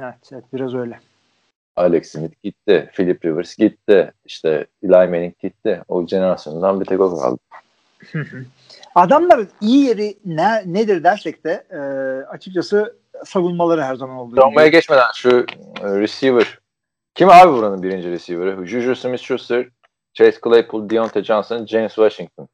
evet, 0.00 0.30
evet 0.32 0.44
biraz 0.52 0.74
öyle. 0.74 1.00
Alex 1.76 2.12
Smith 2.12 2.42
gitti. 2.42 2.90
Philip 2.94 3.24
Rivers 3.24 3.56
gitti. 3.56 4.12
İşte 4.24 4.66
Eli 4.82 4.90
Manning 4.92 5.38
gitti. 5.38 5.82
O 5.88 6.06
jenerasyondan 6.06 6.80
bir 6.80 6.84
tek 6.84 7.00
o 7.00 7.20
kaldı. 7.20 7.38
Adamların 8.94 9.48
iyi 9.60 9.86
yeri 9.86 10.16
ne, 10.24 10.62
nedir 10.66 11.04
dersek 11.04 11.44
de 11.44 11.64
e, 11.70 11.78
açıkçası 12.26 12.96
savunmaları 13.24 13.82
her 13.82 13.94
zaman 13.94 14.16
olduğu 14.16 14.36
Savunmaya 14.36 14.68
geçmeden 14.68 15.12
şu 15.14 15.46
e, 15.82 16.00
receiver. 16.00 16.58
Kim 17.14 17.28
abi 17.28 17.52
buranın 17.52 17.82
birinci 17.82 18.10
receiver'ı? 18.10 18.66
Juju 18.66 18.94
Smith-Schuster, 18.96 19.68
Chase 20.14 20.38
Claypool, 20.44 20.90
Deontay 20.90 21.24
Johnson, 21.24 21.66
James 21.66 21.94
Washington. 21.94 22.48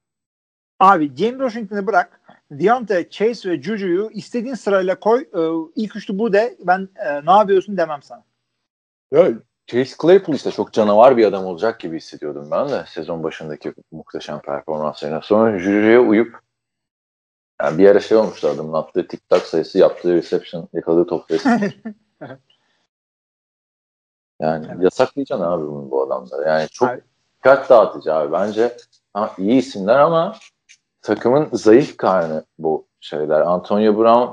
Abi 0.80 1.16
James 1.16 1.38
Washington'ı 1.38 1.87
bırak. 1.87 2.20
Deontay, 2.50 3.08
Chase 3.08 3.50
ve 3.50 3.62
Juju'yu 3.62 4.10
istediğin 4.12 4.54
sırayla 4.54 5.00
koy. 5.00 5.20
E, 5.20 5.40
ilk 5.77 5.96
üçlü 5.96 6.18
bu 6.18 6.33
de. 6.33 6.56
Ben 6.60 6.88
e, 6.96 7.27
ne 7.27 7.31
yapıyorsun 7.33 7.77
demem 7.77 8.02
sana. 8.02 8.25
Ya 9.12 9.29
Chase 9.66 9.94
Claypool 10.02 10.35
işte 10.37 10.50
çok 10.50 10.72
canavar 10.72 11.16
bir 11.16 11.27
adam 11.27 11.44
olacak 11.44 11.81
gibi 11.81 11.96
hissediyordum 11.96 12.48
ben 12.50 12.68
de 12.68 12.85
sezon 12.88 13.22
başındaki 13.22 13.75
muhteşem 13.92 14.40
performanslarına. 14.40 15.20
Sonra 15.20 15.58
Juju'ya 15.58 16.00
uyup 16.00 16.38
yani 17.62 17.79
bir 17.79 17.88
ara 17.88 18.00
şey 18.00 18.16
olmuştu 18.16 18.48
adamın 18.48 18.72
attığı 18.72 19.06
tik-tak 19.08 19.42
sayısı, 19.42 19.79
yaptığı 19.79 20.14
reception, 20.14 20.68
yakaladığı 20.72 21.06
top 21.06 21.25
sayısı. 21.29 21.48
Yani 24.40 24.66
Evet. 24.70 24.83
yasaklayacaksın 24.83 25.44
abi 25.44 25.66
bunu 25.66 25.90
bu 25.90 26.02
adamları. 26.02 26.48
Yani 26.48 26.68
çok 26.68 26.88
Abi- 26.88 27.00
dikkat 27.37 27.70
dağıtıcı 27.70 28.14
abi. 28.14 28.33
Bence 28.33 28.77
ha, 29.14 29.35
iyi 29.38 29.52
isimler 29.58 29.98
ama 29.98 30.37
takımın 31.05 31.48
zayıf 31.52 31.96
karnı 31.96 32.44
bu 32.59 32.87
şeyler. 33.00 33.40
Antonio 33.40 33.98
Brown 33.98 34.33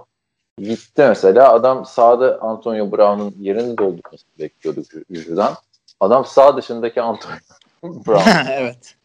gitti 0.57 1.05
mesela. 1.07 1.53
Adam 1.53 1.86
sağda 1.86 2.41
Antonio 2.41 2.91
Brown'un 2.91 3.36
yerini 3.39 3.78
doldurmasını 3.78 4.30
bekliyorduk 4.39 4.86
Juju'dan. 5.09 5.53
Adam 5.99 6.26
sağ 6.26 6.57
dışındaki 6.57 7.01
Antonio 7.01 7.38
Brown 7.84 8.30
evet. 8.51 8.95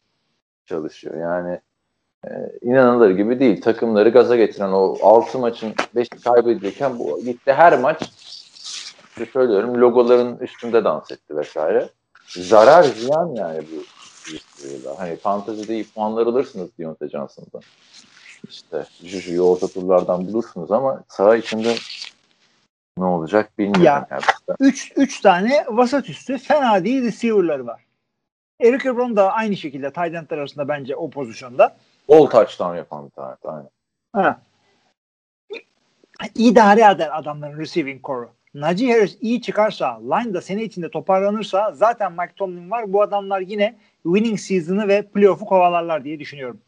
çalışıyor. 0.66 1.16
Yani 1.20 1.60
inanılır 2.62 3.10
gibi 3.10 3.40
değil. 3.40 3.60
Takımları 3.60 4.08
gaza 4.08 4.36
getiren 4.36 4.72
o 4.72 4.96
6 5.02 5.38
maçın 5.38 5.74
5'i 5.96 6.20
kaybedilirken 6.22 6.98
bu 6.98 7.20
gitti 7.20 7.52
her 7.52 7.78
maç 7.78 8.10
söylüyorum 9.32 9.80
logoların 9.80 10.38
üstünde 10.38 10.84
dans 10.84 11.10
etti 11.10 11.36
vesaire. 11.36 11.88
Zarar 12.28 12.82
ziyan 12.82 13.34
yani 13.34 13.58
bu 13.58 13.95
ilişkiyle. 14.64 14.94
Hani 14.96 15.16
fantezide 15.16 15.74
iyi 15.74 15.84
puanlar 15.84 16.26
alırsınız 16.26 16.70
Dionte 16.78 17.08
Johnson'dan. 17.08 17.62
İşte 18.48 18.86
Juju'yu 19.02 19.42
orta 19.42 19.68
turlardan 19.68 20.26
bulursunuz 20.26 20.72
ama 20.72 21.02
saha 21.08 21.36
içinde 21.36 21.74
ne 22.98 23.04
olacak 23.04 23.58
bilmiyorum. 23.58 23.82
Ya, 23.82 24.08
yani. 24.10 24.22
3 24.60 24.92
3 24.96 25.20
tane 25.20 25.64
vasat 25.68 26.08
üstü 26.08 26.38
fena 26.38 26.84
değil 26.84 27.02
receiver'ları 27.02 27.66
var. 27.66 27.82
Eric 28.60 28.88
Ebron 28.88 29.16
da 29.16 29.32
aynı 29.32 29.56
şekilde 29.56 29.92
tight 29.92 30.32
arasında 30.32 30.68
bence 30.68 30.96
o 30.96 31.10
pozisyonda. 31.10 31.76
All 32.08 32.26
touchdown 32.26 32.76
yapan 32.76 33.04
bir 33.04 33.10
tane. 33.10 33.36
Aynen. 33.44 33.68
Ha. 34.12 34.40
İdare 36.34 36.80
eder 36.80 37.18
adamların 37.18 37.58
receiving 37.58 38.04
core'u. 38.04 38.30
Najee 38.56 38.92
Harris 38.92 39.18
iyi 39.20 39.42
çıkarsa, 39.42 40.00
line 40.02 40.34
da 40.34 40.40
sene 40.40 40.64
içinde 40.64 40.90
toparlanırsa 40.90 41.72
zaten 41.72 42.12
Mike 42.12 42.32
Tomlin 42.36 42.70
var. 42.70 42.92
Bu 42.92 43.02
adamlar 43.02 43.40
yine 43.40 43.78
winning 44.02 44.38
season'ı 44.38 44.88
ve 44.88 45.02
playoff'u 45.02 45.46
kovalarlar 45.46 46.04
diye 46.04 46.18
düşünüyorum. 46.18 46.60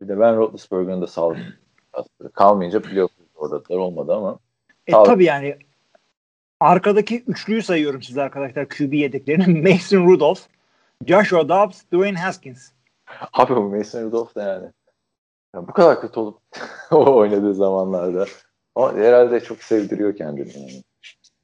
Bir 0.00 0.08
de 0.08 0.20
ben 0.20 0.36
Roethlisberger'ın 0.36 1.02
da 1.02 1.06
sağlık 1.06 1.38
kalmayınca 2.34 2.82
playoff 2.82 3.10
oradalar 3.34 3.78
olmadı 3.78 4.14
ama 4.14 4.38
E 4.86 4.92
tabi 4.92 5.24
yani 5.24 5.56
arkadaki 6.60 7.24
üçlüyü 7.26 7.62
sayıyorum 7.62 8.02
size 8.02 8.22
arkadaşlar 8.22 8.68
QB 8.68 8.92
yedeklerini. 8.92 9.62
Mason 9.72 10.06
Rudolph, 10.06 10.40
Joshua 11.06 11.48
Dobbs, 11.48 11.82
Dwayne 11.92 12.18
Haskins. 12.18 12.70
Abi 13.32 13.56
bu 13.56 13.62
Mason 13.62 14.02
Rudolph 14.02 14.34
da 14.34 14.42
yani. 14.42 14.66
Ya 15.54 15.68
bu 15.68 15.72
kadar 15.72 16.00
kötü 16.00 16.20
olup 16.20 16.38
o 16.90 17.14
oynadığı 17.16 17.54
zamanlarda. 17.54 18.26
O 18.74 18.96
herhalde 18.96 19.40
çok 19.40 19.62
sevdiriyor 19.62 20.16
kendini. 20.16 20.58
Yani. 20.58 20.82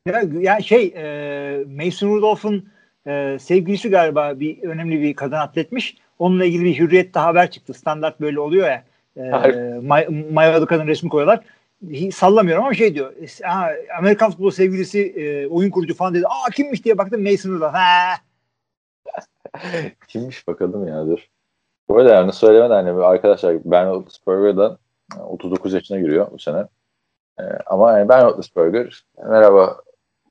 Ya, 0.06 0.22
ya 0.40 0.60
şey 0.60 0.94
e, 0.96 1.64
Mason 1.64 2.08
Rudolph'un 2.08 2.68
e, 3.06 3.38
sevgilisi 3.40 3.90
galiba 3.90 4.40
bir 4.40 4.62
önemli 4.62 5.02
bir 5.02 5.14
kadın 5.14 5.36
atletmiş. 5.36 5.96
Onunla 6.18 6.44
ilgili 6.44 6.64
bir 6.64 6.78
hürriyette 6.78 7.20
haber 7.20 7.50
çıktı. 7.50 7.74
Standart 7.74 8.20
böyle 8.20 8.40
oluyor 8.40 8.68
ya. 8.68 8.84
E, 9.16 9.80
may, 9.82 10.08
mayalı 10.32 10.66
kadın 10.66 10.86
resmi 10.86 11.08
koyuyorlar. 11.08 11.44
Sallamıyorum 12.12 12.64
ama 12.64 12.74
şey 12.74 12.94
diyor. 12.94 13.12
Amerikan 13.98 14.30
futbolu 14.30 14.50
sevgilisi 14.50 15.00
e, 15.00 15.46
oyun 15.46 15.70
kurucu 15.70 15.94
falan 15.94 16.14
dedi. 16.14 16.26
Aa 16.26 16.50
kimmiş 16.50 16.84
diye 16.84 16.98
baktım 16.98 17.22
Mason 17.22 17.50
Rudolph. 17.50 17.74
Ha. 17.74 18.14
kimmiş 20.08 20.48
bakalım 20.48 20.88
ya 20.88 21.06
dur. 21.06 21.28
Bu 21.88 21.98
arada 21.98 22.14
yani 22.14 22.32
söylemeden 22.32 22.84
hani 22.84 23.04
arkadaşlar 23.04 23.56
Ben 23.64 23.88
Roethlisberger'dan 23.88 24.78
39 25.18 25.72
yaşına 25.72 26.00
giriyor 26.00 26.30
bu 26.32 26.38
sene. 26.38 26.66
Ee, 27.40 27.42
ama 27.66 27.98
yani 27.98 28.08
Ben 28.08 28.24
Roethlisberger 28.24 29.04
merhaba 29.28 29.76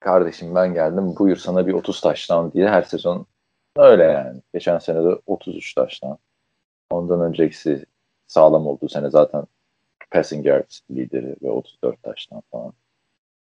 kardeşim 0.02 0.56
ben 0.56 0.74
geldim 0.74 1.16
buyur 1.20 1.38
sana 1.38 1.68
bir 1.68 1.74
30 1.74 2.02
taştan 2.02 2.52
diye 2.54 2.70
her 2.70 2.84
sezon 2.84 3.26
öyle 3.78 4.04
yani. 4.04 4.42
Geçen 4.54 4.78
sene 4.78 5.04
de 5.04 5.20
33 5.28 5.74
taştan. 5.74 6.18
Ondan 6.90 7.22
önceki 7.22 7.86
sağlam 8.28 8.68
olduğu 8.68 8.90
sene 8.90 9.10
zaten 9.10 9.44
passing 10.12 10.46
yards 10.46 10.80
lideri 10.92 11.36
ve 11.42 11.50
34 11.50 12.04
taştan 12.04 12.44
falan. 12.52 12.74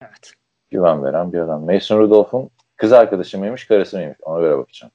Evet. 0.03 0.33
Güven 0.71 1.05
veren 1.05 1.33
bir 1.33 1.39
adam. 1.39 1.65
Mason 1.65 1.99
Rudolph'un 1.99 2.51
kız 2.77 2.93
arkadaşı 2.93 3.39
mıymış, 3.39 3.67
karısı 3.67 3.97
mıymış? 3.97 4.17
Ona 4.23 4.41
göre 4.41 4.59
bakacağım. 4.59 4.93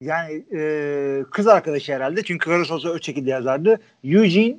Yani 0.00 0.44
e, 0.56 1.24
kız 1.30 1.46
arkadaşı 1.48 1.94
herhalde. 1.94 2.22
Çünkü 2.22 2.50
karısı 2.50 2.74
olsa 2.74 2.88
o 2.88 2.98
şekilde 2.98 3.30
yazardı. 3.30 3.80
Eugene 4.04 4.56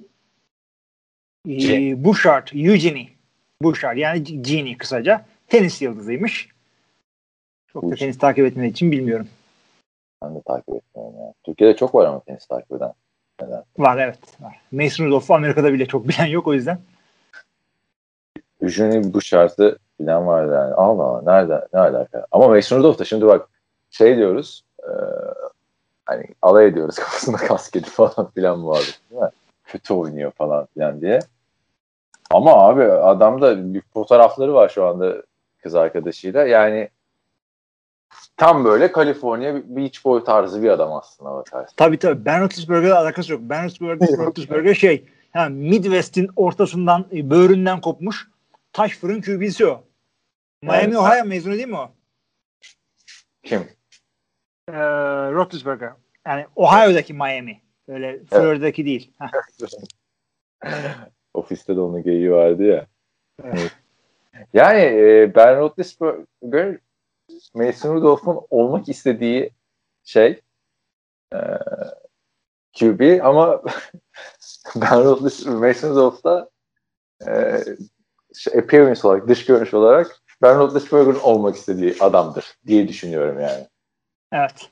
e, 1.47 2.03
Bouchard. 2.03 2.47
Eugenie 2.53 3.09
Bouchard. 3.61 3.97
Yani 3.97 4.41
Genie 4.41 4.77
kısaca. 4.77 5.25
Tenis 5.47 5.81
yıldızıymış. 5.81 6.49
Çok 7.67 7.83
Bouchard. 7.83 7.97
da 7.97 7.99
tenis 7.99 8.17
takip 8.17 8.45
etmediği 8.45 8.71
için 8.71 8.91
bilmiyorum. 8.91 9.27
Ben 10.23 10.35
de 10.35 10.41
takip 10.41 10.75
etmiyorum 10.75 11.19
ya. 11.19 11.33
Türkiye'de 11.43 11.75
çok 11.75 11.95
var 11.95 12.05
ama 12.05 12.19
tenis 12.19 12.45
takip 12.47 12.71
eden. 12.71 12.93
Neden? 13.41 13.63
Var 13.77 13.97
evet. 13.97 14.19
Var. 14.39 14.61
Mason 14.71 15.05
Rudolph'u 15.05 15.33
Amerika'da 15.33 15.73
bile 15.73 15.85
çok 15.85 16.07
bilen 16.07 16.25
yok 16.25 16.47
o 16.47 16.53
yüzden. 16.53 16.79
Eugenie 18.61 19.13
Bouchard'ı 19.13 19.77
bilen 19.99 20.27
var 20.27 20.43
yani. 20.43 20.73
Allah 20.73 21.21
nerede 21.21 21.67
ne 21.73 21.79
alaka? 21.79 22.27
Ama 22.31 22.47
Mason 22.47 22.77
Rudolph 22.79 22.99
da 22.99 23.05
şimdi 23.05 23.27
bak 23.27 23.49
şey 23.89 24.17
diyoruz 24.17 24.63
e, 24.83 24.91
hani 26.05 26.25
alay 26.41 26.65
ediyoruz 26.65 26.95
kafasında 26.99 27.37
kasketi 27.37 27.89
falan 27.89 28.31
filan 28.35 28.59
muhabbet 28.59 28.99
değil 29.11 29.21
mi? 29.21 29.29
Kötü 29.65 29.93
oynuyor 29.93 30.31
falan 30.31 30.67
filan 30.73 31.01
diye. 31.01 31.19
Ama 32.31 32.51
abi 32.53 32.83
adamda 32.83 33.73
bir 33.73 33.81
fotoğrafları 33.81 34.53
var 34.53 34.69
şu 34.69 34.85
anda 34.85 35.23
kız 35.67 35.75
arkadaşıyla. 35.75 36.47
Yani 36.47 36.89
tam 38.37 38.65
böyle 38.65 38.91
Kaliforniya 38.91 39.55
Beach 39.75 40.05
Boy 40.05 40.23
tarzı 40.23 40.63
bir 40.63 40.69
adam 40.69 40.93
aslında 40.93 41.31
bakarsın. 41.31 41.75
Tabii 41.77 41.99
tabii. 41.99 42.25
Ben 42.25 42.41
Roethlisberger'la 42.41 42.99
alakası 42.99 43.31
yok. 43.31 43.41
Ben 43.43 43.69
Roethlisberger 44.17 44.73
şey 44.73 45.05
ha, 45.33 45.49
Midwest'in 45.49 46.29
ortasından 46.35 47.05
e, 47.11 47.29
böğründen 47.29 47.81
kopmuş 47.81 48.27
taş 48.73 48.97
fırın 48.97 49.21
QB'si 49.21 49.65
o. 49.65 49.83
Miami 50.61 50.83
evet. 50.83 50.95
Ohio 50.95 51.25
mezunu 51.25 51.53
değil 51.53 51.67
mi 51.67 51.77
o? 51.77 51.91
Kim? 53.43 53.61
Ee, 54.69 54.73
Roethlisberger. 55.31 55.91
Yani 56.27 56.45
Ohio'daki 56.55 57.13
Miami. 57.13 57.61
Öyle 57.87 58.25
Florida'daki 58.25 58.81
evet. 58.81 58.89
değil. 58.89 59.11
Ofiste 61.33 61.75
de 61.75 61.79
onun 61.79 62.03
geyiği 62.03 62.31
vardı 62.31 62.63
ya. 62.63 62.87
Evet. 63.43 63.76
Yani 64.53 64.79
e, 64.79 65.31
Ben 65.35 65.57
Roethlisberger 65.57 66.77
Mason 67.53 67.95
Rudolph'un 67.95 68.39
olmak 68.49 68.89
istediği 68.89 69.51
şey 70.03 70.41
e, 71.33 71.39
QB 72.79 73.19
ama 73.23 73.61
Ben 74.75 75.03
Roethlisberger 75.03 75.59
Mason 75.59 75.89
Rudolph'da 75.89 76.49
e, 77.27 77.63
şey, 78.35 78.59
appearance 78.59 79.07
olarak, 79.07 79.27
dış 79.27 79.45
görünüş 79.45 79.73
olarak 79.73 80.21
Ben 80.41 80.59
Roethlisberger'ın 80.59 81.19
olmak 81.19 81.55
istediği 81.55 81.95
adamdır 81.99 82.57
diye 82.67 82.87
düşünüyorum 82.87 83.39
yani. 83.39 83.67
Evet. 84.33 84.69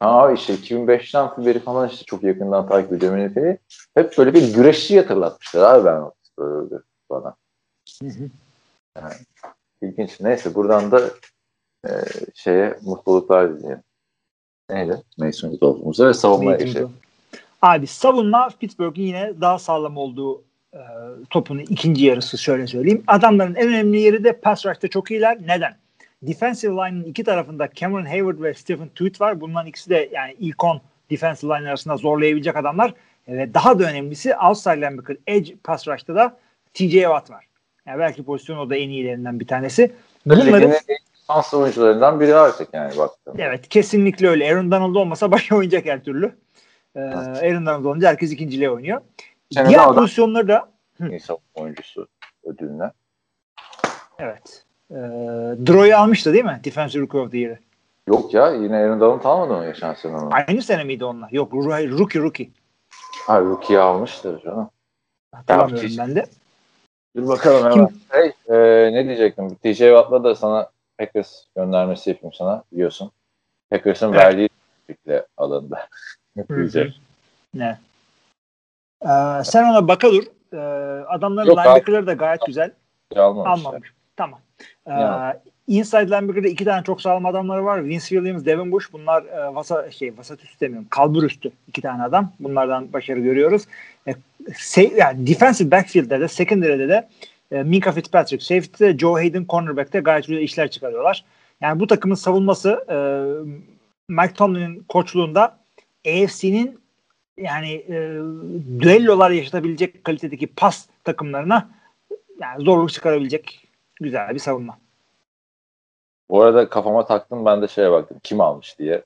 Aa 0.00 0.32
işte 0.32 0.54
2005'ten 0.54 1.46
beri 1.46 1.58
falan 1.58 1.88
işte 1.88 2.04
çok 2.04 2.22
yakından 2.22 2.68
takip 2.68 2.92
ediyorum 2.92 3.26
NFL'i. 3.26 3.58
Hep 3.94 4.18
böyle 4.18 4.34
bir 4.34 4.54
güreşçi 4.54 5.00
hatırlatmışlar 5.00 5.74
abi 5.74 5.84
Ben 5.84 6.00
Roethlisberger 6.00 6.80
bana. 7.10 7.36
Hı 8.02 8.08
hı. 8.08 8.30
Yani, 8.98 9.14
ilginç. 9.82 10.20
Neyse 10.20 10.54
buradan 10.54 10.90
da 10.90 11.10
e, 11.86 11.90
şeye 12.34 12.78
mutluluklar 12.82 13.58
dileyelim. 13.58 13.82
Neydi? 14.70 15.02
Mason 15.18 15.50
Rudolph'umuza 15.50 16.08
ve 16.08 16.14
savunmaya 16.14 16.56
geçelim. 16.56 16.92
Abi 17.62 17.86
savunma 17.86 18.48
Pittsburgh'in 18.60 19.02
yine 19.02 19.40
daha 19.40 19.58
sağlam 19.58 19.96
olduğu 19.96 20.42
e, 20.72 20.80
topun 21.30 21.58
ikinci 21.58 22.04
yarısı 22.04 22.38
şöyle 22.38 22.66
söyleyeyim. 22.66 23.04
Adamların 23.06 23.54
en 23.54 23.68
önemli 23.68 24.00
yeri 24.00 24.24
de 24.24 24.32
pass 24.32 24.66
rush'ta 24.66 24.88
çok 24.88 25.10
iyiler. 25.10 25.38
Neden? 25.46 25.76
Defensive 26.22 26.72
line'ın 26.72 27.04
iki 27.04 27.24
tarafında 27.24 27.68
Cameron 27.74 28.04
Hayward 28.04 28.42
ve 28.42 28.54
Stephen 28.54 28.88
Tweed 28.88 29.20
var. 29.20 29.40
Bunların 29.40 29.66
ikisi 29.66 29.90
de 29.90 30.08
yani 30.12 30.36
ilk 30.38 30.64
10 30.64 30.80
defensive 31.10 31.58
line 31.58 31.68
arasında 31.68 31.96
zorlayabilecek 31.96 32.56
adamlar. 32.56 32.94
Ve 33.28 33.54
daha 33.54 33.78
da 33.78 33.84
önemlisi 33.84 34.36
outside 34.36 34.76
linebacker 34.76 35.16
edge 35.26 35.54
pass 35.64 35.88
rush'ta 35.88 36.14
da 36.14 36.36
TJ 36.74 36.92
Watt 36.92 37.30
var. 37.30 37.46
Yani 37.86 37.98
belki 37.98 38.24
pozisyon 38.24 38.58
o 38.58 38.70
da 38.70 38.76
en 38.76 38.88
iyilerinden 38.88 39.40
bir 39.40 39.46
tanesi. 39.46 39.92
Bunların 40.26 40.72
şanslı 41.26 41.58
oyuncularından 41.58 42.20
biri 42.20 42.34
artık 42.34 42.74
yani 42.74 42.98
baktığımda. 42.98 43.42
Evet 43.42 43.68
kesinlikle 43.68 44.28
öyle. 44.28 44.52
Aaron 44.52 44.70
Donald 44.70 44.94
olmasa 44.94 45.30
başa 45.30 45.56
oynayacak 45.56 45.86
her 45.86 46.04
türlü. 46.04 46.36
Ee, 46.96 47.00
Aaron 47.00 47.66
Donald 47.66 47.84
olunca 47.84 48.08
herkes 48.08 48.32
ikinciliğe 48.32 48.70
oynuyor. 48.70 49.00
Diğer 49.50 49.68
Diğer 49.68 49.84
pozisyonlarda 49.84 50.68
insan 51.00 51.38
oyuncusu 51.54 52.08
ödülüne. 52.44 52.90
Evet. 54.18 54.64
Ee, 54.90 54.94
Droy'u 55.66 55.96
almıştı 55.96 56.32
değil 56.32 56.44
mi? 56.44 56.60
Defensive 56.64 57.02
Rookie 57.02 57.20
of 57.20 57.30
the 57.30 57.38
Year'ı. 57.38 57.58
Yok 58.08 58.34
ya 58.34 58.50
yine 58.50 58.76
Aaron 58.76 59.00
Donald 59.00 59.24
almadı 59.24 59.60
mı 59.60 59.72
geçen 59.72 59.94
sene 59.94 60.16
onu? 60.16 60.28
Aynı 60.32 60.62
sene 60.62 60.84
miydi 60.84 61.04
onlar? 61.04 61.30
Yok 61.30 61.52
rookie 61.54 62.20
rookie. 62.20 62.50
Ha 63.26 63.40
rookie'yi 63.40 63.80
almıştır 63.80 64.42
canım. 64.42 64.70
Hatırlamıyorum 65.32 65.90
ya, 65.90 65.98
ben 65.98 66.14
de. 66.14 66.26
Dur 67.16 67.28
bakalım 67.28 67.72
hemen. 67.72 67.86
Kim? 67.86 68.00
Hey, 68.08 68.32
e, 68.48 68.92
ne 68.92 69.04
diyecektim? 69.04 69.54
TJ 69.54 69.78
Watt'la 69.78 70.24
da 70.24 70.34
sana 70.34 70.70
Packers 70.98 71.44
göndermesi 71.56 72.10
yapayım 72.10 72.32
sana 72.32 72.62
biliyorsun. 72.72 73.10
Packers'ın 73.70 74.12
evet. 74.12 74.24
verdiği 74.24 74.48
fikre 74.86 75.26
alındı. 75.36 75.78
ne? 77.54 77.78
Ee, 79.02 79.44
sen 79.44 79.64
ona 79.64 79.88
baka 79.88 80.12
dur. 80.12 80.24
Ee, 80.52 80.56
adamların 81.08 81.50
linebacker'ları 81.50 82.06
da 82.06 82.12
gayet 82.12 82.46
güzel. 82.46 82.70
Almamış. 83.16 83.64
Almamış. 83.66 83.92
Tamam. 84.16 84.40
Ee, 84.86 84.90
inside 85.68 86.06
linebacker'da 86.06 86.48
iki 86.48 86.64
tane 86.64 86.84
çok 86.84 87.00
sağlam 87.00 87.26
adamları 87.26 87.64
var. 87.64 87.84
Vince 87.84 88.06
Williams, 88.06 88.44
Devin 88.44 88.72
Bush. 88.72 88.92
Bunlar 88.92 89.22
e, 89.22 89.54
vasa, 89.54 89.90
şey, 89.90 90.18
vasat 90.18 90.44
üstü 90.44 90.60
demiyorum. 90.60 90.88
Kalbur 90.90 91.22
üstü 91.22 91.50
iki 91.68 91.80
tane 91.80 92.02
adam. 92.02 92.32
Bunlardan 92.40 92.92
başarı 92.92 93.20
görüyoruz. 93.20 93.62
E, 94.08 94.14
se, 94.54 94.82
yani 94.96 95.26
defensive 95.26 95.70
backfield'de 95.70 96.20
de 96.20 96.28
secondary'de 96.28 96.88
de 96.88 97.08
e, 97.52 97.62
Minka 97.62 97.92
Fitzpatrick, 97.92 98.44
safety'de 98.44 98.98
Joe 98.98 99.12
Hayden, 99.12 99.46
cornerback'te 99.48 100.00
gayet 100.00 100.26
güzel 100.26 100.42
işler 100.42 100.70
çıkarıyorlar. 100.70 101.24
Yani 101.60 101.80
bu 101.80 101.86
takımın 101.86 102.14
savunması 102.14 102.84
e, 102.88 102.96
Mike 104.08 104.34
Tomlin'in 104.34 104.84
koçluğunda 104.88 105.58
AFC'nin 106.06 106.78
yani 107.38 107.72
e, 107.72 107.94
düellolar 108.80 109.30
yaşatabilecek 109.30 110.04
kalitedeki 110.04 110.46
pas 110.46 110.86
takımlarına 111.04 111.70
yani 112.40 112.64
zorluk 112.64 112.92
çıkarabilecek 112.92 113.68
güzel 114.00 114.34
bir 114.34 114.38
savunma. 114.38 114.83
Bu 116.30 116.42
arada 116.42 116.68
kafama 116.68 117.06
taktım 117.06 117.44
ben 117.44 117.62
de 117.62 117.68
şeye 117.68 117.92
baktım. 117.92 118.20
Kim 118.22 118.40
almış 118.40 118.78
diye. 118.78 119.02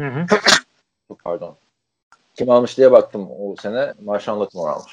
Hı 0.00 0.06
hı. 0.06 0.26
Pardon. 1.24 1.56
Kim 2.34 2.50
almış 2.50 2.78
diye 2.78 2.92
baktım 2.92 3.28
o 3.40 3.56
sene. 3.56 3.94
Marshawn 4.04 4.40
Lattimore 4.40 4.70
almış. 4.70 4.92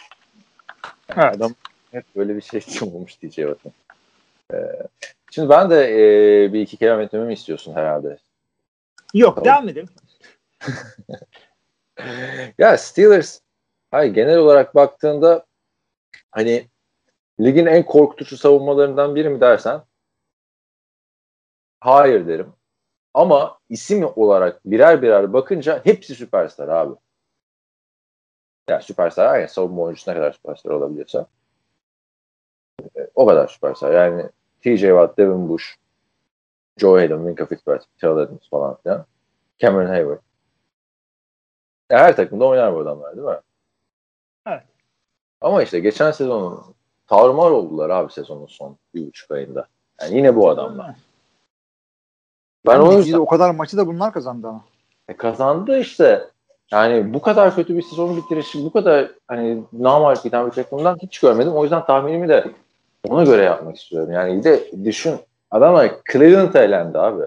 Yani 1.10 1.22
Evet. 1.26 1.36
Adam 1.36 1.54
hep 1.92 2.06
böyle 2.16 2.36
bir 2.36 2.42
şey 2.42 2.62
bulmuş 2.82 3.22
diyeceğe 3.22 3.48
bakın. 3.48 3.72
Ee, 4.54 4.58
şimdi 5.32 5.50
ben 5.50 5.70
de 5.70 5.90
e, 5.94 6.54
bir 6.54 6.62
iki 6.62 6.78
kelam 6.78 7.02
etmemi 7.02 7.34
istiyorsun 7.34 7.74
herhalde. 7.74 8.18
Yok 9.14 9.36
Tamam. 9.36 9.46
devam 9.46 9.70
edelim. 9.70 9.90
Ya 12.58 12.78
Steelers 12.78 13.40
hayır, 13.92 14.14
genel 14.14 14.38
olarak 14.38 14.76
baktığında 14.76 15.46
hani 16.32 16.68
ligin 17.40 17.66
en 17.66 17.86
korkutucu 17.86 18.38
savunmalarından 18.38 19.16
biri 19.16 19.30
mi 19.30 19.42
dersen 19.42 19.82
hayır 21.82 22.28
derim. 22.28 22.54
Ama 23.14 23.60
isim 23.70 24.06
olarak 24.16 24.66
birer 24.66 25.02
birer 25.02 25.34
bakınca 25.34 25.82
hepsi 25.84 26.16
süperstar 26.16 26.68
abi. 26.68 26.96
Yani 28.70 28.84
süperstar 28.84 29.40
yani 29.40 29.50
savunma 29.50 29.82
oyuncusu 29.82 30.12
ne 30.12 30.16
kadar 30.16 30.32
süperstar 30.32 30.72
olabiliyorsa 30.72 31.28
e, 32.96 33.08
o 33.16 33.26
kadar 33.26 33.48
süperstar. 33.48 33.94
Yani 33.94 34.30
TJ 34.62 34.82
Watt, 34.82 35.18
Devin 35.18 35.50
Bush, 35.50 35.78
Joe 36.78 36.98
Hayden, 37.00 37.20
Minka 37.20 37.46
Fitzpatrick, 37.46 37.92
Terrell 38.02 38.24
Edmonds 38.24 38.50
falan 38.50 38.78
filan. 38.84 39.06
Cameron 39.60 39.88
Hayward. 39.88 40.20
Ya 41.92 42.00
her 42.00 42.16
takımda 42.16 42.46
oynar 42.46 42.74
bu 42.76 42.80
adamlar 42.80 43.16
değil 43.16 43.28
mi? 43.28 43.40
Evet. 44.48 44.64
Ama 45.42 45.64
işte 45.64 45.80
geçen 45.80 46.12
sezonun 46.12 46.64
tarumar 47.08 47.52
oldular 47.52 47.90
abi 47.90 48.12
sezonun 48.12 48.46
son 48.46 48.78
bir 48.96 49.08
buçuk 49.08 49.32
ayında. 49.32 49.68
Yani 50.02 50.18
yine 50.18 50.36
bu 50.36 50.50
adamlar. 50.50 50.96
Ben 52.66 52.80
o 52.80 52.94
yüzden 52.94 53.18
o 53.18 53.26
kadar 53.26 53.52
maçı 53.52 53.78
da 53.78 53.88
bunlar 53.88 54.14
kazandı 54.14 54.48
ama. 54.48 54.62
e, 55.08 55.18
kazandı 55.18 55.80
işte. 55.80 56.28
Yani 56.72 57.14
bu 57.14 57.22
kadar 57.22 57.56
kötü 57.56 57.78
bir 57.78 57.82
sezon 57.82 58.18
bitirişi, 58.18 58.64
bu 58.64 58.72
kadar 58.72 59.12
hani 59.28 59.64
namağlup 59.74 60.24
giden 60.24 60.48
bir 60.48 60.52
takımdan 60.52 60.98
hiç 61.02 61.20
görmedim. 61.20 61.54
O 61.54 61.64
yüzden 61.64 61.86
tahminimi 61.86 62.30
de 62.30 62.46
ona 63.08 63.24
göre 63.24 63.44
yapmak 63.44 63.78
istiyorum. 63.78 64.12
Yani 64.12 64.38
bir 64.38 64.44
de 64.44 64.72
düşün 64.84 65.16
adamlar 65.52 65.92
Cleveland 66.12 66.54
elendi 66.54 66.98
abi. 66.98 67.24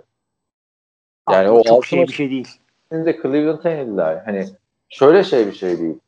Yani 1.30 1.48
Abi, 1.48 1.50
o 1.50 1.62
çok 1.62 1.86
şey 1.86 2.02
bir 2.02 2.12
şey 2.12 2.30
değil. 2.30 2.48
de 2.92 3.18
Cleveland'a 3.22 3.70
yenildiler. 3.70 4.22
Hani 4.24 4.46
şöyle 4.88 5.24
şey 5.24 5.46
bir 5.46 5.52
şey 5.52 5.78
değil. 5.78 5.98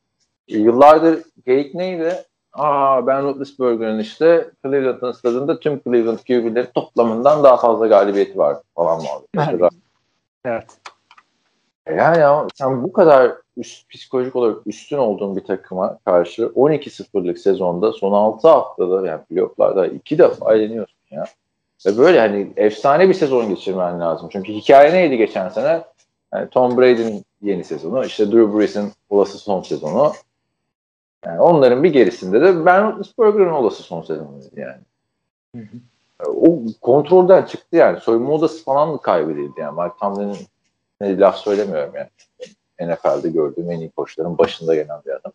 Yıllardır 0.48 1.22
geyik 1.46 1.74
neydi? 1.74 2.14
Aa 2.56 3.06
Ben 3.06 3.22
Roethlisberger'ın 3.22 3.98
işte 3.98 4.50
Cleveland'ın 4.62 5.12
stadında 5.12 5.60
tüm 5.60 5.80
Cleveland 5.80 6.18
QB'leri 6.18 6.72
toplamından 6.74 7.44
daha 7.44 7.56
fazla 7.56 7.86
galibiyeti 7.86 8.38
var 8.38 8.56
falan 8.74 9.02
muhabbet. 9.02 9.60
Evet. 9.60 9.72
Evet. 10.44 10.66
E 11.86 11.94
Yani 11.94 12.24
ama 12.24 12.48
sen 12.54 12.82
bu 12.82 12.92
kadar 12.92 13.32
üst, 13.56 13.88
psikolojik 13.88 14.36
olarak 14.36 14.66
üstün 14.66 14.96
olduğun 14.96 15.36
bir 15.36 15.44
takıma 15.44 15.98
karşı 16.04 16.42
12-0'lık 16.42 17.38
sezonda 17.38 17.92
son 17.92 18.12
6 18.12 18.48
haftada 18.48 19.06
yani 19.06 19.24
playofflarda 19.24 19.86
iki 19.86 20.18
defa 20.18 20.54
eğleniyorsun 20.54 20.96
ya. 21.10 21.24
Ve 21.86 21.98
böyle 21.98 22.20
hani 22.20 22.52
efsane 22.56 23.08
bir 23.08 23.14
sezon 23.14 23.48
geçirmen 23.48 24.00
lazım. 24.00 24.28
Çünkü 24.32 24.52
hikaye 24.52 24.92
neydi 24.92 25.16
geçen 25.16 25.48
sene? 25.48 25.84
Yani 26.34 26.48
Tom 26.50 26.76
Brady'nin 26.76 27.24
yeni 27.42 27.64
sezonu, 27.64 28.04
işte 28.04 28.32
Drew 28.32 28.58
Brees'in 28.58 28.92
olası 29.10 29.38
son 29.38 29.62
sezonu. 29.62 30.12
Yani 31.26 31.40
onların 31.40 31.84
bir 31.84 31.92
gerisinde 31.92 32.40
de 32.40 32.66
Ben 32.66 32.84
Roethlisberger'ın 32.84 33.52
olası 33.52 33.82
son 33.82 34.02
sezonu 34.02 34.40
yani. 34.56 34.80
Hı 35.56 35.62
hı. 35.62 35.78
O 36.26 36.60
kontrolden 36.80 37.42
çıktı 37.42 37.76
yani. 37.76 38.00
Soyunma 38.00 38.32
odası 38.32 38.64
falan 38.64 38.98
kaybedildi 38.98 39.60
yani. 39.60 39.82
Mike 39.82 39.94
Tomlin'in 40.00 40.36
ne 41.00 41.18
laf 41.18 41.36
söylemiyorum 41.36 41.92
yani. 41.96 42.08
NFL'de 42.80 43.30
gördüğüm 43.30 43.70
en 43.70 43.80
iyi 43.80 43.90
koçların 43.90 44.38
başında 44.38 44.74
gelen 44.74 45.00
bir 45.06 45.10
adam. 45.10 45.32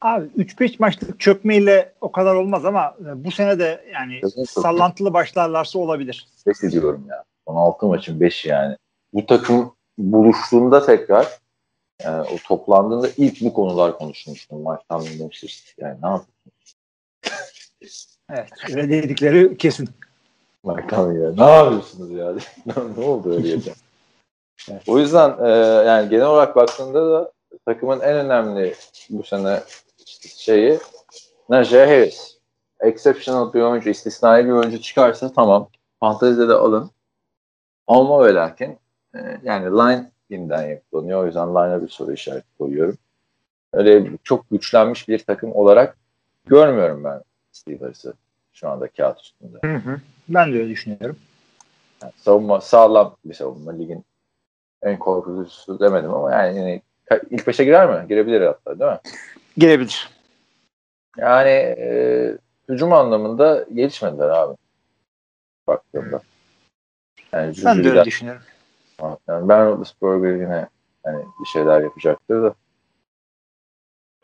Abi 0.00 0.26
3-5 0.36 0.76
maçlık 0.78 1.20
çökmeyle 1.20 1.92
o 2.00 2.12
kadar 2.12 2.34
olmaz 2.34 2.64
ama 2.64 2.94
e, 3.00 3.24
bu 3.24 3.30
sene 3.30 3.58
de 3.58 3.84
yani 3.92 4.20
Kesinlikle. 4.20 4.60
sallantılı 4.60 5.14
başlarlarsa 5.14 5.78
olabilir. 5.78 6.26
5 6.46 6.64
ediyorum 6.64 7.04
ya. 7.08 7.24
Son 7.48 7.56
6 7.56 7.86
maçın 7.86 8.20
5'i 8.20 8.50
yani. 8.50 8.76
Bu 9.12 9.26
takım 9.26 9.72
buluştuğunda 9.98 10.86
tekrar 10.86 11.38
yani 12.02 12.28
o 12.28 12.36
toplandığında 12.48 13.08
ilk 13.16 13.40
bu 13.40 13.54
konular 13.54 13.98
konuşulmuştu. 13.98 14.56
Mike 14.56 14.82
Tomlin 14.88 15.18
demiştir. 15.18 15.74
Yani 15.78 15.98
ne 16.02 16.08
yapıyorsun? 16.08 16.52
Evet. 18.30 18.50
Öyle 18.70 19.02
dedikleri 19.02 19.56
kesin. 19.56 19.88
Tomlin 20.88 21.22
ya. 21.22 21.32
Ne 21.32 21.52
yapıyorsunuz 21.52 22.10
ya? 22.10 22.34
ne 22.96 23.04
oldu 23.04 23.36
öyle 23.36 23.48
ya? 23.48 23.58
O 24.86 24.98
yüzden 24.98 25.36
e, 25.44 25.48
yani 25.86 26.08
genel 26.08 26.26
olarak 26.26 26.56
baktığında 26.56 27.10
da 27.10 27.32
takımın 27.66 28.00
en 28.00 28.14
önemli 28.14 28.74
bu 29.10 29.22
sene 29.22 29.60
işte 30.06 30.28
şeyi 30.28 30.78
Najee 31.48 31.86
Harris. 31.86 32.36
Exceptional 32.80 33.52
bir 33.52 33.60
oyuncu, 33.60 33.90
istisnai 33.90 34.46
bir 34.46 34.50
oyuncu 34.50 34.80
çıkarsa 34.80 35.32
tamam. 35.32 35.68
Fantezide 36.00 36.48
de 36.48 36.52
alın. 36.52 36.90
Olma 37.86 38.24
ve 38.24 38.34
lakin 38.34 38.78
e, 39.14 39.18
yani 39.42 39.66
line 39.66 40.10
yeniden 40.30 40.68
yapılanıyor. 40.68 41.22
O 41.22 41.26
yüzden 41.26 41.48
line'a 41.48 41.82
bir 41.82 41.88
soru 41.88 42.12
işareti 42.12 42.46
koyuyorum. 42.58 42.98
Öyle 43.72 44.10
çok 44.24 44.50
güçlenmiş 44.50 45.08
bir 45.08 45.18
takım 45.18 45.54
olarak 45.54 45.96
görmüyorum 46.46 47.04
ben 47.04 47.22
Steelers'ı 47.52 48.14
şu 48.52 48.68
anda 48.68 48.88
kağıt 48.88 49.20
üstünde. 49.20 49.58
Hı 49.64 49.76
hı. 49.76 50.00
Ben 50.28 50.52
de 50.52 50.58
öyle 50.58 50.68
düşünüyorum. 50.68 51.16
Yani 52.02 52.12
savunma 52.16 52.60
sağlam 52.60 53.16
bir 53.24 53.34
savunma. 53.34 53.72
Ligin 53.72 54.04
en 54.82 54.98
korkutucusu 54.98 55.80
demedim 55.80 56.14
ama 56.14 56.32
yani, 56.32 56.58
yani 56.58 56.82
ilk 57.30 57.46
beşe 57.46 57.64
girer 57.64 57.88
mi? 57.90 58.08
Girebilir 58.08 58.40
hatta 58.40 58.80
değil 58.80 58.90
mi? 58.90 58.98
Gelebilir. 59.58 60.10
Yani 61.16 61.50
e, 61.50 62.38
hücum 62.68 62.92
anlamında 62.92 63.66
gelişmediler 63.74 64.28
abi. 64.28 64.56
Baktığımda. 65.66 66.20
Yani 67.32 67.54
Ben 67.64 67.84
de 67.84 67.90
öyle 67.90 68.04
düşünüyorum. 68.04 68.42
Yani 69.02 69.48
ben 69.48 69.66
Roethlisberger 69.66 70.34
yine 70.34 70.68
hani 71.04 71.24
bir 71.40 71.46
şeyler 71.46 71.80
yapacaktır 71.80 72.42
da. 72.42 72.54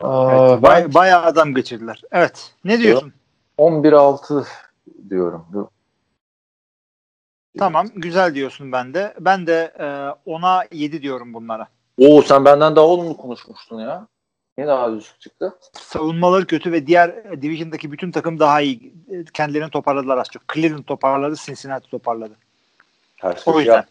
Aa, 0.01 0.49
Evet, 0.51 0.61
bay- 0.63 0.93
bayağı 0.93 1.23
adam 1.23 1.55
geçirdiler. 1.55 2.01
Evet. 2.11 2.55
Ne 2.63 2.79
diyorsun? 2.79 3.13
11-6 3.57 4.45
diyorum. 5.09 5.45
Tamam. 7.59 7.87
Güzel 7.95 8.35
diyorsun 8.35 8.71
ben 8.71 8.93
de. 8.93 9.13
Ben 9.19 9.47
de 9.47 9.73
e, 9.79 9.83
10'a 10.31 10.63
7 10.71 11.01
diyorum 11.01 11.33
bunlara. 11.33 11.67
Oo 11.97 12.21
sen 12.21 12.45
benden 12.45 12.75
daha 12.75 12.85
olumlu 12.85 13.17
konuşmuştun 13.17 13.79
ya. 13.79 14.07
Niye 14.57 14.67
daha 14.67 14.95
düşük 14.97 15.19
çıktı? 15.21 15.53
Savunmaları 15.73 16.47
kötü 16.47 16.71
ve 16.71 16.87
diğer 16.87 17.41
division'daki 17.41 17.91
bütün 17.91 18.11
takım 18.11 18.39
daha 18.39 18.61
iyi. 18.61 18.93
E, 19.11 19.23
Kendilerini 19.33 19.69
toparladılar 19.69 20.17
az 20.17 20.27
çok. 20.31 20.43
Cleveland 20.53 20.83
toparladı, 20.83 21.35
Cincinnati 21.35 21.89
toparladı. 21.89 22.33
Ters 23.21 23.47
O 23.47 23.59
yüzden. 23.59 23.73
yap- 23.75 23.87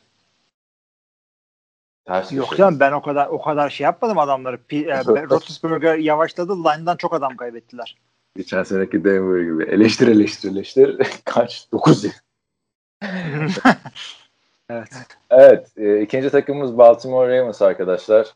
Ters 2.05 2.32
Yok 2.32 2.48
köşe. 2.48 2.59
canım 2.59 2.80
ben 2.80 2.92
o 2.92 3.03
kadar 3.03 3.26
o 3.26 3.42
kadar 3.42 3.70
şey 3.70 3.84
yapmadım 3.84 4.18
adamları. 4.18 4.59
P- 4.59 4.76
e. 4.76 5.05
Roethlisberger 5.05 5.96
yavaşladı. 5.96 6.64
Line'dan 6.64 6.96
çok 6.96 7.14
adam 7.14 7.36
kaybettiler. 7.36 7.96
Geçen 8.36 8.62
seneki 8.62 9.05
Denver 9.05 9.40
gibi. 9.40 9.64
Eleştir 9.64 10.09
eleştir 10.09 10.50
eleştir. 10.50 10.98
Kaç? 11.24 11.72
9 11.72 12.05
evet. 14.70 14.90
Evet. 15.30 15.72
E, 15.76 16.00
ikinci 16.00 16.30
takımımız 16.30 16.78
Baltimore 16.78 17.38
Ravens 17.38 17.62
arkadaşlar. 17.62 18.26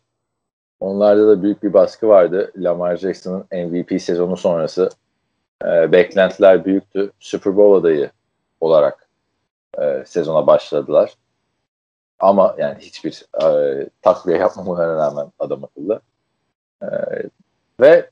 Onlarda 0.80 1.28
da 1.28 1.42
büyük 1.42 1.62
bir 1.62 1.72
baskı 1.72 2.08
vardı. 2.08 2.52
Lamar 2.56 2.96
Jackson'ın 2.96 3.68
MVP 3.68 4.02
sezonu 4.02 4.36
sonrası. 4.36 4.90
E, 5.64 5.92
beklentiler 5.92 6.64
büyüktü. 6.64 7.10
Super 7.20 7.56
Bowl 7.56 7.80
adayı 7.80 8.10
olarak 8.60 9.08
e, 9.80 10.04
sezona 10.06 10.46
başladılar. 10.46 11.14
Ama 12.18 12.54
yani 12.58 12.78
hiçbir 12.78 13.24
e, 13.42 13.88
takviye 14.02 14.38
yapmamalarına 14.38 14.96
rağmen 14.96 15.32
adam 15.38 15.64
akıllı. 15.64 16.00
E, 16.82 16.86
ve 17.80 18.10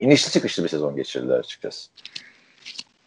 inişli 0.00 0.32
çıkışlı 0.32 0.64
bir 0.64 0.68
sezon 0.68 0.96
geçirdiler 0.96 1.38
açıkçası. 1.38 1.90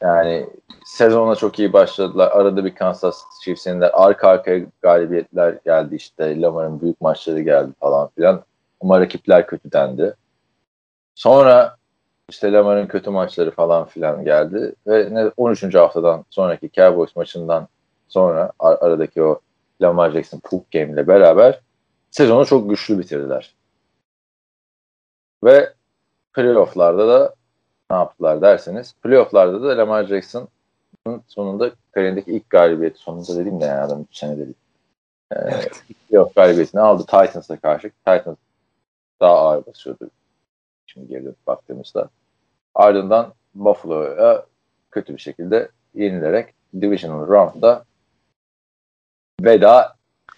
Yani 0.02 0.50
sezona 0.86 1.36
çok 1.36 1.60
iyi 1.60 1.74
başladılar. 1.74 2.32
Arada 2.32 2.66
bir 2.66 2.76
Kansas 2.76 3.24
Chiefs'inler 3.44 3.92
arka 3.94 4.28
arkaya 4.28 4.66
galibiyetler 4.82 5.58
geldi 5.66 5.96
işte. 5.96 6.42
Lamar'ın 6.42 6.82
büyük 6.82 7.02
maçları 7.02 7.42
geldi 7.42 7.72
falan 7.80 8.10
filan. 8.16 8.44
Ama 8.82 9.00
rakipler 9.00 9.48
kötü 9.48 9.72
dendi. 9.72 10.16
Sonra 11.16 11.78
işte 12.30 12.52
Lamar'ın 12.52 12.88
kötü 12.88 13.10
maçları 13.10 13.52
falan 13.52 13.86
filan 13.86 14.24
geldi 14.24 14.76
ve 14.88 15.32
13. 15.38 15.76
haftadan 15.76 16.26
sonraki 16.30 16.72
Cowboys 16.72 17.16
maçından 17.16 17.68
sonra 18.08 18.52
ar- 18.60 18.78
aradaki 18.82 19.24
o 19.24 19.40
Lamar 19.82 20.12
Jackson 20.12 20.40
poop 20.40 20.72
game 20.72 20.92
ile 20.92 21.08
beraber 21.08 21.62
sezonu 22.12 22.46
çok 22.46 22.70
güçlü 22.70 23.00
bitirdiler. 23.00 23.56
Ve 25.44 25.74
playofflarda 26.34 27.08
da 27.08 27.36
ne 27.92 27.98
yaptılar 27.98 28.42
derseniz 28.42 28.96
playofflarda 29.04 29.64
da 29.64 29.78
Lamar 29.78 30.04
Jackson'ın 30.04 31.22
sonunda 31.28 31.72
kariyerindeki 31.92 32.32
ilk 32.32 32.50
galibiyeti 32.50 33.00
sonunda 33.00 33.36
dedim 33.36 33.62
de 33.62 33.66
yani 33.66 33.82
adam 33.82 34.02
3 34.02 34.18
sene 34.18 34.38
dedi. 34.38 34.54
Ee, 35.32 35.36
evet. 35.36 35.84
playoff 36.10 36.36
galibiyetini 36.36 36.82
aldı 36.82 37.06
Titans'a 37.06 37.58
karşı. 37.58 37.90
Titans 37.90 38.38
daha 39.22 39.38
ağır 39.38 39.66
basıyordu. 39.66 40.10
Şimdi 40.86 41.08
geri 41.08 41.26
dönüp 41.26 41.48
baktığımızda. 41.48 42.10
Ardından 42.76 43.34
Buffalo'ya 43.56 44.46
kötü 44.92 45.14
bir 45.14 45.22
şekilde 45.22 45.70
yenilerek 45.94 46.54
Divisional 46.82 47.28
Round'da 47.28 47.86
veda 49.42 49.96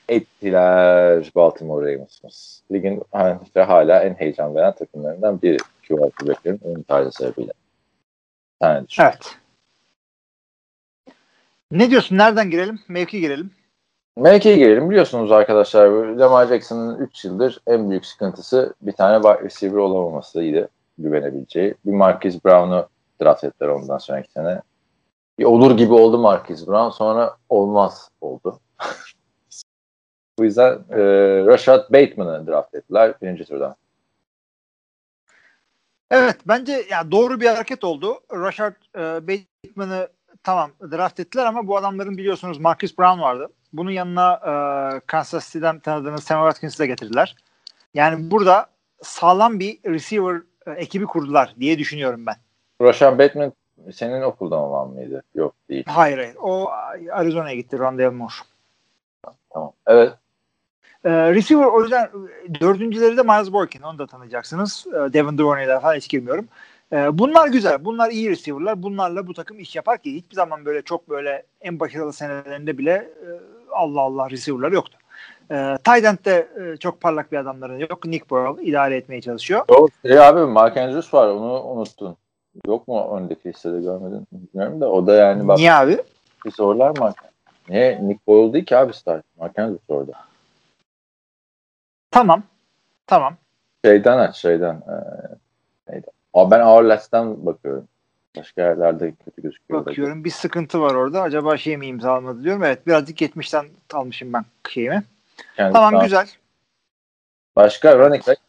ettiler 0.09 1.31
Baltimore 1.35 1.93
Ravens. 1.93 2.61
Ligin 2.71 3.03
işte 3.43 3.61
hala 3.61 4.03
en 4.03 4.13
heyecan 4.13 4.55
veren 4.55 4.75
takımlarından 4.75 5.41
biri 5.41 5.57
quarterback'lerin 5.87 6.59
oyun 6.63 6.81
tarzı 6.81 7.11
sebebiyle. 7.11 7.51
Yani 8.61 8.87
evet. 8.99 9.37
Ne 11.71 11.89
diyorsun? 11.89 12.17
Nereden 12.17 12.49
girelim? 12.49 12.79
Mevki 12.87 13.19
girelim. 13.19 13.51
Mevki'ye 14.17 14.57
girelim. 14.57 14.89
Biliyorsunuz 14.89 15.31
arkadaşlar 15.31 15.87
Lamar 15.89 16.47
Jackson'ın 16.47 16.97
3 16.97 17.25
yıldır 17.25 17.61
en 17.67 17.89
büyük 17.89 18.05
sıkıntısı 18.05 18.73
bir 18.81 18.91
tane 18.91 19.21
wide 19.23 19.43
receiver 19.43 19.77
olamamasıydı. 19.77 20.69
Güvenebileceği. 20.97 21.75
Bir 21.85 21.91
Marquise 21.91 22.39
Brown'u 22.45 22.87
draft 23.21 23.43
ettiler 23.43 23.67
ondan 23.67 23.97
sonraki 23.97 24.31
sene. 24.31 24.61
Bir 25.39 25.43
olur 25.43 25.77
gibi 25.77 25.93
oldu 25.93 26.17
Marquise 26.17 26.67
Brown. 26.67 26.89
Sonra 26.89 27.35
olmaz 27.49 28.09
oldu. 28.21 28.59
Bu 30.39 30.43
yüzden 30.45 30.73
e, 30.89 30.97
Rashad 31.45 31.93
Bateman'ı 31.93 32.47
draft 32.47 32.75
ettiler 32.75 33.13
birinci 33.21 33.45
turdan. 33.45 33.75
Evet 36.11 36.37
bence 36.47 36.85
ya 36.89 37.11
doğru 37.11 37.41
bir 37.41 37.45
hareket 37.45 37.83
oldu. 37.83 38.19
Rashad 38.31 38.73
e, 38.95 39.27
Bateman'ı 39.27 40.09
tamam 40.43 40.71
draft 40.91 41.19
ettiler 41.19 41.45
ama 41.45 41.67
bu 41.67 41.77
adamların 41.77 42.17
biliyorsunuz 42.17 42.59
Marcus 42.59 42.97
Brown 42.97 43.19
vardı. 43.19 43.49
Bunun 43.73 43.91
yanına 43.91 44.33
e, 44.33 44.53
Kansas 44.99 45.53
City'den 45.53 45.79
tanıdığınız 45.79 46.23
Sam 46.23 46.39
Watkins'i 46.39 46.79
de 46.79 46.87
getirdiler. 46.87 47.35
Yani 47.93 48.31
burada 48.31 48.69
sağlam 49.01 49.59
bir 49.59 49.79
receiver 49.85 50.41
e, 50.67 50.71
ekibi 50.71 51.05
kurdular 51.05 51.53
diye 51.59 51.79
düşünüyorum 51.79 52.25
ben. 52.25 52.35
Rashad 52.81 53.19
Bateman 53.19 53.53
senin 53.93 54.21
okuldan 54.21 54.59
olan 54.59 54.89
mıydı? 54.89 55.23
Yok 55.35 55.55
değil. 55.69 55.83
Hayır 55.87 56.17
hayır. 56.17 56.35
O 56.41 56.69
Arizona'ya 57.11 57.55
gitti. 57.55 57.79
Rondale 57.79 58.09
Moore. 58.09 58.33
Tamam. 59.49 59.71
Evet. 59.87 60.13
E, 61.03 61.09
receiver 61.09 61.65
o 61.65 61.81
yüzden 61.81 62.09
dördüncüleri 62.61 63.17
de 63.17 63.21
Miles 63.21 63.53
Boykin. 63.53 63.81
Onu 63.81 63.99
da 63.99 64.07
tanıyacaksınız. 64.07 64.87
E, 64.87 65.13
Devin 65.13 65.37
Duvernay'den 65.37 65.79
falan 65.79 65.95
hiç 65.95 66.09
girmiyorum. 66.09 66.47
E, 66.93 67.17
bunlar 67.19 67.47
güzel. 67.47 67.85
Bunlar 67.85 68.11
iyi 68.11 68.29
receiver'lar. 68.29 68.83
Bunlarla 68.83 69.27
bu 69.27 69.33
takım 69.33 69.59
iş 69.59 69.75
yapar 69.75 69.97
ki 69.97 70.15
hiçbir 70.15 70.35
zaman 70.35 70.65
böyle 70.65 70.81
çok 70.81 71.09
böyle 71.09 71.43
en 71.61 71.79
başarılı 71.79 72.13
senelerinde 72.13 72.77
bile 72.77 72.91
e, 72.91 73.27
Allah 73.71 74.01
Allah 74.01 74.29
receiver'lar 74.29 74.71
yoktu. 74.71 74.97
E, 75.51 75.77
Tydent'te 75.83 76.47
e, 76.61 76.77
çok 76.77 77.01
parlak 77.01 77.31
bir 77.31 77.37
adamların 77.37 77.79
yok. 77.79 78.05
Nick 78.05 78.29
Burrow 78.29 78.63
idare 78.65 78.95
etmeye 78.95 79.21
çalışıyor. 79.21 79.65
Yok. 79.71 79.89
E 80.03 80.19
abi 80.19 80.39
Mark 80.39 80.77
Andrews 80.77 81.13
var. 81.13 81.27
Onu 81.27 81.63
unuttun. 81.63 82.17
Yok 82.67 82.87
mu 82.87 83.17
öndeki 83.17 83.49
listede 83.49 83.81
görmedin? 83.81 84.27
Bilmiyorum 84.31 84.81
da 84.81 84.91
o 84.91 85.07
da 85.07 85.15
yani 85.15 85.47
bak. 85.47 85.57
Niye 85.57 85.73
abi? 85.73 85.97
Bir 86.45 86.51
sorular 86.51 86.97
Mark. 86.97 87.15
Niye? 87.69 87.99
Nick 88.01 88.19
Boyle 88.27 88.53
değil 88.53 88.65
ki 88.65 88.77
abi 88.77 88.93
start. 88.93 89.25
Mark 89.37 89.59
Andrews 89.59 89.81
orada. 89.87 90.11
Tamam. 92.11 92.43
Tamam. 93.07 93.37
Şeyden 93.85 94.17
aç 94.17 94.35
şeyden. 94.35 94.73
E, 94.75 94.95
neydi? 95.89 96.07
Abi 96.33 96.51
ben 96.51 96.65
Hourless'ten 96.65 97.45
bakıyorum. 97.45 97.87
Başka 98.37 98.61
yerlerde 98.61 99.13
kötü 99.25 99.41
gözüküyor. 99.41 99.85
Bakıyorum 99.85 100.23
bir 100.23 100.29
sıkıntı 100.29 100.81
var 100.81 100.95
orada. 100.95 101.21
Acaba 101.21 101.57
şey 101.57 101.77
mi 101.77 101.87
imzalamadı 101.87 102.43
diyorum. 102.43 102.63
Evet 102.63 102.87
birazcık 102.87 103.21
70'ten 103.21 103.65
almışım 103.93 104.33
ben 104.33 104.45
şeyimi. 104.69 105.03
Kendisi 105.55 105.73
tamam 105.73 105.93
daha... 105.93 106.03
güzel. 106.03 106.27
Başka 107.55 107.97
running 107.97 108.27
back 108.27 108.39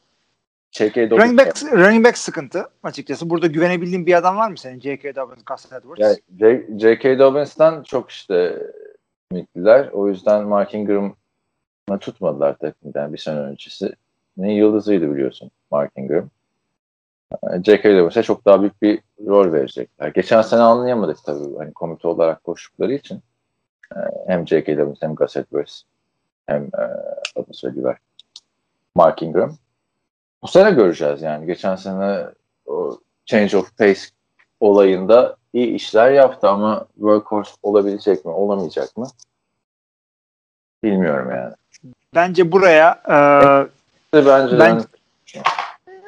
J.K. 0.73 1.11
Running 1.11 1.39
back, 1.39 1.63
running 1.63 2.07
back 2.07 2.19
sıkıntı 2.19 2.69
açıkçası. 2.83 3.31
Burada 3.31 3.47
güvenebildiğin 3.47 4.07
bir 4.07 4.15
adam 4.15 4.37
var 4.37 4.51
mı 4.51 4.59
senin? 4.59 4.81
J.K. 4.81 5.17
Dobbins, 5.17 5.45
Gus 5.45 5.73
Edwards. 5.73 6.19
Yani 6.39 6.81
J.K. 6.81 7.19
Dobbins'tan 7.19 7.83
çok 7.83 8.11
işte 8.11 8.67
ümitliler. 9.33 9.89
O 9.93 10.09
yüzden 10.09 10.45
Mark 10.45 10.75
Ingram'ı 10.75 11.99
tutmadılar 11.99 12.59
takımdan 12.59 13.13
bir 13.13 13.19
sene 13.19 13.39
öncesi. 13.39 13.93
Ne 14.37 14.55
yıldızıydı 14.55 15.15
biliyorsun 15.15 15.51
Mark 15.71 15.93
Ingram. 15.97 16.31
J.K. 17.65 17.99
Dobbins'e 17.99 18.23
çok 18.23 18.45
daha 18.45 18.61
büyük 18.61 18.83
bir 18.83 19.01
rol 19.27 19.53
verecekler. 19.53 20.09
Geçen 20.09 20.43
sene 20.43 20.61
anlayamadık 20.61 21.19
tabii 21.25 21.57
hani 21.59 21.73
komite 21.73 22.09
olarak 22.09 22.45
koştukları 22.45 22.95
için. 22.95 23.23
Ee, 23.97 23.99
hem 24.27 24.49
J.K. 24.49 24.79
Dobbins 24.79 25.03
hem 25.03 25.15
Gus 25.15 25.37
Edwards 25.37 25.83
hem 26.47 26.63
e, 26.65 26.83
adını 27.37 27.55
söylüyorlar 27.55 27.99
Mark 28.95 29.23
Ingram. 29.23 29.57
Bu 30.43 30.49
sene 30.49 30.71
göreceğiz 30.71 31.23
yani. 31.23 31.47
Geçen 31.47 31.77
sene 31.77 32.27
o 32.67 32.99
change 33.25 33.57
of 33.57 33.79
pace 33.79 34.01
olayında 34.61 35.37
iyi 35.53 35.75
işler 35.75 36.11
yaptı 36.11 36.49
ama 36.49 36.87
workhorse 36.95 37.53
olabilecek 37.63 38.25
mi, 38.25 38.31
olamayacak 38.31 38.97
mı? 38.97 39.07
Bilmiyorum 40.85 41.31
yani. 41.31 41.55
Bence 42.15 42.53
buraya 42.53 43.03
e, 43.09 43.17
bence 44.13 44.59
ben, 44.59 44.85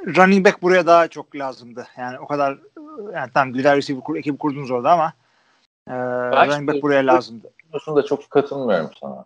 running 0.07 0.47
back 0.47 0.63
buraya 0.63 0.87
daha 0.87 1.09
çok 1.09 1.37
lazımdı. 1.37 1.87
Yani 1.99 2.19
o 2.19 2.27
kadar 2.27 2.59
yani 3.13 3.31
tam 3.35 3.53
güzel 3.53 3.77
receiver 3.77 4.03
kur, 4.03 4.17
ekibi 4.17 4.39
kurdunuz 4.39 4.71
orada 4.71 4.91
ama 4.91 5.13
e, 5.89 5.95
running 6.47 6.69
back 6.69 6.83
buraya 6.83 7.07
lazımdı. 7.07 7.51
Konusunda 7.73 8.03
çok 8.03 8.31
katılmıyorum 8.31 8.91
sana. 9.01 9.25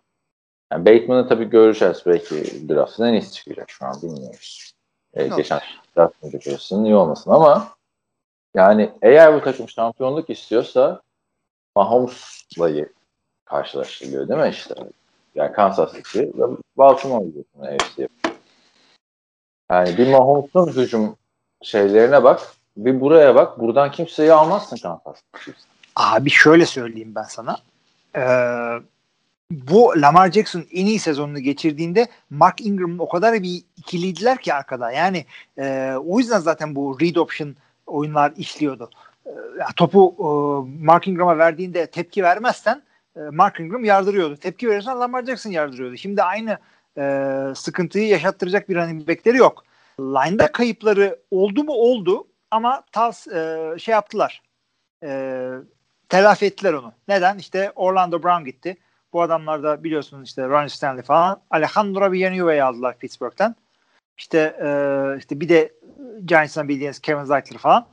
Yani 0.71 0.85
Bateman'ı 0.85 1.27
tabii 1.27 1.49
göreceğiz 1.49 2.03
belki 2.05 2.69
draft'ın 2.69 3.05
en 3.05 3.13
iyisi 3.13 3.33
çıkacak 3.33 3.69
şu 3.69 3.85
an 3.85 4.01
bilmiyoruz. 4.01 4.73
Ee, 5.13 5.27
geçen 5.27 5.59
draft 5.97 6.23
mücadelesinin 6.23 6.85
iyi 6.85 6.95
olmasın 6.95 7.31
ama 7.31 7.67
yani 8.57 8.91
eğer 9.01 9.33
bu 9.33 9.41
takım 9.41 9.69
şampiyonluk 9.69 10.29
istiyorsa 10.29 11.01
Mahomes'la 11.75 12.69
karşılaştırılıyor 13.45 14.27
değil 14.27 14.39
mi 14.39 14.49
işte? 14.49 14.75
Yani 15.35 15.53
Kansas 15.53 15.93
City 15.93 16.19
ve 16.19 16.43
Baltimore 16.77 17.33
diyorsun 17.33 17.61
AFC'ye. 17.61 18.07
Yani 19.71 19.97
bir 19.97 20.07
Mahomes'un 20.07 20.67
hücum 20.67 21.15
şeylerine 21.61 22.23
bak. 22.23 22.41
Bir 22.77 23.01
buraya 23.01 23.35
bak. 23.35 23.59
Buradan 23.59 23.91
kimseyi 23.91 24.33
almazsın 24.33 24.77
Kansas 24.77 25.21
Abi 25.95 26.29
şöyle 26.29 26.65
söyleyeyim 26.65 27.15
ben 27.15 27.23
sana. 27.23 27.57
Ee, 28.15 28.21
bu 29.51 29.93
Lamar 30.01 30.31
Jackson 30.31 30.63
en 30.71 30.85
iyi 30.85 30.99
sezonunu 30.99 31.39
geçirdiğinde 31.39 32.07
Mark 32.29 32.61
Ingram'ın 32.61 32.99
o 32.99 33.09
kadar 33.09 33.33
bir 33.33 33.61
ikiliydiler 33.77 34.37
ki 34.37 34.53
arkada. 34.53 34.91
Yani 34.91 35.25
e, 35.57 35.93
o 36.05 36.19
yüzden 36.19 36.39
zaten 36.39 36.75
bu 36.75 36.97
read 37.01 37.15
option 37.15 37.55
oyunlar 37.87 38.33
işliyordu. 38.37 38.89
E, 39.25 39.31
topu 39.75 40.15
e, 40.19 40.27
Mark 40.85 41.07
Ingram'a 41.07 41.37
verdiğinde 41.37 41.87
tepki 41.87 42.23
vermezsen 42.23 42.83
e, 43.15 43.19
Mark 43.19 43.59
Ingram 43.59 43.85
yardırıyordu. 43.85 44.37
Tepki 44.37 44.69
verirsen 44.69 44.99
Lamar 44.99 45.25
Jackson 45.25 45.51
yardırıyordu. 45.51 45.97
Şimdi 45.97 46.23
aynı 46.23 46.57
e, 46.97 47.33
sıkıntıyı 47.55 48.07
yaşattıracak 48.07 48.69
bir 48.69 48.75
running 48.75 49.07
back'leri 49.07 49.37
yok. 49.37 49.63
Line'da 49.99 50.51
kayıpları 50.51 51.19
oldu 51.31 51.63
mu 51.63 51.73
oldu 51.73 52.27
ama 52.51 52.83
tas 52.91 53.27
e, 53.27 53.73
şey 53.79 53.91
yaptılar. 53.91 54.41
E, 55.03 55.49
telafi 56.09 56.45
ettiler 56.45 56.73
onu. 56.73 56.93
Neden? 57.07 57.37
İşte 57.37 57.71
Orlando 57.75 58.23
Brown 58.23 58.45
gitti. 58.45 58.77
Bu 59.13 59.21
adamlar 59.21 59.63
da 59.63 59.83
biliyorsunuz 59.83 60.27
işte 60.27 60.47
Ronnie 60.47 60.69
Stanley 60.69 61.03
falan. 61.03 61.41
Alejandro 61.49 62.11
Villanueva'yı 62.11 62.65
aldılar 62.65 62.97
Pittsburgh'ten. 62.97 63.55
İşte 64.17 64.57
e, 64.61 64.69
işte 65.17 65.39
bir 65.39 65.49
de 65.49 65.73
Giants'tan 66.25 66.67
bildiğiniz 66.67 66.99
Kevin 66.99 67.23
Zeitler 67.23 67.57
falan. 67.57 67.87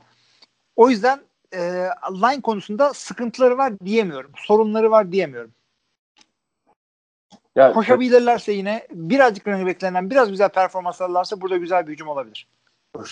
O 0.75 0.89
yüzden 0.89 1.19
e, 1.53 1.59
line 2.11 2.41
konusunda 2.41 2.93
sıkıntıları 2.93 3.57
var 3.57 3.79
diyemiyorum. 3.79 4.31
Sorunları 4.37 4.91
var 4.91 5.11
diyemiyorum. 5.11 5.51
Ya, 7.55 7.73
Koşabilirlerse 7.73 8.51
yine 8.51 8.87
birazcık 8.91 9.47
running 9.47 9.67
backlerinden 9.67 10.09
biraz 10.09 10.29
güzel 10.29 10.49
performans 10.49 11.01
alırlarsa 11.01 11.41
burada 11.41 11.57
güzel 11.57 11.87
bir 11.87 11.93
hücum 11.93 12.07
olabilir. 12.07 12.47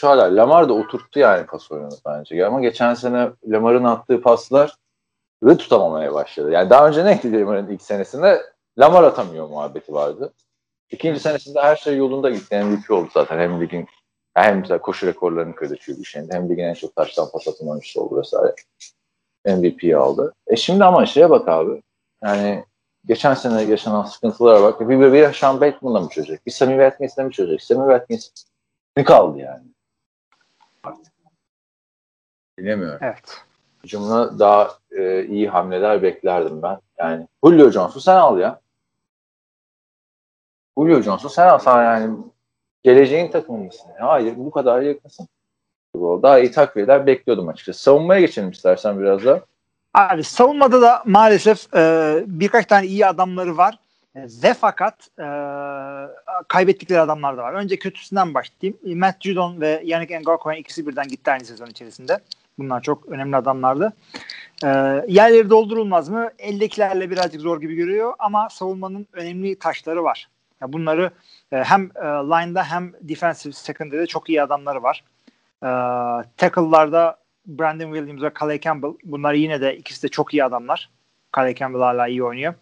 Hala 0.02 0.36
Lamar 0.36 0.70
da 0.70 0.74
oturttu 0.74 1.20
yani 1.20 1.46
pas 1.46 1.72
oyunu 1.72 1.90
bence. 2.06 2.46
Ama 2.46 2.62
geçen 2.62 2.94
sene 2.94 3.30
Lamar'ın 3.48 3.84
attığı 3.84 4.22
paslar 4.22 4.76
ve 5.44 5.58
tutamamaya 5.58 6.14
başladı. 6.14 6.52
Yani 6.52 6.70
daha 6.70 6.88
önce 6.88 7.06
neydi 7.06 7.34
Lamar'ın 7.34 7.68
ilk 7.68 7.82
senesinde? 7.82 8.42
Lamar 8.80 9.04
atamıyor 9.04 9.50
muhabbeti 9.50 9.94
vardı. 9.94 10.34
İkinci 10.94 11.20
senesinde 11.20 11.62
her 11.62 11.76
şey 11.76 11.98
yolunda 11.98 12.30
gitti. 12.30 12.64
MVP 12.64 12.92
oldu 12.92 13.10
zaten. 13.14 13.40
Hem 13.40 13.62
ligin 13.62 13.88
hem 14.34 14.60
mesela 14.60 14.82
koşu 14.82 15.08
rekorlarını 15.08 15.56
kırdı 15.56 15.78
şeyinde. 16.06 16.36
Hem 16.36 16.50
ligin 16.50 16.64
en 16.64 16.74
çok 16.74 16.96
taştan 16.96 17.32
pas 17.32 17.48
atan 17.48 17.70
oyuncusu 17.70 18.02
oldu 18.02 18.18
vesaire. 18.18 18.56
MVP'yi 19.46 19.98
aldı. 19.98 20.34
E 20.48 20.56
şimdi 20.56 20.84
ama 20.84 21.06
şeye 21.06 21.30
bak 21.30 21.48
abi. 21.48 21.84
Yani 22.24 22.66
geçen 23.06 23.34
sene 23.34 23.62
yaşanan 23.62 24.04
sıkıntılara 24.04 24.64
bak. 24.64 24.82
Bir, 24.82 25.00
bir, 25.00 25.14
bir 25.14 25.34
Sean 25.34 25.62
Bateman'la 25.62 26.00
mı 26.00 26.10
çözecek? 26.10 26.46
Bir 26.46 26.52
Sammy 26.52 26.74
Watkins'le 26.74 27.18
mi 27.18 27.32
çözecek? 27.32 27.62
Sammy 27.62 27.92
Watkins 27.94 28.30
mi 28.98 29.04
kaldı 29.04 29.40
yani? 29.40 29.64
Artık. 30.84 31.14
Bilemiyorum. 32.58 33.00
Evet. 33.02 33.38
Hücumuna 33.84 34.40
daha 34.40 34.72
e, 34.92 35.26
iyi 35.26 35.50
hamleler 35.50 36.04
beklerdim 36.04 36.62
ben. 36.62 36.80
Yani 36.98 37.28
Julio 37.44 37.70
Jones'u 37.70 38.02
sen 38.02 38.16
al 38.16 38.40
ya. 38.40 38.63
Julio 40.78 41.02
Jones'u 41.02 41.30
sen 41.30 41.48
al. 41.48 41.60
Sen 41.60 41.84
yani 41.84 42.16
geleceğin 42.84 43.32
takımı 43.32 43.58
mısın? 43.58 43.92
Hayır 44.00 44.34
bu 44.38 44.52
kadar 44.52 44.82
yakınsın. 44.82 45.28
Daha 45.96 46.40
iyi 46.40 46.52
takviyeler 46.52 47.08
bekliyordum 47.08 47.48
açıkçası. 47.48 47.84
Savunmaya 47.84 48.22
geçelim 48.22 48.50
istersen 48.50 49.00
biraz 49.00 49.26
da. 49.26 49.42
Abi 49.94 50.24
savunmada 50.24 50.82
da 50.82 51.04
maalesef 51.06 51.74
e, 51.76 52.24
birkaç 52.28 52.66
tane 52.66 52.88
iyi 52.88 53.06
adamları 53.06 53.58
var. 53.58 53.80
E, 54.16 54.22
ve 54.44 54.54
fakat 54.54 55.08
e, 55.20 55.28
kaybettikleri 56.48 57.00
adamlar 57.00 57.38
da 57.38 57.44
var. 57.44 57.54
Önce 57.54 57.80
kötüsünden 57.80 58.34
başlayayım. 58.34 59.00
Matt 59.00 59.24
Judon 59.24 59.62
ve 59.62 59.82
Yannick 59.84 60.20
Ngakou'nun 60.20 60.56
ikisi 60.56 60.88
birden 60.88 61.08
gitti 61.08 61.32
aynı 61.32 61.46
sezon 61.46 61.68
içerisinde. 61.68 62.20
Bunlar 62.60 62.82
çok 62.82 63.06
önemli 63.06 63.36
adamlardı. 63.36 63.94
E, 64.64 64.68
yerleri 65.08 65.50
doldurulmaz 65.50 66.10
mı? 66.10 66.30
Eldekilerle 66.40 67.10
birazcık 67.10 67.42
zor 67.42 67.62
gibi 67.62 67.76
görüyor 67.76 68.14
ama 68.20 68.50
savunmanın 68.50 69.08
önemli 69.14 69.60
taşları 69.60 70.04
var. 70.04 70.30
Yani 70.64 70.74
bunları 70.74 71.12
e, 71.52 71.58
hem 71.58 71.82
e, 71.96 72.06
line'da 72.06 72.64
hem 72.64 72.94
defensive 73.02 73.54
secondary'de 73.54 74.08
çok 74.08 74.30
iyi 74.30 74.42
adamları 74.42 74.84
var. 74.84 75.04
E, 75.64 75.70
tackle'larda 76.38 77.18
Brandon 77.46 77.94
Williams 77.94 78.22
ve 78.22 78.32
Calais 78.40 78.62
Campbell 78.62 78.94
bunlar 79.04 79.34
yine 79.34 79.62
de 79.62 79.78
ikisi 79.78 80.04
de 80.04 80.08
çok 80.08 80.34
iyi 80.34 80.44
adamlar. 80.44 80.90
Calais 81.36 81.56
Campbell 81.56 81.82
hala 81.82 82.08
iyi 82.08 82.24
oynuyor. 82.24 82.54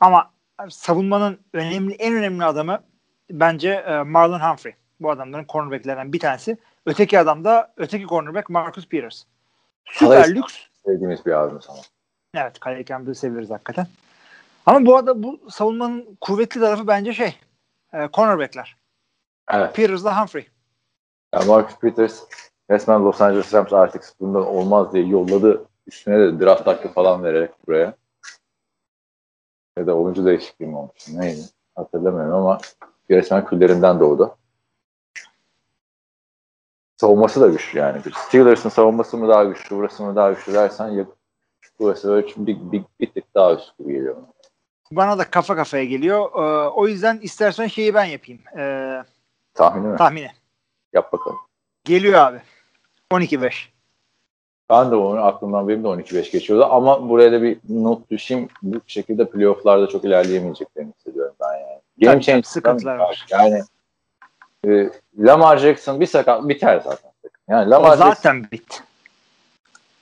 Ama 0.00 0.30
savunmanın 0.68 1.38
önemli 1.52 1.94
en 1.94 2.14
önemli 2.14 2.44
adamı 2.44 2.82
bence 3.30 3.70
e, 3.70 4.02
Marlon 4.02 4.40
Humphrey. 4.40 4.74
Bu 5.00 5.10
adamların 5.10 5.46
cornerback'lerinden 5.48 6.12
bir 6.12 6.20
tanesi. 6.20 6.56
Öteki 6.86 7.18
adam 7.18 7.44
da 7.44 7.72
öteki 7.76 8.06
cornerback 8.06 8.50
Marcus 8.50 8.88
Peters. 8.88 9.24
Süper 9.84 10.22
Calais 10.22 10.36
lüks. 10.36 10.56
Sevdiğimiz 10.84 11.26
bir 11.26 11.32
abimiz 11.32 11.66
ama. 11.68 11.78
Evet 12.34 12.58
Calais 12.64 12.86
Campbell'ı 12.86 13.14
seviyoruz 13.14 13.50
hakikaten. 13.50 13.86
Ama 14.66 14.86
bu 14.86 14.96
arada 14.96 15.22
bu 15.22 15.50
savunmanın 15.50 16.18
kuvvetli 16.20 16.60
tarafı 16.60 16.86
bence 16.86 17.12
şey 17.12 17.36
e, 17.92 18.08
cornerback'ler. 18.12 18.76
Evet. 19.50 19.74
Peters'la 19.76 20.20
Humphrey. 20.20 20.48
Ya 21.34 21.40
Marcus 21.46 21.78
Peters 21.78 22.24
resmen 22.70 23.04
Los 23.04 23.20
Angeles 23.20 23.54
Rams 23.54 23.72
artık 23.72 24.04
bundan 24.20 24.46
olmaz 24.46 24.92
diye 24.92 25.06
yolladı. 25.06 25.64
Üstüne 25.86 26.18
de 26.18 26.40
draft 26.40 26.66
hakkı 26.66 26.88
falan 26.88 27.24
vererek 27.24 27.50
buraya. 27.66 27.94
Ya 29.78 29.86
da 29.86 29.96
oyuncu 29.96 30.26
değişikliği 30.26 30.66
mi 30.66 30.76
olmuş? 30.76 31.08
Neydi? 31.08 31.40
Hatırlamıyorum 31.74 32.34
ama 32.34 32.58
resmen 33.10 33.44
küllerinden 33.44 34.00
doğdu. 34.00 34.36
Savunması 36.96 37.40
da 37.40 37.48
güçlü 37.48 37.78
yani. 37.78 38.00
Steelers'ın 38.16 38.68
savunması 38.68 39.16
mı 39.16 39.28
daha 39.28 39.44
güçlü, 39.44 39.76
burası 39.76 40.02
mı 40.02 40.16
daha 40.16 40.32
güçlü 40.32 40.54
dersen 40.54 40.88
ya, 40.88 41.06
burası 41.78 42.08
böyle 42.08 42.26
bir, 42.36 42.72
bir, 42.72 42.84
bir 43.00 43.12
tık 43.12 43.34
daha 43.34 43.54
üst 43.54 43.78
gibi 43.78 43.92
geliyor. 43.92 44.16
Bana 44.92 45.18
da 45.18 45.30
kafa 45.30 45.56
kafaya 45.56 45.84
geliyor. 45.84 46.30
Ee, 46.34 46.68
o 46.68 46.88
yüzden 46.88 47.18
istersen 47.22 47.66
şeyi 47.66 47.94
ben 47.94 48.04
yapayım. 48.04 48.40
Ee, 48.58 49.02
Tahmini 49.54 49.86
mi? 49.86 49.96
tahmini. 49.96 50.30
Yap 50.92 51.12
bakalım. 51.12 51.38
Geliyor 51.84 52.14
abi. 52.20 52.40
12-5. 53.12 53.52
Ben 54.70 54.90
de 54.90 54.94
onu 54.94 55.24
aklımdan 55.24 55.68
benim 55.68 55.84
de 55.84 55.88
12-5 55.88 56.32
geçiyordu 56.32 56.64
ama 56.70 57.08
buraya 57.08 57.32
da 57.32 57.42
bir 57.42 57.58
not 57.68 58.10
düşeyim. 58.10 58.48
Bu 58.62 58.80
şekilde 58.86 59.30
playofflarda 59.30 59.86
çok 59.88 60.04
ilerleyemeyeceklerini 60.04 60.92
hissediyorum 60.98 61.34
ben 61.40 61.52
yani. 61.52 61.80
Game 61.98 62.20
Tabii, 62.20 62.42
sıkıntılar 62.42 62.96
var. 62.96 63.26
Yani 63.30 63.62
e, 64.66 64.90
Lamar 65.18 65.56
Jackson 65.58 66.00
bir 66.00 66.06
sakat 66.06 66.48
biter 66.48 66.80
zaten. 66.84 67.10
Yani 67.48 67.68
O 67.68 67.70
Lamar, 67.70 67.88
Jackson, 67.96 68.08
zaten 68.14 68.46
bitti. 68.52 68.76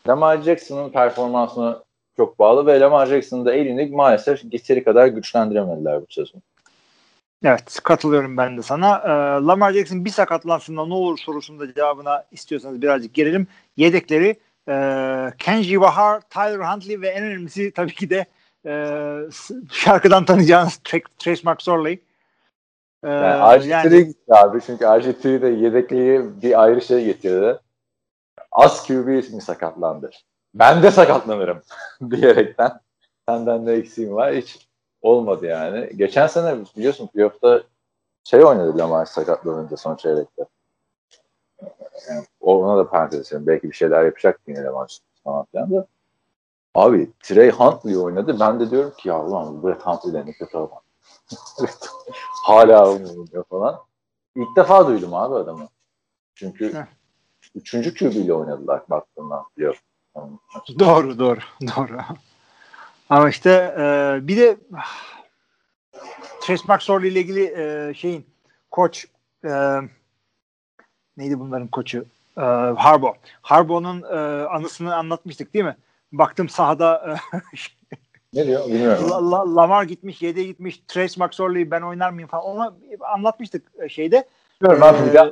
Lamar 0.09 0.39
Jackson'ın 0.43 0.91
performansına 0.91 1.83
çok 2.17 2.39
bağlı 2.39 2.67
ve 2.67 2.81
Lamar 2.81 3.07
Jackson'ın 3.07 3.47
da 3.47 3.55
elini 3.55 3.87
maalesef 3.87 4.51
giteri 4.51 4.85
kadar 4.85 5.07
güçlendiremediler 5.07 6.01
bu 6.01 6.07
sezon. 6.11 6.43
Evet 7.45 7.81
katılıyorum 7.83 8.37
ben 8.37 8.59
de 8.59 8.63
sana. 8.63 8.99
Ee, 9.05 9.09
Lamar 9.47 9.73
Jackson 9.73 10.05
bir 10.05 10.11
sakatlansın 10.11 10.77
ne 10.77 10.81
olur 10.81 11.19
sorusunda 11.19 11.75
cevabına 11.75 12.25
istiyorsanız 12.33 12.83
birazcık 12.83 13.15
gelelim. 13.15 13.47
Yedekleri 13.77 14.37
e, 14.69 14.75
Kenji 15.39 15.81
Bahar, 15.81 16.21
Tyler 16.21 16.73
Huntley 16.73 17.01
ve 17.01 17.09
en 17.09 17.25
önemlisi 17.25 17.73
tabii 17.73 17.95
ki 17.95 18.11
de 18.11 18.27
e, 18.67 18.73
şarkıdan 19.73 20.25
tanıyacağınız 20.25 20.81
Tra- 20.85 21.07
Trace 21.19 21.51
McSorley. 21.51 22.01
Ee, 23.05 23.09
Yani 23.09 23.67
yani- 23.67 23.89
RG3 23.89 24.03
gitti 24.03 24.35
abi 24.35 24.61
çünkü 24.67 24.85
RG3 24.85 25.43
de 25.43 25.49
yedekliği 25.49 26.43
bir 26.43 26.63
ayrı 26.63 26.81
şey 26.83 27.05
getirdi. 27.05 27.59
Az 28.53 28.87
QB 28.87 29.07
mi 29.07 29.43
sakatlandı? 29.43 30.11
Ben 30.55 30.83
de 30.83 30.91
sakatlanırım 30.91 31.63
diyerekten. 32.11 32.81
Senden 33.29 33.67
de 33.67 33.73
eksiğim 33.73 34.15
var. 34.15 34.35
Hiç 34.35 34.69
olmadı 35.03 35.47
yani. 35.47 35.91
Geçen 35.97 36.27
sene 36.27 36.65
biliyorsun 36.77 37.07
playoff'ta 37.07 37.63
şey 38.25 38.45
oynadı 38.45 38.79
Lamar 38.79 39.07
sakatlanınca 39.07 39.77
son 39.77 39.97
çeyrekte. 39.97 40.45
Yani 42.09 42.25
ona 42.41 42.79
da 42.79 42.91
parantez. 42.91 43.33
Belki 43.33 43.71
bir 43.71 43.77
şeyler 43.77 44.05
yapacak 44.05 44.41
yine 44.47 44.63
Lamar 44.65 44.99
falan 45.25 45.45
filan 45.45 45.71
da. 45.73 45.87
Abi 46.75 47.11
Trey 47.21 47.51
Huntley 47.51 47.99
oynadı. 47.99 48.41
Ben 48.41 48.61
de 48.61 48.71
diyorum 48.71 48.93
ki 48.99 49.09
ya 49.09 49.25
ulan 49.25 49.63
bu 49.63 49.69
Brett 49.69 49.83
Huntley'den 49.83 50.27
ne 50.27 50.33
kötü 50.33 50.57
adam. 50.59 50.81
Hala 52.45 52.91
oynuyor 52.93 53.45
falan. 53.51 53.81
İlk 54.37 54.57
defa 54.57 54.87
duydum 54.87 55.15
abi 55.15 55.35
adamı. 55.35 55.69
Çünkü 56.35 56.87
üçüncü 57.55 57.95
QB 57.95 58.17
ile 58.17 58.35
oynadılar 58.35 58.83
baktığımdan 58.91 59.45
biliyorum. 59.57 59.81
Doğru 60.79 61.19
doğru 61.19 61.41
doğru. 61.77 61.99
Ama 63.11 63.29
işte 63.29 63.75
e, 63.79 64.19
bir 64.29 64.37
de 64.37 64.57
Trace 66.43 66.63
McSorley 66.69 67.13
ile 67.13 67.21
ilgili 67.21 67.45
e, 67.45 67.95
şeyin 67.95 68.27
koç 68.71 69.07
e, 69.45 69.51
neydi 71.17 71.41
bunların 71.41 71.69
koçu? 71.69 72.05
E, 72.37 72.41
Harbo. 72.77 73.15
Harbo'nun 73.43 74.03
e, 74.03 74.45
anısını 74.47 74.97
anlatmıştık 74.97 75.55
değil 75.55 75.65
mi? 75.65 75.77
Baktım 76.13 76.49
sahada 76.49 77.17
e, 77.55 77.57
Ne 78.35 78.47
diyor 78.47 78.67
bilmiyorum. 78.67 79.11
La- 79.11 79.31
La- 79.31 79.57
Lamar 79.57 79.85
gitmiş, 79.85 80.23
yede 80.23 80.43
gitmiş, 80.45 80.83
Trace 80.89 81.25
McSorley 81.25 81.71
ben 81.71 81.83
oynar 81.83 82.11
mıyım 82.11 82.29
falan. 82.29 82.45
Onu 82.45 82.75
anlatmıştık 83.01 83.63
e, 83.79 83.89
şeyde. 83.89 84.29
Bilmiyorum 84.63 84.83
abi 84.83 85.07
bir 85.07 85.11
Ee, 85.11 85.15
daha. 85.15 85.31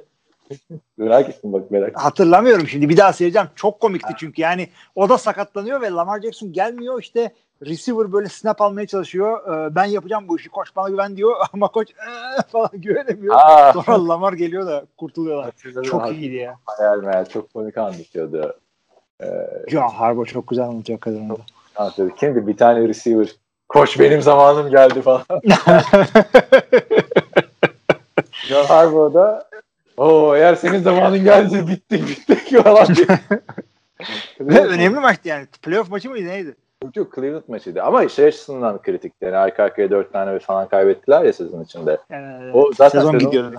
Merak 0.97 1.29
ettim 1.29 1.53
bak 1.53 1.71
merak 1.71 1.89
ettim. 1.89 2.01
Hatırlamıyorum 2.03 2.69
şimdi 2.69 2.89
bir 2.89 2.97
daha 2.97 3.13
seyredeceğim. 3.13 3.49
Çok 3.57 3.81
komikti 3.81 4.13
çünkü 4.19 4.43
yani 4.43 4.69
o 4.95 5.09
da 5.09 5.19
sakatlanıyor 5.19 5.81
ve 5.81 5.91
Lamar 5.91 6.21
Jackson 6.21 6.53
gelmiyor 6.53 7.01
işte 7.03 7.33
receiver 7.67 8.13
böyle 8.13 8.29
snap 8.29 8.61
almaya 8.61 8.87
çalışıyor. 8.87 9.41
Ee, 9.67 9.75
ben 9.75 9.85
yapacağım 9.85 10.29
bu 10.29 10.39
işi 10.39 10.49
koş 10.49 10.77
bana 10.77 10.89
güven 10.89 11.17
diyor 11.17 11.37
ama 11.53 11.69
koç 11.69 11.91
"Ee," 11.91 12.43
falan 12.53 12.71
güvenemiyor. 12.73 13.35
Aa, 13.39 13.73
Sonra 13.73 14.09
Lamar 14.09 14.33
geliyor 14.33 14.67
da 14.67 14.85
kurtuluyorlar. 14.99 15.45
hatırladım. 15.45 15.83
Çok 15.83 16.13
iyiydi 16.13 16.35
ya. 16.35 16.57
Hayal 16.65 16.99
meyal 17.03 17.25
çok 17.25 17.55
komik 17.55 17.79
anlatıyordu. 17.79 18.59
John 19.69 19.89
Harbaugh 19.89 20.27
çok 20.27 20.49
güzel 20.49 20.65
anlatıyor 20.65 21.01
kadını. 21.01 21.37
Anlatıyordu. 21.77 22.15
Kimdi 22.15 22.47
bir 22.47 22.57
tane 22.57 22.89
receiver. 22.89 23.29
Koş 23.69 23.99
benim 24.01 24.23
zamanım 24.23 24.71
geldi 24.71 25.03
falan. 25.03 25.23
John 28.49 28.65
Harbaugh 28.65 29.15
da 29.15 29.49
o 29.97 30.37
eğer 30.37 30.55
senin 30.55 30.83
zamanın 30.83 31.25
geldi 31.25 31.69
bittik 31.69 32.09
bittik 32.09 32.63
falan 32.65 32.87
ve 34.41 34.61
önemli 34.67 35.01
maçtı 35.01 35.29
yani. 35.29 35.47
Playoff 35.63 35.91
maçı 35.91 36.11
mıydı 36.11 36.29
neydi? 36.29 36.57
Çok 36.95 37.15
Cleveland 37.15 37.43
maçıydı 37.49 37.83
ama 37.83 38.09
şey 38.09 38.27
açısından 38.27 38.83
kritik. 38.83 39.13
Yani 39.21 39.37
arka 39.37 39.63
arkaya 39.63 39.91
dört 39.91 40.13
tane 40.13 40.39
falan 40.39 40.69
kaybettiler 40.69 41.23
ya 41.25 41.33
sezon 41.33 41.63
içinde. 41.65 41.99
Yani, 42.11 42.53
O 42.53 42.73
zaten 42.73 42.99
sezon 42.99 43.13
sezon- 43.13 43.19
gidiyordu. 43.27 43.57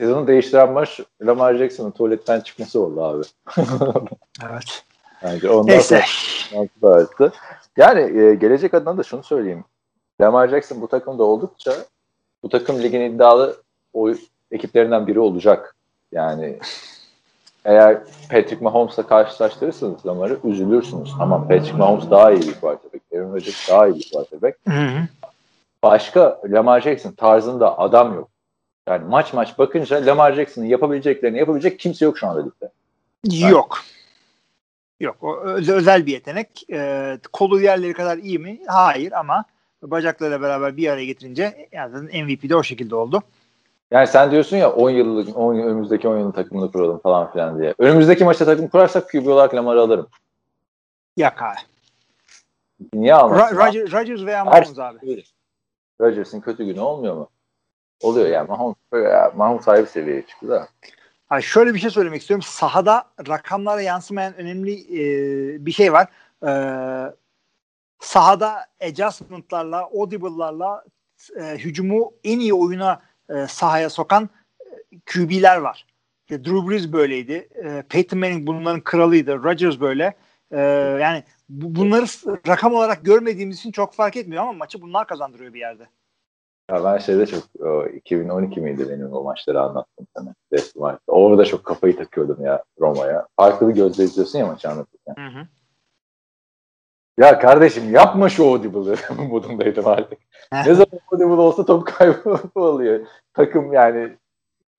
Sezonu 0.00 0.26
değiştiren 0.26 0.72
maç 0.72 1.00
Lamar 1.22 1.54
Jackson'ın 1.54 1.90
tuvaletten 1.90 2.40
çıkması 2.40 2.80
oldu 2.80 3.04
abi. 3.04 3.22
Evet. 4.50 4.84
Bence 5.24 5.50
ondan 5.50 5.66
Neyse. 5.74 6.02
sonra 6.80 6.94
arttı. 6.94 7.32
Yani 7.76 8.18
e, 8.20 8.34
gelecek 8.34 8.74
adına 8.74 8.98
da 8.98 9.02
şunu 9.02 9.22
söyleyeyim. 9.22 9.64
Lamar 10.20 10.48
Jackson 10.48 10.80
bu 10.80 10.88
takımda 10.88 11.22
oldukça 11.24 11.72
bu 12.42 12.48
takım 12.48 12.82
ligin 12.82 13.00
iddialı 13.00 13.56
o 13.92 14.10
ekiplerinden 14.52 15.06
biri 15.06 15.20
olacak. 15.20 15.74
Yani 16.12 16.58
eğer 17.64 17.98
Patrick 18.30 18.64
Mahomes'la 18.64 19.06
karşılaştırırsanız 19.06 20.06
Lamar'ı 20.06 20.38
üzülürsünüz. 20.44 21.12
Tamam 21.18 21.48
Patrick 21.48 21.76
Mahomes 21.76 22.10
daha 22.10 22.32
iyi 22.32 22.42
bir 22.42 22.60
quarterback. 22.60 23.04
Aaron 23.14 23.32
Rodgers 23.34 23.68
daha 23.68 23.86
iyi 23.88 23.94
bir 23.94 24.10
quarterback. 24.12 24.58
Başka 25.82 26.40
Lamar 26.46 26.80
Jackson 26.80 27.12
tarzında 27.12 27.78
adam 27.78 28.14
yok. 28.14 28.28
Yani 28.88 29.04
maç 29.08 29.32
maç 29.32 29.58
bakınca 29.58 30.06
Lamar 30.06 30.32
Jackson'ın 30.32 30.66
yapabileceklerini 30.66 31.38
yapabilecek 31.38 31.78
kimse 31.78 32.04
yok 32.04 32.18
şu 32.18 32.26
anda 32.28 32.42
ligde. 32.44 32.70
Yok. 33.48 33.78
Yok. 35.00 35.16
O 35.22 35.40
öz- 35.40 35.68
özel 35.68 36.06
bir 36.06 36.12
yetenek. 36.12 36.48
Ee, 36.72 37.18
kolu 37.32 37.60
yerleri 37.60 37.92
kadar 37.92 38.18
iyi 38.18 38.38
mi? 38.38 38.58
Hayır 38.66 39.12
ama 39.12 39.44
bacaklarıyla 39.82 40.42
beraber 40.42 40.76
bir 40.76 40.88
araya 40.88 41.04
getirince 41.04 41.68
yani 41.72 42.22
MVP 42.22 42.48
de 42.48 42.56
o 42.56 42.62
şekilde 42.62 42.94
oldu. 42.94 43.22
Yani 43.92 44.06
sen 44.06 44.30
diyorsun 44.30 44.56
ya 44.56 44.72
10 44.72 44.90
yıllık 44.90 45.36
10 45.36 45.54
yıl- 45.54 45.66
önümüzdeki 45.66 46.08
10 46.08 46.18
yılın 46.18 46.32
takımını 46.32 46.72
kuralım 46.72 46.98
falan 46.98 47.32
filan 47.32 47.58
diye. 47.60 47.74
Önümüzdeki 47.78 48.24
maçta 48.24 48.44
takım 48.44 48.68
kurarsak 48.68 49.10
QB 49.10 49.26
olarak 49.26 49.54
Lamar'ı 49.54 49.80
alırım. 49.80 50.08
Yak 51.16 51.42
abi. 51.42 51.56
Niye 52.94 53.14
almasın? 53.14 53.56
Ra- 53.56 53.66
Rodgers, 53.66 53.92
Rodgers 53.92 54.26
veya 54.26 54.38
Her 54.38 54.44
Mahomes 54.44 54.78
abi. 54.78 55.24
Rodgers'ın 56.00 56.40
kötü 56.40 56.64
günü 56.64 56.80
olmuyor 56.80 57.14
mu? 57.16 57.28
Oluyor 58.02 58.26
yani. 58.26 58.48
Mahomes, 58.48 58.76
ya, 58.92 59.32
Mahomes 59.36 59.68
ayrı 59.68 59.82
bir 59.82 59.88
seviyeye 59.88 60.26
çıktı 60.26 60.48
da. 60.48 60.68
Ay 61.30 61.42
şöyle 61.42 61.74
bir 61.74 61.78
şey 61.78 61.90
söylemek 61.90 62.20
istiyorum. 62.20 62.42
Sahada 62.48 63.04
rakamlara 63.28 63.80
yansımayan 63.82 64.34
önemli 64.34 64.72
e, 64.74 65.66
bir 65.66 65.72
şey 65.72 65.92
var. 65.92 66.06
E, 66.46 66.52
sahada 68.00 68.66
adjustment'larla, 68.80 69.80
audible'larla 69.82 70.84
e, 71.36 71.42
hücumu 71.58 72.12
en 72.24 72.40
iyi 72.40 72.54
oyuna 72.54 73.02
e, 73.34 73.46
sahaya 73.46 73.90
sokan 73.90 74.30
e, 74.60 75.00
QB'ler 75.12 75.56
var. 75.56 75.86
İşte 76.20 76.44
Drew 76.44 76.70
Brees 76.70 76.92
böyleydi. 76.92 77.48
E, 77.64 77.82
Peyton 77.88 78.18
Manning 78.18 78.46
bunların 78.46 78.80
kralıydı. 78.80 79.42
Rodgers 79.42 79.80
böyle. 79.80 80.14
E, 80.50 80.60
yani 81.00 81.24
bu, 81.48 81.74
bunları 81.80 82.06
rakam 82.48 82.74
olarak 82.74 83.04
görmediğimiz 83.04 83.58
için 83.58 83.72
çok 83.72 83.94
fark 83.94 84.16
etmiyor 84.16 84.42
ama 84.42 84.52
maçı 84.52 84.82
bunlar 84.82 85.06
kazandırıyor 85.06 85.54
bir 85.54 85.60
yerde. 85.60 85.88
Ya 86.70 86.84
ben 86.84 86.98
şeyde 86.98 87.26
çok 87.26 87.42
o, 87.60 87.86
2012 87.86 88.60
miydi 88.60 88.86
benim 88.88 89.12
o 89.12 89.22
maçları 89.22 89.60
anlattım 89.60 90.06
sana. 90.16 90.98
Orada 91.06 91.44
çok 91.44 91.64
kafayı 91.64 91.96
takıyordum 91.96 92.44
ya 92.44 92.64
Roma'ya. 92.80 93.26
Farklı 93.36 93.72
gözle 93.72 94.04
izliyorsun 94.04 94.38
ya 94.38 94.46
maçı 94.46 94.70
anlatırken. 94.70 95.14
Hı 95.16 95.40
hı. 95.40 95.46
Ya 97.18 97.38
kardeşim 97.38 97.94
yapma 97.94 98.28
şu 98.28 98.46
audible'ı 98.46 98.96
modundaydım 99.28 99.86
artık. 99.86 100.18
ne 100.52 100.74
zaman 100.74 101.00
audible 101.12 101.24
olsa 101.42 101.64
top 101.64 101.86
kaybı 101.86 102.38
oluyor. 102.54 103.06
Takım 103.34 103.72
yani 103.72 104.16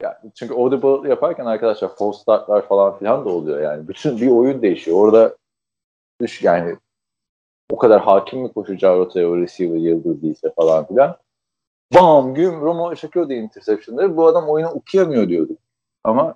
ya 0.01 0.21
çünkü 0.35 0.53
audible 0.53 1.09
yaparken 1.09 1.45
arkadaşlar 1.45 1.95
false 1.95 2.19
startlar 2.21 2.67
falan 2.67 2.97
filan 2.97 3.25
da 3.25 3.29
oluyor 3.29 3.61
yani. 3.61 3.87
Bütün 3.87 4.17
bir 4.17 4.27
oyun 4.27 4.61
değişiyor. 4.61 4.97
Orada 4.97 5.37
düş 6.21 6.43
yani 6.43 6.75
o 7.71 7.77
kadar 7.77 8.01
hakim 8.01 8.41
mi 8.41 8.53
koşacağı 8.53 8.97
rotaya 8.97 9.29
o 9.29 9.37
receiver 9.37 9.77
yıldız 9.77 10.21
değilse 10.21 10.53
falan 10.55 10.87
filan. 10.87 11.17
Bam 11.93 12.33
güm 12.33 12.61
Romo 12.61 12.95
çekiyordu 12.95 13.33
interception'ları. 13.33 14.17
Bu 14.17 14.27
adam 14.27 14.49
oyunu 14.49 14.69
okuyamıyor 14.69 15.27
diyorduk. 15.29 15.57
Ama 16.03 16.35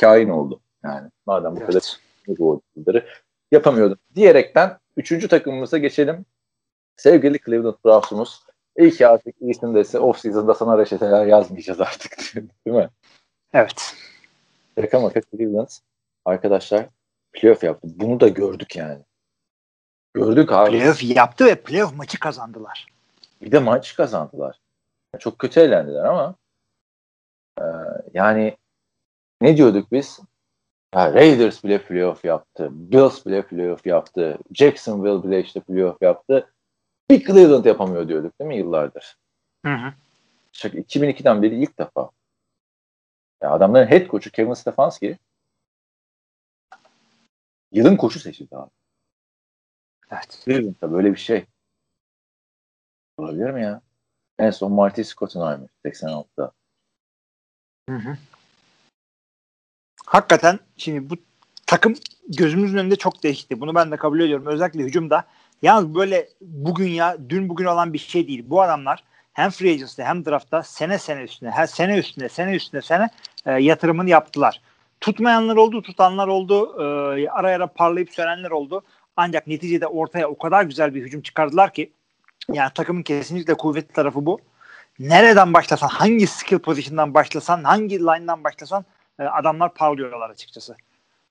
kain 0.00 0.28
oldu. 0.28 0.60
Yani 0.84 1.10
madem 1.26 1.56
bu 1.56 1.60
kadar 1.60 1.98
Evet. 2.28 2.38
bu 2.38 2.60
oyuncuları 2.76 3.06
yapamıyordum. 3.52 3.98
Diyerekten 4.14 4.78
üçüncü 4.96 5.28
takımımıza 5.28 5.78
geçelim. 5.78 6.26
Sevgili 6.96 7.38
Cleveland 7.46 7.74
Browns'umuz. 7.84 8.46
İyi 8.78 8.90
ki 8.90 9.06
artık 9.06 9.34
iyisindeyse 9.40 9.98
off-season'da 9.98 10.54
sana 10.54 10.78
reçeteler 10.78 11.26
yazmayacağız 11.26 11.80
artık. 11.80 12.18
Değil 12.66 12.76
mi? 12.76 12.88
Evet. 13.52 13.94
Şaka 14.80 15.00
maka 15.00 15.20
Cleveland 15.20 15.68
arkadaşlar 16.24 16.86
playoff 17.32 17.64
yaptı. 17.64 17.88
Bunu 17.94 18.20
da 18.20 18.28
gördük 18.28 18.76
yani. 18.76 19.02
Gördük 20.14 20.52
abi. 20.52 20.70
Playoff 20.70 21.02
yaptı 21.02 21.46
ve 21.46 21.54
playoff 21.54 21.96
maçı 21.96 22.20
kazandılar. 22.20 22.86
Bir 23.42 23.52
de 23.52 23.58
maç 23.58 23.96
kazandılar. 23.96 24.60
Çok 25.18 25.38
kötü 25.38 25.60
eğlendiler 25.60 26.04
ama 26.04 26.34
e, 27.60 27.64
yani 28.14 28.56
ne 29.40 29.56
diyorduk 29.56 29.92
biz? 29.92 30.20
Ya 30.94 31.14
Raiders 31.14 31.64
bile 31.64 31.84
playoff 31.84 32.24
yaptı. 32.24 32.68
Bills 32.72 33.26
bile 33.26 33.46
playoff 33.46 33.86
yaptı. 33.86 34.38
Jacksonville 34.54 35.22
bile 35.22 35.40
işte 35.40 35.60
playoff 35.60 36.02
yaptı. 36.02 36.52
Bir 37.10 37.24
Cleveland 37.24 37.64
yapamıyor 37.64 38.08
diyorduk 38.08 38.38
değil 38.40 38.48
mi 38.48 38.56
yıllardır? 38.56 39.16
Hı 39.64 39.74
hı. 39.74 39.92
Şaka, 40.52 40.78
2002'den 40.78 41.42
beri 41.42 41.62
ilk 41.62 41.78
defa. 41.78 42.10
Ya 43.42 43.50
adamların 43.50 43.86
head 43.90 44.06
coach'u 44.06 44.30
Kevin 44.30 44.54
Stefanski 44.54 45.18
yılın 47.72 47.96
koçu 47.96 48.20
seçildi 48.20 48.56
abi. 48.56 48.70
Evet. 50.10 50.42
Cleveland'da 50.44 50.92
böyle 50.92 51.12
bir 51.12 51.18
şey. 51.20 51.44
Olabilir 53.16 53.50
mi 53.50 53.62
ya? 53.62 53.80
En 54.38 54.50
son 54.50 54.72
Marty 54.72 55.02
Schottenheimer 55.02 55.68
86'da. 55.84 56.52
Hı 57.88 57.96
hı. 57.96 58.16
Hakikaten 60.06 60.58
şimdi 60.76 61.10
bu 61.10 61.14
takım 61.66 61.94
gözümüzün 62.28 62.78
önünde 62.78 62.96
çok 62.96 63.22
değişti. 63.22 63.60
Bunu 63.60 63.74
ben 63.74 63.90
de 63.90 63.96
kabul 63.96 64.20
ediyorum. 64.20 64.46
Özellikle 64.46 64.82
hücumda. 64.82 65.24
Yalnız 65.62 65.94
böyle 65.94 66.28
bugün 66.40 66.88
ya 66.88 67.16
dün 67.28 67.48
bugün 67.48 67.64
olan 67.64 67.92
bir 67.92 67.98
şey 67.98 68.28
değil. 68.28 68.44
Bu 68.46 68.62
adamlar 68.62 69.04
hem 69.32 69.50
free 69.50 69.70
agency'de 69.70 70.04
hem 70.04 70.24
draft'ta 70.24 70.62
sene 70.62 70.98
sene 70.98 71.22
üstüne, 71.22 71.50
her 71.50 71.66
sene 71.66 71.98
üstüne, 71.98 72.28
sene 72.28 72.56
üstüne 72.56 72.82
sene 72.82 73.08
e, 73.46 73.52
yatırımını 73.52 74.10
yaptılar. 74.10 74.60
Tutmayanlar 75.00 75.56
oldu, 75.56 75.82
tutanlar 75.82 76.28
oldu. 76.28 76.76
E, 76.78 77.28
ara 77.28 77.48
ara 77.48 77.66
parlayıp 77.66 78.10
sönenler 78.10 78.50
oldu. 78.50 78.82
Ancak 79.16 79.46
neticede 79.46 79.86
ortaya 79.86 80.28
o 80.28 80.38
kadar 80.38 80.64
güzel 80.64 80.94
bir 80.94 81.02
hücum 81.02 81.22
çıkardılar 81.22 81.72
ki 81.72 81.92
yani 82.52 82.70
takımın 82.74 83.02
kesinlikle 83.02 83.54
kuvvetli 83.54 83.92
tarafı 83.92 84.26
bu. 84.26 84.40
Nereden 84.98 85.54
başlasan, 85.54 85.88
hangi 85.88 86.26
skill 86.26 86.58
position'dan 86.58 87.14
başlasan, 87.14 87.64
hangi 87.64 87.98
line'dan 87.98 88.44
başlasan 88.44 88.84
e, 89.18 89.22
adamlar 89.22 89.74
parlıyorlar 89.74 90.30
açıkçası. 90.30 90.76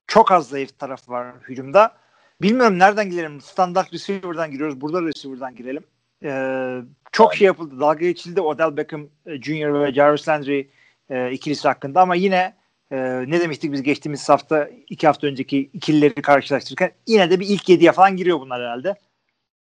Çok 0.07 0.31
az 0.31 0.49
zayıf 0.49 0.79
tarafı 0.79 1.11
var 1.11 1.35
hücumda. 1.49 1.91
Bilmiyorum 2.41 2.79
nereden 2.79 3.09
girelim. 3.09 3.41
Standart 3.41 3.93
receiver'dan 3.93 4.51
giriyoruz. 4.51 4.81
Burada 4.81 5.01
receiver'dan 5.01 5.55
girelim. 5.55 5.83
Ee, 6.23 6.81
çok 7.11 7.35
şey 7.35 7.45
yapıldı. 7.45 7.79
Dalga 7.79 7.99
geçildi 7.99 8.41
Odell 8.41 8.77
Beckham 8.77 9.07
e, 9.25 9.41
Jr. 9.41 9.73
ve 9.73 9.93
Jarvis 9.93 10.27
Landry 10.27 10.69
e, 11.09 11.31
ikilisi 11.31 11.67
hakkında 11.67 12.01
ama 12.01 12.15
yine 12.15 12.53
e, 12.91 12.97
ne 13.27 13.39
demiştik 13.39 13.71
biz 13.71 13.83
geçtiğimiz 13.83 14.29
hafta 14.29 14.69
iki 14.89 15.07
hafta 15.07 15.27
önceki 15.27 15.59
ikilileri 15.59 16.21
karşılaştırırken 16.21 16.91
yine 17.07 17.31
de 17.31 17.39
bir 17.39 17.47
ilk 17.47 17.69
yediye 17.69 17.91
falan 17.91 18.17
giriyor 18.17 18.39
bunlar 18.39 18.61
herhalde. 18.61 18.95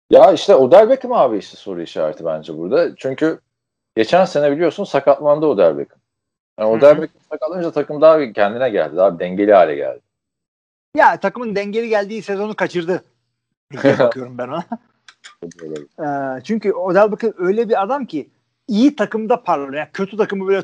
Ya 0.09 0.31
işte 0.31 0.55
Odell 0.55 0.89
Beckham 0.89 1.13
abi 1.13 1.37
işte 1.37 1.57
soru 1.57 1.81
işareti 1.81 2.25
bence 2.25 2.57
burada. 2.57 2.95
Çünkü 2.95 3.39
geçen 3.95 4.25
sene 4.25 4.51
biliyorsun 4.51 4.83
sakatlandı 4.83 5.45
Odell 5.45 5.77
Beckham. 5.77 5.99
Yani 6.59 6.75
hı. 6.75 6.81
Beckham 6.81 7.21
sakatlanınca 7.31 7.71
takım 7.71 8.01
daha 8.01 8.33
kendine 8.33 8.69
geldi. 8.69 8.95
Daha 8.95 9.19
dengeli 9.19 9.53
hale 9.53 9.75
geldi. 9.75 9.99
Ya 10.95 11.19
takımın 11.19 11.55
dengeli 11.55 11.89
geldiği 11.89 12.21
sezonu 12.21 12.55
kaçırdı. 12.55 13.03
diye 13.83 13.99
bakıyorum 13.99 14.37
ben 14.37 14.47
ona. 14.47 14.63
Ee, 15.99 16.41
çünkü 16.43 16.73
Odell 16.73 17.11
Beckham 17.11 17.33
öyle 17.37 17.69
bir 17.69 17.83
adam 17.83 18.05
ki 18.05 18.29
iyi 18.67 18.95
takımda 18.95 19.43
parlıyor. 19.43 19.73
Yani 19.73 19.89
kötü 19.93 20.17
takımı 20.17 20.47
böyle 20.47 20.63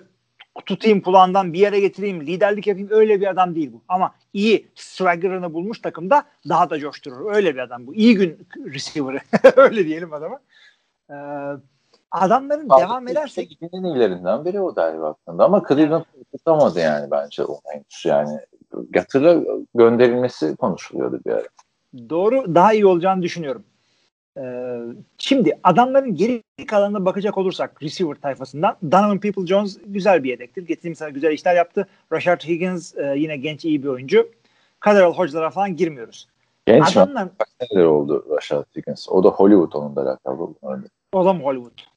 tutayım 0.66 1.02
kulağından 1.02 1.54
bir 1.54 1.60
yere 1.60 1.80
getireyim, 1.80 2.22
liderlik 2.22 2.68
yapayım 2.68 2.89
öyle 2.91 3.22
bir 3.22 3.28
adam 3.28 3.56
değil 3.56 3.74
bu. 3.74 3.82
Ama 3.88 4.16
iyi 4.34 4.68
swagger'ını 4.76 5.54
bulmuş 5.54 5.80
takımda 5.80 6.26
daha 6.50 6.70
da 6.70 6.80
coşturur. 6.80 7.36
Öyle 7.36 7.54
bir 7.54 7.60
adam 7.60 7.88
bu. 7.88 7.94
İyi 7.96 8.16
gün 8.16 8.48
receiver'ı. 8.66 9.20
öyle 9.56 9.86
diyelim 9.86 10.14
adama. 10.14 10.39
Ee, 11.10 11.16
adamların 12.14 12.70
devam 12.70 13.07
edersek 13.07 13.59
En 13.74 13.84
iyilerinden 13.84 14.45
biri 14.45 14.61
Odell 14.61 15.01
baktığında 15.01 15.45
ama 15.45 15.64
Cleveland 15.68 16.03
tutamadı 16.32 16.80
yani 16.80 17.11
bence 17.11 17.45
o 17.45 17.59
henüz 17.66 18.05
yani. 18.05 18.39
Hatırla 18.95 19.43
gönderilmesi 19.76 20.55
konuşuluyordu 20.55 21.20
bir 21.26 21.32
ara. 21.32 21.47
doğru 22.09 22.55
daha 22.55 22.74
iyi 22.74 22.86
olacağını 22.86 23.22
düşünüyorum. 23.22 23.64
Ee, 24.38 24.80
şimdi 25.18 25.59
adamların 25.64 26.16
geri 26.16 26.43
kalanına 26.68 27.05
bakacak 27.05 27.38
olursak 27.38 27.84
receiver 27.84 28.16
tayfasından 28.16 28.76
Donovan 28.91 29.18
People-Jones 29.18 29.80
güzel 29.86 30.24
bir 30.24 30.30
yedektir. 30.30 30.68
Getirdiğim 30.68 30.95
sana 30.95 31.09
güzel 31.09 31.32
işler 31.32 31.55
yaptı. 31.55 31.88
Rashard 32.11 32.41
Higgins 32.41 32.97
e, 32.97 33.14
yine 33.18 33.38
genç 33.38 33.66
iyi 33.66 33.84
bir 33.84 33.88
oyuncu. 33.88 34.30
Kaderol 34.80 35.14
Hocalara 35.14 35.49
falan 35.49 35.76
girmiyoruz. 35.76 36.28
Genç 36.66 36.95
mi? 36.95 37.01
Adamlar 37.01 37.28
Kaç 37.38 37.47
seneler 37.59 37.86
oldu 37.86 38.26
Rashad 38.30 38.66
Higgins? 38.76 39.09
O 39.09 39.24
da 39.24 39.30
Hollywood 39.30 39.74
onun 39.74 39.95
da. 39.95 40.18
Öyle. 40.64 40.84
o 41.14 41.26
da 41.26 41.34
mı 41.34 41.43
Hollywood? 41.43 41.93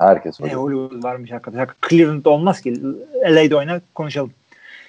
Herkes 0.00 0.40
Ne 0.40 0.54
Hollywood. 0.54 0.62
Hollywood 0.62 1.04
varmış 1.04 1.32
hakikaten. 1.32 1.68
Cleveland'da 1.88 2.30
olmaz 2.30 2.60
ki. 2.60 2.82
LA'de 3.24 3.56
oyna 3.56 3.80
konuşalım. 3.94 4.32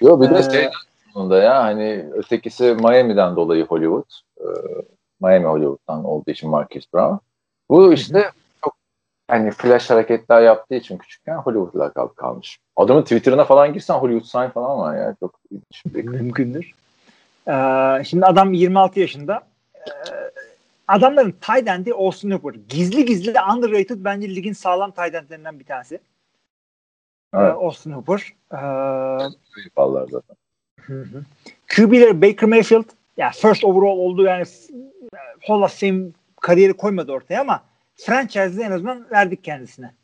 Yok 0.00 0.22
bir 0.22 0.30
de 0.30 0.38
Ee, 0.38 0.42
şey 0.42 0.68
sonunda 1.12 1.38
ya 1.42 1.62
hani 1.62 2.06
ötekisi 2.12 2.62
Miami'den 2.64 3.36
dolayı 3.36 3.64
Hollywood. 3.66 4.10
Ee, 4.40 4.44
Miami 5.20 5.46
Hollywood'dan 5.46 6.04
olduğu 6.04 6.30
için 6.30 6.50
Marcus 6.50 6.92
Brown. 6.94 7.14
Bu 7.70 7.92
işte 7.92 8.30
çok 8.64 8.76
hani 9.30 9.50
flash 9.50 9.90
hareketler 9.90 10.42
yaptığı 10.42 10.74
için 10.74 10.98
küçükken 10.98 11.36
Hollywood'la 11.36 11.92
kal 11.92 12.06
kalmış. 12.08 12.58
Adamın 12.76 13.02
Twitter'ına 13.02 13.44
falan 13.44 13.72
girsen 13.72 13.94
Hollywood 13.94 14.24
sign 14.26 14.50
falan 14.52 14.78
var 14.78 14.96
ya. 14.96 15.14
Çok 15.20 15.40
mümkündür. 15.94 16.72
Ee, 17.48 18.04
şimdi 18.04 18.26
adam 18.26 18.52
26 18.52 19.00
yaşında. 19.00 19.40
Ee, 19.74 20.11
adamların 20.88 21.30
tight 21.40 21.68
end'i 21.68 21.94
Austin 21.94 22.30
Hooper. 22.30 22.54
Gizli 22.68 23.04
gizli 23.04 23.34
underrated 23.56 24.04
bence 24.04 24.28
ligin 24.34 24.52
sağlam 24.52 24.90
tight 24.90 25.14
endlerinden 25.14 25.60
bir 25.60 25.64
tanesi. 25.64 25.94
Ee, 25.94 27.38
Evet. 27.38 27.54
Austin 27.54 27.90
Hooper. 27.92 28.32
Ee, 28.52 28.56
Vallahi 29.76 30.10
zaten. 30.10 30.36
Hı 30.80 31.02
hı. 31.02 31.24
QB'leri 31.76 32.22
Baker 32.22 32.48
Mayfield 32.48 32.84
ya 33.16 33.30
first 33.30 33.64
overall 33.64 33.98
oldu 33.98 34.24
yani 34.24 34.44
Hall 35.46 35.62
of 35.62 35.80
Fame 35.80 36.04
kariyeri 36.40 36.72
koymadı 36.72 37.12
ortaya 37.12 37.40
ama 37.40 37.62
franchise'de 37.96 38.62
en 38.62 38.70
azından 38.70 39.10
verdik 39.10 39.44
kendisine. 39.44 39.94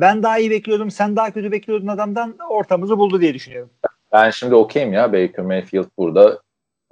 Ben 0.00 0.22
daha 0.22 0.38
iyi 0.38 0.50
bekliyordum, 0.50 0.90
sen 0.90 1.16
daha 1.16 1.30
kötü 1.30 1.52
bekliyordun 1.52 1.86
adamdan 1.86 2.38
ortamızı 2.48 2.98
buldu 2.98 3.20
diye 3.20 3.34
düşünüyorum. 3.34 3.70
Ben 4.12 4.30
şimdi 4.30 4.54
okeyim 4.54 4.92
ya 4.92 5.12
Baker 5.12 5.44
Mayfield 5.44 5.86
burada 5.98 6.42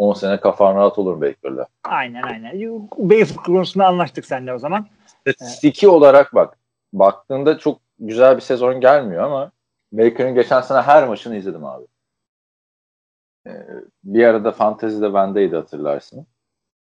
10 0.03 0.13
sene 0.15 0.41
kafan 0.41 0.75
rahat 0.77 0.99
olur 0.99 1.21
Baker'la. 1.21 1.67
Aynen 1.85 2.23
aynen. 2.23 2.89
Mayfield 2.99 3.37
konusunda 3.37 3.87
anlaştık 3.87 4.25
seninle 4.25 4.55
o 4.55 4.59
zaman. 4.59 4.87
Statistiki 5.07 5.89
olarak 5.89 6.35
bak. 6.35 6.59
Baktığında 6.93 7.59
çok 7.59 7.81
güzel 7.99 8.37
bir 8.37 8.41
sezon 8.41 8.81
gelmiyor 8.81 9.23
ama 9.23 9.53
Baker'ın 9.93 10.35
geçen 10.35 10.61
sene 10.61 10.81
her 10.81 11.09
maçını 11.09 11.37
izledim 11.37 11.65
abi. 11.65 11.87
Ee, 13.47 13.51
bir 14.05 14.25
arada 14.25 14.53
fantezide 14.53 15.15
bendeydi 15.15 15.57
hatırlarsın. 15.57 16.27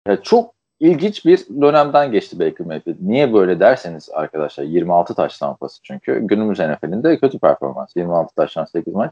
Ya 0.07 0.21
çok 0.21 0.55
ilginç 0.79 1.25
bir 1.25 1.45
dönemden 1.61 2.11
geçti 2.11 2.39
Baker 2.39 2.67
Mayfield. 2.67 2.97
Niye 2.99 3.33
böyle 3.33 3.59
derseniz 3.59 4.09
arkadaşlar 4.09 4.63
26 4.63 5.15
taş 5.15 5.37
tampası 5.37 5.83
çünkü 5.83 6.19
günümüz 6.27 6.59
NFL'inde 6.59 7.19
kötü 7.19 7.39
performans. 7.39 7.95
26 7.95 8.35
taştan 8.35 8.65
8 8.65 8.93
maç. 8.93 9.11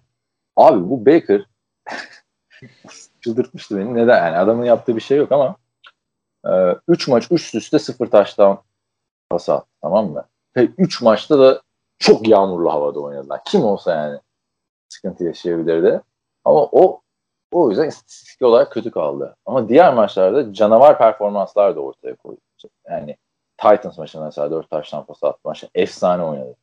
Abi 0.55 0.89
bu 0.89 1.05
Baker 1.05 1.45
çıldırtmıştı 3.23 3.77
beni. 3.77 3.95
Neden? 3.95 4.25
Yani 4.25 4.37
adamın 4.37 4.65
yaptığı 4.65 4.95
bir 4.95 5.01
şey 5.01 5.17
yok 5.17 5.31
ama 5.31 5.55
3 6.87 7.07
maç 7.07 7.31
üst 7.31 7.55
üste 7.55 7.79
0 7.79 8.07
taştan 8.07 8.63
pas 9.29 9.49
attı 9.49 9.67
tamam 9.81 10.11
mı? 10.11 10.25
Ve 10.57 10.69
3 10.77 11.01
maçta 11.01 11.39
da 11.39 11.61
çok 11.99 12.27
yağmurlu 12.27 12.71
havada 12.71 12.99
oynadılar. 12.99 13.41
Kim 13.45 13.63
olsa 13.63 13.95
yani 13.95 14.19
sıkıntı 14.89 15.23
yaşayabilirdi. 15.23 16.01
Ama 16.45 16.63
o 16.71 17.01
o 17.51 17.69
yüzden 17.69 17.87
istatistik 17.87 18.41
olarak 18.41 18.71
kötü 18.71 18.91
kaldı. 18.91 19.35
Ama 19.45 19.69
diğer 19.69 19.93
maçlarda 19.93 20.53
canavar 20.53 20.97
performanslar 20.97 21.75
da 21.75 21.79
ortaya 21.79 22.15
koydu. 22.15 22.39
Yani 22.89 23.17
Titans 23.57 23.97
maçında 23.97 24.25
mesela 24.25 24.51
4 24.51 24.69
taştan 24.69 25.05
pas 25.05 25.23
attı 25.23 25.39
maçta. 25.45 25.67
Efsane 25.75 26.23
oynadı. 26.23 26.55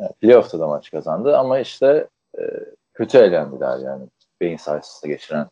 Yani 0.00 0.12
playoff'ta 0.20 0.60
da 0.60 0.66
maç 0.66 0.90
kazandı 0.90 1.38
ama 1.38 1.58
işte 1.58 2.08
e, 2.38 2.42
kötü 2.94 3.18
elendiler 3.18 3.78
yani. 3.78 4.08
Beyin 4.40 4.56
sarsıntısı 4.56 5.08
geçiren 5.08 5.48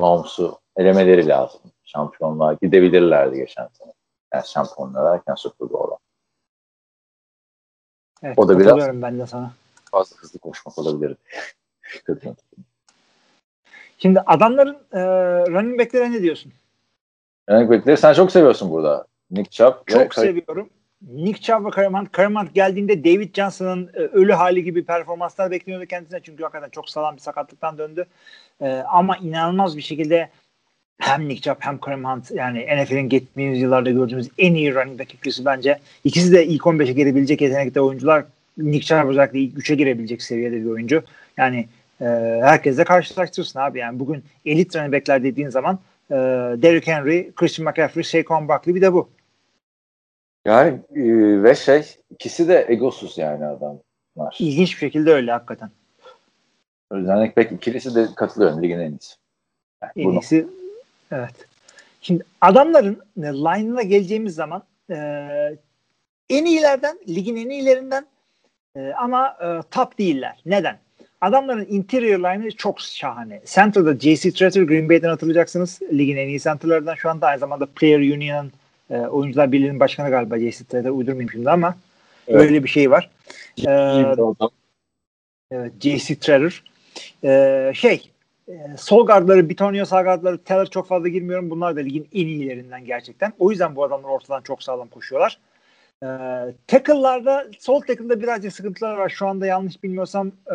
Mahomes'u 0.00 0.58
elemeleri 0.76 1.28
lazım. 1.28 1.60
Şampiyonluğa 1.84 2.52
gidebilirlerdi 2.62 3.36
geçen 3.36 3.68
sene. 3.72 3.92
Yani 4.34 4.46
şampiyonlar 4.46 5.12
derken 5.12 5.34
Super 5.34 5.70
Bowl'a. 5.70 5.98
Evet, 8.22 8.38
O 8.38 8.48
da 8.48 8.58
biraz- 8.58 9.02
ben 9.02 9.18
de 9.18 9.26
sana. 9.26 9.52
Fazla 9.90 10.16
hızlı 10.16 10.38
koşmak 10.38 10.78
olabilir. 10.78 11.16
Şimdi 13.98 14.20
adamların 14.20 14.78
e, 14.92 15.00
running 15.50 15.80
back'lere 15.80 16.12
ne 16.12 16.22
diyorsun? 16.22 16.52
Running 17.50 17.70
back'leri 17.70 17.96
sen 17.96 18.12
çok 18.12 18.32
seviyorsun 18.32 18.70
burada. 18.70 19.06
Nick 19.30 19.50
Chubb 19.50 19.74
ve 19.88 19.92
Çok 19.92 20.10
Kay- 20.10 20.24
seviyorum. 20.26 20.70
Nick 21.12 21.40
Chubb 21.40 21.66
ve. 21.66 21.70
Kareem 22.12 22.34
Hunt 22.34 22.54
geldiğinde 22.54 23.04
David 23.04 23.34
Johnson'ın 23.34 23.90
e, 23.94 23.98
ölü 23.98 24.32
hali 24.32 24.64
gibi 24.64 24.84
performanslar 24.84 25.50
bekliyordu 25.50 25.86
kendisine. 25.86 26.20
Çünkü 26.22 26.42
hakikaten 26.42 26.68
çok 26.68 26.90
sağlam 26.90 27.16
bir 27.16 27.20
sakatlıktan 27.20 27.78
döndü. 27.78 28.06
E, 28.60 28.68
ama 28.68 29.16
inanılmaz 29.16 29.76
bir 29.76 29.82
şekilde 29.82 30.30
hem 30.98 31.28
Nick 31.28 31.40
Chubb 31.40 31.56
hem 31.60 31.78
Kareem 31.78 32.04
Hunt 32.04 32.30
yani 32.30 32.66
NFL'in 32.76 33.08
geçtiğimiz 33.08 33.60
yıllarda 33.60 33.90
gördüğümüz 33.90 34.28
en 34.38 34.54
iyi 34.54 34.74
running 34.74 35.00
back 35.00 35.14
ikilisi 35.14 35.44
bence. 35.44 35.78
İkisi 36.04 36.32
de 36.32 36.46
ilk 36.46 36.62
15'e 36.62 36.92
girebilecek 36.92 37.40
yetenekte 37.40 37.80
oyuncular. 37.80 38.24
Nick 38.58 38.86
Chubb 38.86 39.08
özellikle 39.08 39.38
ilk 39.38 39.58
3'e 39.58 39.74
girebilecek 39.74 40.22
seviyede 40.22 40.56
bir 40.56 40.70
oyuncu. 40.70 41.02
Yani 41.36 41.68
e, 42.00 42.04
herkesle 42.42 42.84
karşılaştırırsın 42.84 43.58
abi. 43.58 43.78
Yani 43.78 43.98
bugün 43.98 44.24
elit 44.46 44.76
running 44.76 44.94
backler 44.94 45.22
dediğin 45.24 45.48
zaman 45.48 45.78
e, 46.10 46.14
Derrick 46.62 46.92
Henry, 46.92 47.32
Christian 47.36 47.68
McCaffrey, 47.68 48.04
Saquon 48.04 48.48
Barkley 48.48 48.74
bir 48.74 48.82
de 48.82 48.92
bu. 48.92 49.08
Yani 50.44 50.80
e, 50.96 51.02
ve 51.42 51.54
şey 51.54 51.96
ikisi 52.10 52.48
de 52.48 52.66
egosuz 52.68 53.18
yani 53.18 53.46
adamlar. 53.46 54.36
İlginç 54.38 54.72
bir 54.72 54.78
şekilde 54.78 55.12
öyle 55.12 55.32
hakikaten. 55.32 55.70
Running 56.92 57.36
back 57.36 57.52
ikilisi 57.52 57.94
de 57.94 58.06
katılıyorum 58.16 58.62
ligin 58.62 58.78
en 58.78 58.90
iyisi. 58.90 59.14
Yani 59.82 59.92
En 59.96 60.10
iyisi 60.10 60.46
evet. 61.12 61.34
Şimdi 62.00 62.24
adamların 62.40 63.02
e, 63.18 63.22
line'ına 63.22 63.82
geleceğimiz 63.82 64.34
zaman 64.34 64.62
e, 64.90 64.96
en 66.30 66.44
iyilerden, 66.44 66.98
ligin 67.08 67.36
en 67.36 67.50
iyilerinden 67.50 68.06
e, 68.76 68.92
ama 68.92 69.36
e, 69.42 69.70
top 69.70 69.98
değiller. 69.98 70.42
Neden? 70.46 70.78
Adamların 71.20 71.66
interior 71.68 72.18
line'ı 72.18 72.50
çok 72.50 72.80
şahane. 72.80 73.42
Center'da 73.46 73.98
J.C. 73.98 74.30
Tretter, 74.30 74.62
Green 74.62 74.88
Bay'den 74.88 75.08
hatırlayacaksınız. 75.08 75.80
Ligin 75.92 76.16
en 76.16 76.28
iyi 76.28 76.40
center'larından 76.40 76.94
şu 76.94 77.10
anda 77.10 77.26
aynı 77.26 77.38
zamanda 77.38 77.66
Player 77.66 77.98
Union'ın 77.98 78.52
e, 78.94 78.98
Oyuncular 78.98 79.52
Birliği'nin 79.52 79.80
başkanı 79.80 80.10
galiba 80.10 80.38
J.C. 80.38 80.64
Tretter. 80.64 80.90
Uydurmayayım 80.90 81.30
şimdi 81.30 81.50
ama 81.50 81.74
Evet. 82.28 82.40
öyle 82.40 82.64
bir 82.64 82.68
şey 82.68 82.90
var. 82.90 83.10
E, 83.66 83.70
adam. 83.70 84.50
Evet, 85.50 85.72
J.C. 85.80 86.14
Tretter. 86.14 86.62
Ee, 87.24 87.72
şey, 87.74 88.10
e, 88.48 88.52
sol 88.78 89.06
gardları, 89.06 89.48
Bitonio 89.48 89.84
sağ 89.84 90.02
gardları, 90.02 90.38
Teller 90.38 90.70
çok 90.70 90.88
fazla 90.88 91.08
girmiyorum. 91.08 91.50
Bunlar 91.50 91.76
da 91.76 91.80
ligin 91.80 92.08
en 92.12 92.26
iyilerinden 92.26 92.84
gerçekten. 92.84 93.32
O 93.38 93.50
yüzden 93.50 93.76
bu 93.76 93.84
adamlar 93.84 94.08
ortadan 94.08 94.42
çok 94.42 94.62
sağlam 94.62 94.88
koşuyorlar. 94.88 95.38
Ee, 96.02 96.06
tackle'larda, 96.66 97.46
sol 97.58 97.80
tackle'da 97.80 98.20
birazcık 98.20 98.52
sıkıntılar 98.52 98.96
var. 98.96 99.08
Şu 99.08 99.26
anda 99.26 99.46
yanlış 99.46 99.82
bilmiyorsam 99.82 100.26
e, 100.26 100.54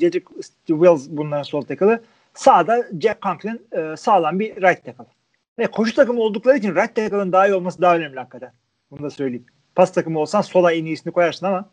Jedrick 0.00 0.26
Wills 0.66 1.06
bunların 1.08 1.42
sol 1.42 1.62
tackle'ı. 1.62 2.00
Sağda 2.34 2.86
Jack 3.00 3.22
Conklin 3.22 3.66
e, 3.72 3.96
sağlam 3.96 4.40
bir 4.40 4.56
right 4.56 4.84
tackle. 4.84 5.17
Ve 5.58 5.66
koşu 5.66 5.94
takımı 5.94 6.20
oldukları 6.20 6.58
için 6.58 6.74
right 6.74 6.94
tackle'ın 6.96 7.32
daha 7.32 7.46
iyi 7.48 7.54
olması 7.54 7.82
daha 7.82 7.96
önemli 7.96 8.18
hakikaten. 8.18 8.52
Bunu 8.90 9.02
da 9.02 9.10
söyleyeyim. 9.10 9.46
Pas 9.74 9.92
takımı 9.92 10.18
olsan 10.18 10.40
sola 10.40 10.72
en 10.72 10.84
iyisini 10.84 11.12
koyarsın 11.12 11.46
ama 11.46 11.70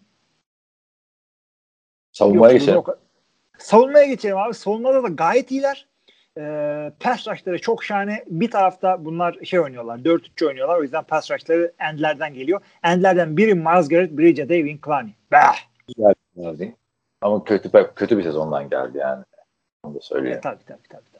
Savunmaya 2.11 2.53
geçelim. 2.53 2.73
yok. 2.73 2.99
Savunmaya 3.57 4.05
geçelim 4.05 4.37
abi. 4.37 4.53
Savunmada 4.53 5.03
da 5.03 5.07
gayet 5.07 5.51
iyiler. 5.51 5.87
Ee, 6.37 6.91
pass 6.99 7.27
rush'ları 7.27 7.61
çok 7.61 7.83
şahane. 7.83 8.23
Bir 8.27 8.51
tarafta 8.51 9.05
bunlar 9.05 9.37
şey 9.43 9.59
oynuyorlar. 9.59 9.97
4-3 9.97 10.47
oynuyorlar. 10.47 10.77
O 10.77 10.83
yüzden 10.83 11.03
pass 11.03 11.31
rush'ları 11.31 11.73
endlerden 11.79 12.33
geliyor. 12.33 12.61
Endlerden 12.83 13.37
biri 13.37 13.53
Miles 13.53 13.89
Garrett, 13.89 14.17
biri 14.17 14.35
Jadavion 14.35 14.79
Clowney. 14.85 15.13
Bah! 15.31 15.55
Geldi. 16.37 16.75
Ama 17.21 17.43
kötü 17.43 17.71
kötü 17.95 18.17
bir 18.17 18.23
sezondan 18.23 18.69
geldi 18.69 18.97
yani. 18.97 19.23
Onu 19.83 19.95
da 19.95 19.99
söyleyeyim. 20.01 20.33
Evet, 20.33 20.43
tabii 20.43 20.63
tabii 20.67 20.87
tabii. 20.89 21.14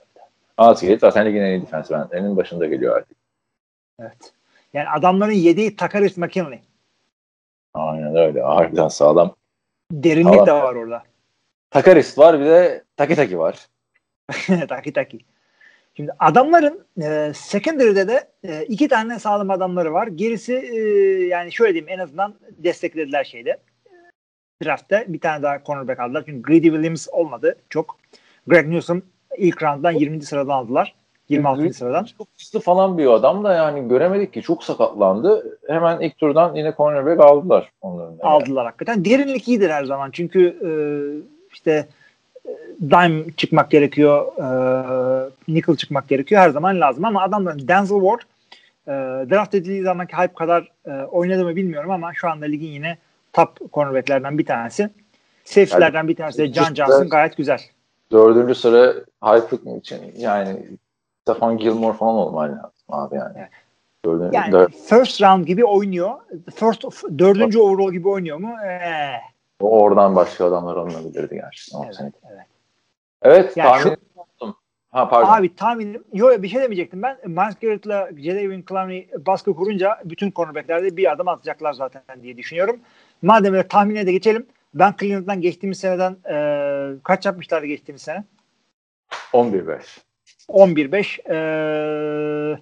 Tabii. 0.57 0.67
Azgate 0.69 0.97
zaten 0.97 1.25
ligin 1.25 1.41
en 1.41 1.59
iyi 1.59 1.61
defensive 1.61 1.97
endlerinin 1.97 2.37
başında 2.37 2.65
geliyor 2.65 2.97
artık. 2.97 3.17
Evet. 3.99 4.33
Yani 4.73 4.89
adamların 4.89 5.31
yediği 5.31 5.75
Takaris 5.75 6.17
McKinley. 6.17 6.61
Aynen 7.73 8.15
öyle. 8.15 8.41
Harbiden 8.41 8.87
sağlam. 8.87 9.35
Derinlik 9.91 10.33
Tamam. 10.33 10.47
de 10.47 10.53
var 10.53 10.75
orada. 10.75 11.03
Takarist 11.69 12.17
var 12.17 12.39
bir 12.39 12.45
de 12.45 12.83
Taki 12.97 13.15
Taki 13.15 13.37
var. 13.37 13.67
taki 14.69 14.93
taki. 14.93 15.19
Şimdi 15.97 16.11
adamların 16.19 16.85
e, 17.01 17.31
secondary'de 17.35 18.07
de 18.07 18.31
e, 18.43 18.65
iki 18.65 18.87
tane 18.87 19.19
sağlam 19.19 19.49
adamları 19.49 19.93
var. 19.93 20.07
Gerisi 20.07 20.53
e, 20.53 20.79
yani 21.25 21.51
şöyle 21.51 21.73
diyeyim 21.73 21.99
en 21.99 22.03
azından 22.03 22.35
desteklediler 22.57 23.23
şeyde. 23.23 23.57
Draft'ta 24.63 25.03
bir 25.07 25.19
tane 25.19 25.43
daha 25.43 25.63
cornerback 25.63 25.99
aldılar. 25.99 26.23
Çünkü 26.25 26.41
Greedy 26.41 26.67
Williams 26.67 27.07
olmadı 27.11 27.57
çok. 27.69 27.97
Greg 28.47 28.67
Newsom 28.67 29.01
ilk 29.38 29.63
round'dan 29.63 29.91
20. 29.91 30.21
sıradan 30.21 30.53
aldılar. 30.53 30.95
26. 31.29 31.73
sıradan. 31.73 32.03
Çok 32.17 32.27
hızlı 32.39 32.59
falan 32.59 32.97
bir 32.97 33.07
adam 33.07 33.43
da 33.43 33.53
yani 33.53 33.88
göremedik 33.88 34.33
ki 34.33 34.41
çok 34.41 34.63
sakatlandı. 34.63 35.57
Hemen 35.67 35.99
ilk 35.99 36.17
turdan 36.17 36.55
yine 36.55 36.73
cornerback 36.77 37.19
aldılar 37.19 37.71
onların. 37.81 38.19
da. 38.19 38.23
Aldılar 38.23 38.65
hakikaten. 38.65 39.05
Derinlik 39.05 39.47
iyidir 39.47 39.69
her 39.69 39.86
zaman. 39.86 40.11
Çünkü 40.11 40.47
e, 40.47 40.69
işte 41.53 41.88
e, 42.45 42.51
dime 42.81 43.23
çıkmak 43.38 43.71
gerekiyor. 43.71 44.25
E, 44.38 45.29
nickel 45.47 45.75
çıkmak 45.75 46.07
gerekiyor. 46.07 46.41
Her 46.41 46.49
zaman 46.49 46.81
lazım 46.81 47.05
ama 47.05 47.21
adamların 47.21 47.67
Denzel 47.67 47.99
Ward 47.99 48.21
e, 48.88 48.91
draft 49.29 49.55
edildiği 49.55 49.83
zamanki 49.83 50.15
hype 50.15 50.33
kadar 50.33 50.71
e, 50.86 50.91
oynadı 50.91 51.43
mı 51.43 51.55
bilmiyorum 51.55 51.91
ama 51.91 52.13
şu 52.13 52.29
anda 52.29 52.45
ligin 52.45 52.71
yine 52.71 52.97
top 53.33 53.73
cornerbacklerden 53.73 54.38
bir 54.38 54.45
tanesi. 54.45 54.89
Safety'lerden 55.45 56.07
bir 56.07 56.15
tanesi 56.15 56.38
de 56.38 56.53
John 56.53 56.75
Johnson 56.75 57.09
gayet 57.09 57.38
güzel. 57.38 57.61
Dördüncü 58.11 58.55
sıra 58.55 58.93
Hype 59.23 59.77
için 59.77 60.13
yani 60.17 60.67
Stefan 61.21 61.57
Gilmore 61.57 61.97
falan 61.97 62.15
olmalı 62.15 62.51
lazım 62.51 62.85
abi 62.89 63.15
yani. 63.15 63.47
Dördüncü, 64.05 64.35
Yani 64.35 64.51
dört- 64.51 64.75
first 64.75 65.21
round 65.21 65.45
gibi 65.45 65.65
oynuyor. 65.65 66.15
First 66.55 66.83
dördüncü 67.19 67.59
overall 67.59 67.91
gibi 67.91 68.07
oynuyor 68.07 68.37
mu? 68.37 68.55
Ee, 68.65 69.21
o 69.59 69.81
oradan 69.81 70.15
başka 70.15 70.45
adamlar 70.45 70.77
alınabilirdi 70.77 71.35
gerçekten. 71.35 71.83
Evet, 71.83 71.95
sene. 71.95 72.11
evet. 72.31 72.45
Evet 73.21 73.57
Yani 73.57 73.69
tahmin 73.69 73.91
ettim. 73.91 74.53
Ha 74.91 75.09
pardon. 75.09 75.33
Abi 75.33 75.55
tahminim 75.55 76.03
yok 76.13 76.43
bir 76.43 76.47
şey 76.47 76.61
demeyecektim 76.61 77.01
ben. 77.01 77.17
Miles 77.25 77.55
Garrett'la 77.61 78.09
Jadavion 78.17 78.63
Clowney 78.69 79.09
baskı 79.25 79.55
kurunca 79.55 79.99
bütün 80.05 80.31
cornerbacklerde 80.31 80.97
bir 80.97 81.11
adım 81.11 81.27
atacaklar 81.27 81.73
zaten 81.73 82.01
diye 82.23 82.37
düşünüyorum. 82.37 82.79
Madem 83.21 83.53
öyle 83.53 83.67
tahmine 83.67 84.05
de 84.05 84.11
geçelim. 84.11 84.45
Ben 84.76 84.93
Cleveland'dan 84.99 85.41
geçtiğimiz 85.41 85.80
seneden 85.80 86.17
e, 86.30 86.99
kaç 87.03 87.26
yapmışlardı 87.26 87.65
geçtiğimiz 87.65 88.01
sene? 88.01 88.23
11-5. 89.34 89.82
11-5. 90.49 91.21
E, 91.30 92.59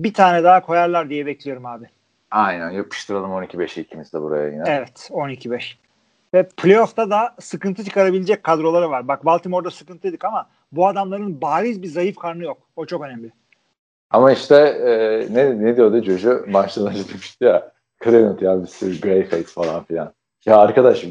bir 0.00 0.14
tane 0.14 0.44
daha 0.44 0.62
koyarlar 0.62 1.10
diye 1.10 1.26
bekliyorum 1.26 1.66
abi. 1.66 1.86
Aynen 2.30 2.70
yapıştıralım 2.70 3.30
12-5'i 3.30 3.82
ikimiz 3.82 4.12
de 4.12 4.22
buraya 4.22 4.48
yine. 4.48 4.64
Evet 4.66 5.08
12-5. 5.12 5.74
Ve 6.34 6.48
playoff'ta 6.48 7.10
da 7.10 7.34
sıkıntı 7.40 7.84
çıkarabilecek 7.84 8.44
kadroları 8.44 8.90
var. 8.90 9.08
Bak 9.08 9.24
Baltimore'da 9.24 9.70
sıkıntıydık 9.70 10.24
ama 10.24 10.48
bu 10.72 10.86
adamların 10.86 11.40
bariz 11.40 11.82
bir 11.82 11.88
zayıf 11.88 12.16
karnı 12.16 12.44
yok. 12.44 12.58
O 12.76 12.86
çok 12.86 13.04
önemli. 13.04 13.32
Ama 14.10 14.32
işte 14.32 14.56
e, 14.56 14.90
ne, 15.34 15.64
ne 15.64 15.76
diyordu 15.76 16.02
Jojo? 16.02 16.44
Maçtan 16.48 16.86
önce 16.86 17.08
demişti 17.08 17.44
ya. 17.44 17.72
Cleveland 18.04 18.40
ya 18.40 18.62
bir 18.62 18.66
sürü 18.66 19.00
grey 19.00 19.24
face 19.24 19.42
falan 19.42 19.84
filan. 19.84 20.12
Ya 20.46 20.58
arkadaş 20.58 21.04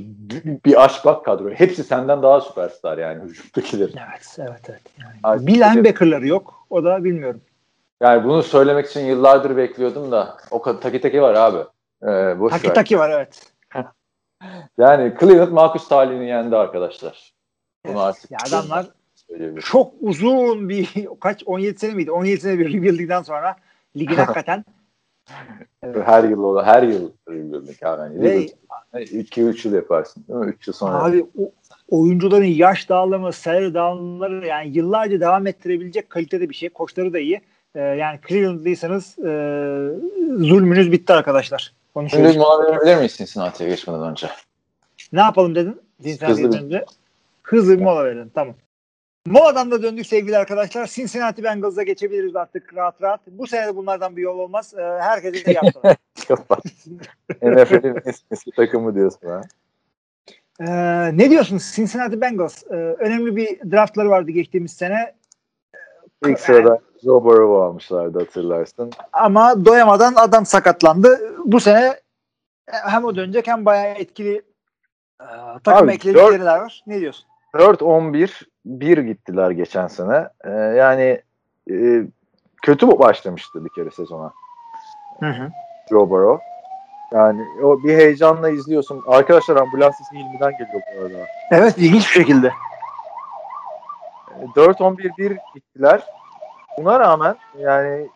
bir, 0.65 0.83
aç 0.85 1.05
bak 1.05 1.25
kadro. 1.25 1.49
Hepsi 1.49 1.83
senden 1.83 2.23
daha 2.23 2.41
süperstar 2.41 2.97
yani 2.97 3.23
hücumdakiler. 3.23 3.89
Evet, 4.09 4.37
evet, 4.39 4.61
evet. 4.69 4.81
Yani 5.03 5.15
Abi, 5.23 5.47
bir 5.47 5.55
linebacker'ları 5.55 6.27
yok. 6.27 6.65
O 6.69 6.83
da 6.83 7.03
bilmiyorum. 7.03 7.41
Yani 8.01 8.23
bunu 8.23 8.43
söylemek 8.43 8.85
için 8.87 9.05
yıllardır 9.05 9.57
bekliyordum 9.57 10.11
da 10.11 10.37
o 10.51 10.61
kadar 10.61 10.81
taki 10.81 11.01
taki 11.01 11.21
var 11.21 11.33
abi. 11.33 11.57
Ee, 12.03 12.39
boş 12.39 12.51
Taki 12.51 12.67
ver. 12.67 12.75
taki 12.75 12.99
var 12.99 13.09
evet. 13.09 13.51
Yani 14.77 15.13
Cleveland 15.19 15.51
Marcus 15.51 15.87
Talih'ini 15.87 16.27
yendi 16.27 16.55
arkadaşlar. 16.55 17.33
Bunu 17.85 17.93
Evet. 17.93 18.01
artık 18.01 18.31
Ya 18.31 18.37
adamlar 18.47 18.85
çok 19.65 19.93
uzun 20.01 20.69
bir 20.69 21.07
kaç 21.19 21.43
17 21.45 21.79
sene 21.79 21.93
miydi? 21.93 22.11
17 22.11 22.41
sene 22.41 22.59
bir 22.59 22.73
rebuild'den 22.73 23.21
sonra 23.21 23.55
ligin 23.97 24.15
hakikaten 24.15 24.65
Her 26.05 26.23
yıl 26.23 26.43
o 26.43 26.63
her 26.63 26.83
yıl 26.83 27.11
abi. 27.27 28.01
Yani 28.01 28.21
ve 28.21 28.47
2-3 28.93 29.67
yıl 29.67 29.75
yaparsın 29.75 30.23
değil 30.27 30.39
mi? 30.39 30.45
3 30.45 30.67
yıl 30.67 30.73
sonra. 30.73 31.03
abi 31.03 31.25
o, 31.37 31.51
oyuncuların 31.89 32.43
yaş 32.43 32.89
dağılımı, 32.89 33.33
salary 33.33 33.73
dağılımları 33.73 34.47
yani 34.47 34.77
yıllarca 34.77 35.19
devam 35.19 35.47
ettirebilecek 35.47 36.09
kalitede 36.09 36.49
bir 36.49 36.55
şey. 36.55 36.69
Koçları 36.69 37.13
da 37.13 37.19
iyi. 37.19 37.41
Ee, 37.75 37.79
yani 37.79 38.19
Cleveland'lıysanız 38.27 39.19
e, 39.19 39.31
zulmünüz 40.37 40.91
bitti 40.91 41.13
arkadaşlar. 41.13 41.73
Şimdi 42.09 42.37
mola 42.37 42.63
verebilir 42.63 42.95
miyiz 42.95 43.17
Cincinnati'ye 43.17 43.69
geçmeden 43.69 44.01
önce? 44.01 44.27
Ne 45.13 45.19
yapalım 45.19 45.55
dedin? 45.55 45.81
Cincinnati'ye 46.03 46.47
Hızlı 46.47 46.69
bir-. 46.69 46.83
Hızlı 47.43 47.79
bir 47.79 47.83
mola 47.83 48.05
verelim. 48.05 48.31
Tamam. 48.35 48.55
Moladan 49.27 49.71
da 49.71 49.81
döndük 49.83 50.07
sevgili 50.07 50.37
arkadaşlar. 50.37 50.87
Cincinnati 50.87 51.43
Bengals'a 51.43 51.83
geçebiliriz 51.83 52.35
artık 52.35 52.75
rahat 52.75 53.01
rahat. 53.01 53.19
Bu 53.27 53.47
sene 53.47 53.67
de 53.67 53.75
bunlardan 53.75 54.17
bir 54.17 54.21
yol 54.21 54.39
olmaz. 54.39 54.73
Ee, 54.77 54.81
herkese. 54.81 55.53
Kapat. 56.27 56.65
NFL'in 57.41 58.01
eski 58.31 58.51
takımı 58.51 58.95
diyorsun 58.95 59.27
ha. 59.27 59.41
Ee, 60.59 61.17
ne 61.17 61.29
diyorsun 61.29 61.59
Cincinnati 61.75 62.21
Bengals? 62.21 62.63
Ee, 62.63 62.75
önemli 62.75 63.35
bir 63.35 63.71
draftları 63.71 64.09
vardı 64.09 64.31
geçtiğimiz 64.31 64.73
sene. 64.73 65.15
İlk 66.25 66.39
sırada 66.39 66.79
Joe 67.03 67.23
Burrow 67.23 67.65
almışlardı 67.65 68.19
hatırlarsın. 68.19 68.91
Ama 69.13 69.65
doyamadan 69.65 70.13
adam 70.15 70.45
sakatlandı. 70.45 71.35
Bu 71.45 71.59
sene 71.59 71.99
hem 72.67 73.05
o 73.05 73.15
dönecek 73.15 73.47
hem 73.47 73.65
bayağı 73.65 73.95
etkili 73.95 74.41
e, 75.21 75.27
takım 75.63 75.87
Abi, 75.87 75.93
ekledikleri 75.93 76.45
var. 76.45 76.83
Ne 76.87 76.99
diyorsun? 76.99 77.25
4-11 77.55 78.41
1 78.65 78.97
gittiler 78.97 79.51
geçen 79.51 79.87
sene. 79.87 80.29
Ee, 80.45 80.49
yani 80.51 81.21
e, 81.71 82.03
kötü 82.61 82.99
başlamıştı 82.99 83.65
bir 83.65 83.69
kere 83.69 83.91
sezona 83.91 84.33
Hı 85.19 85.25
hı. 85.25 85.49
Joe 85.89 86.09
Burrow. 86.09 86.45
Yani 87.11 87.41
o 87.63 87.83
bir 87.83 87.97
heyecanla 87.97 88.49
izliyorsun. 88.49 89.03
Arkadaşlar 89.07 89.55
ambulans 89.55 89.97
sesi 89.97 90.15
İlmi'den 90.15 90.51
geliyor 90.51 90.81
bu 90.95 91.01
arada. 91.01 91.25
Evet 91.51 91.77
ilginç 91.77 92.07
bir 92.07 92.21
şekilde. 92.21 92.51
4-11-1 94.55 95.37
gittiler. 95.55 96.03
Buna 96.77 96.99
rağmen 96.99 97.35
yani 97.57 98.09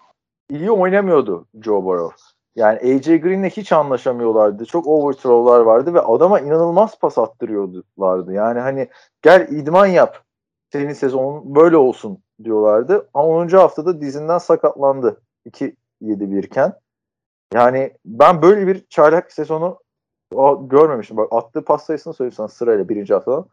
iyi 0.50 0.72
oynamıyordu 0.72 1.46
Joe 1.62 1.84
Burrow. 1.84 2.16
Yani 2.56 2.80
AJ 2.80 3.06
Green'le 3.06 3.50
hiç 3.50 3.72
anlaşamıyorlardı. 3.72 4.66
Çok 4.66 4.88
overthrow'lar 4.88 5.60
vardı 5.60 5.94
ve 5.94 6.02
adama 6.02 6.40
inanılmaz 6.40 7.00
pas 7.00 7.18
attırıyorlardı. 7.18 8.34
Yani 8.34 8.60
hani 8.60 8.90
gel 9.22 9.48
idman 9.52 9.86
yap. 9.86 10.24
Senin 10.72 10.94
sezonun 10.94 11.56
böyle 11.56 11.78
olsun 11.78 12.20
diyorlardı. 12.44 13.10
Ama 13.14 13.28
10. 13.28 13.48
haftada 13.48 14.02
dizinden 14.02 14.38
sakatlandı. 14.38 15.22
2-7-1 15.50 16.46
iken. 16.46 16.74
Yani 17.54 17.94
ben 18.06 18.42
böyle 18.42 18.68
bir 18.68 18.86
çaylak 18.90 19.32
sezonu 19.32 19.80
görmemiştim. 20.62 21.18
Bak 21.18 21.28
attığı 21.32 21.66
pas 21.66 21.86
sayısını 21.86 22.14
söyleyeyim 22.14 22.36
sana 22.36 22.48
sırayla 22.48 22.90
birinci 22.90 23.14
haftadan. 23.14 23.46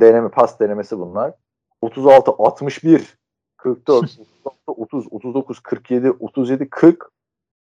Deneme, 0.00 0.28
pas 0.28 0.60
denemesi 0.60 0.98
bunlar. 0.98 1.34
36, 1.80 2.30
61, 2.38 3.18
44, 3.56 4.18
30, 4.66 5.06
39, 5.10 5.60
47, 5.60 6.10
37, 6.10 6.70
40, 6.70 7.10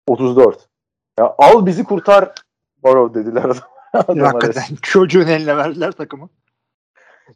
34. 0.08 0.70
Ya 1.20 1.36
al 1.38 1.66
bizi 1.66 1.84
kurtar 1.84 2.34
Barrow 2.84 3.22
dediler. 3.22 3.58
Hakikaten 3.92 4.76
çocuğun 4.82 5.28
eline 5.28 5.58
verdiler 5.58 5.92
takımı. 5.92 6.30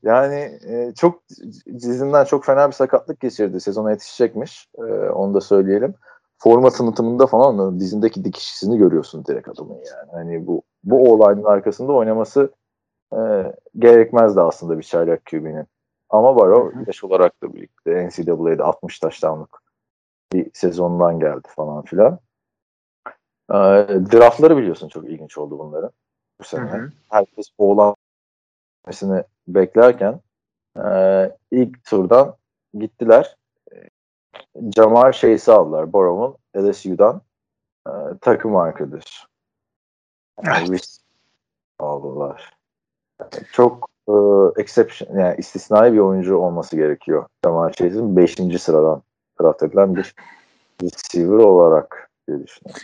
Yani 0.03 0.59
e, 0.67 0.93
çok 0.95 1.29
dizinden 1.67 2.25
çok 2.25 2.45
fena 2.45 2.67
bir 2.67 2.73
sakatlık 2.73 3.19
geçirdi. 3.19 3.59
Sezona 3.61 3.91
yetişecekmiş. 3.91 4.67
E, 4.77 4.83
onu 5.09 5.33
da 5.33 5.41
söyleyelim. 5.41 5.95
Forma 6.37 6.69
tanıtımında 6.69 7.27
falan 7.27 7.79
dizindeki 7.79 8.25
dikişisini 8.25 8.77
görüyorsun 8.77 9.25
direkt 9.25 9.49
adamın 9.49 9.75
yani. 9.75 10.11
Hani 10.11 10.47
bu 10.47 10.63
bu 10.83 11.13
olayın 11.13 11.43
arkasında 11.43 11.93
oynaması 11.93 12.51
e, 13.13 13.19
gerekmezdi 13.77 14.41
aslında 14.41 14.77
bir 14.77 14.83
çaylak 14.83 15.25
QB'nin. 15.25 15.67
Ama 16.09 16.35
Barrow 16.35 16.79
yaş 16.87 17.03
olarak 17.03 17.43
da 17.43 17.53
birlikte 17.53 18.07
NCAA'de 18.07 18.63
60 18.63 18.99
taştanlık 18.99 19.49
bir 20.33 20.51
sezondan 20.53 21.19
geldi 21.19 21.47
falan 21.55 21.83
filan. 21.83 22.19
E, 23.49 23.55
draftları 24.11 24.57
biliyorsun 24.57 24.89
çok 24.89 25.09
ilginç 25.09 25.37
oldu 25.37 25.59
bunların 25.59 25.91
bu 26.39 26.43
sene. 26.43 26.61
Hı 26.61 26.77
hı. 26.77 26.91
Herkes 27.09 27.47
oğlan 27.57 27.95
gitmesini 28.77 29.23
beklerken 29.47 30.19
e, 30.85 30.89
ilk 31.51 31.83
turdan 31.83 32.35
gittiler. 32.73 33.35
Jamar 34.75 35.11
Chase'i 35.11 35.55
aldılar. 35.55 35.93
Borrow'un 35.93 36.37
LSU'dan 36.63 37.21
e, 37.87 37.91
takım 38.21 38.55
arkadaş. 38.55 39.25
Yani 40.45 40.71
biz 40.71 41.01
aldılar. 41.79 42.53
Yani 43.19 43.45
çok 43.51 43.89
e, 44.09 44.13
exception, 44.61 45.19
yani 45.19 45.35
istisnai 45.37 45.93
bir 45.93 45.99
oyuncu 45.99 46.37
olması 46.37 46.75
gerekiyor. 46.75 47.25
Jamar 47.45 47.73
Chase'in 47.73 48.17
5. 48.17 48.35
sıradan 48.61 49.01
draft 49.41 49.63
edilen 49.63 49.95
bir 49.95 50.15
receiver 50.83 51.37
olarak 51.37 52.11
diye 52.27 52.43
düşünüyorum. 52.43 52.81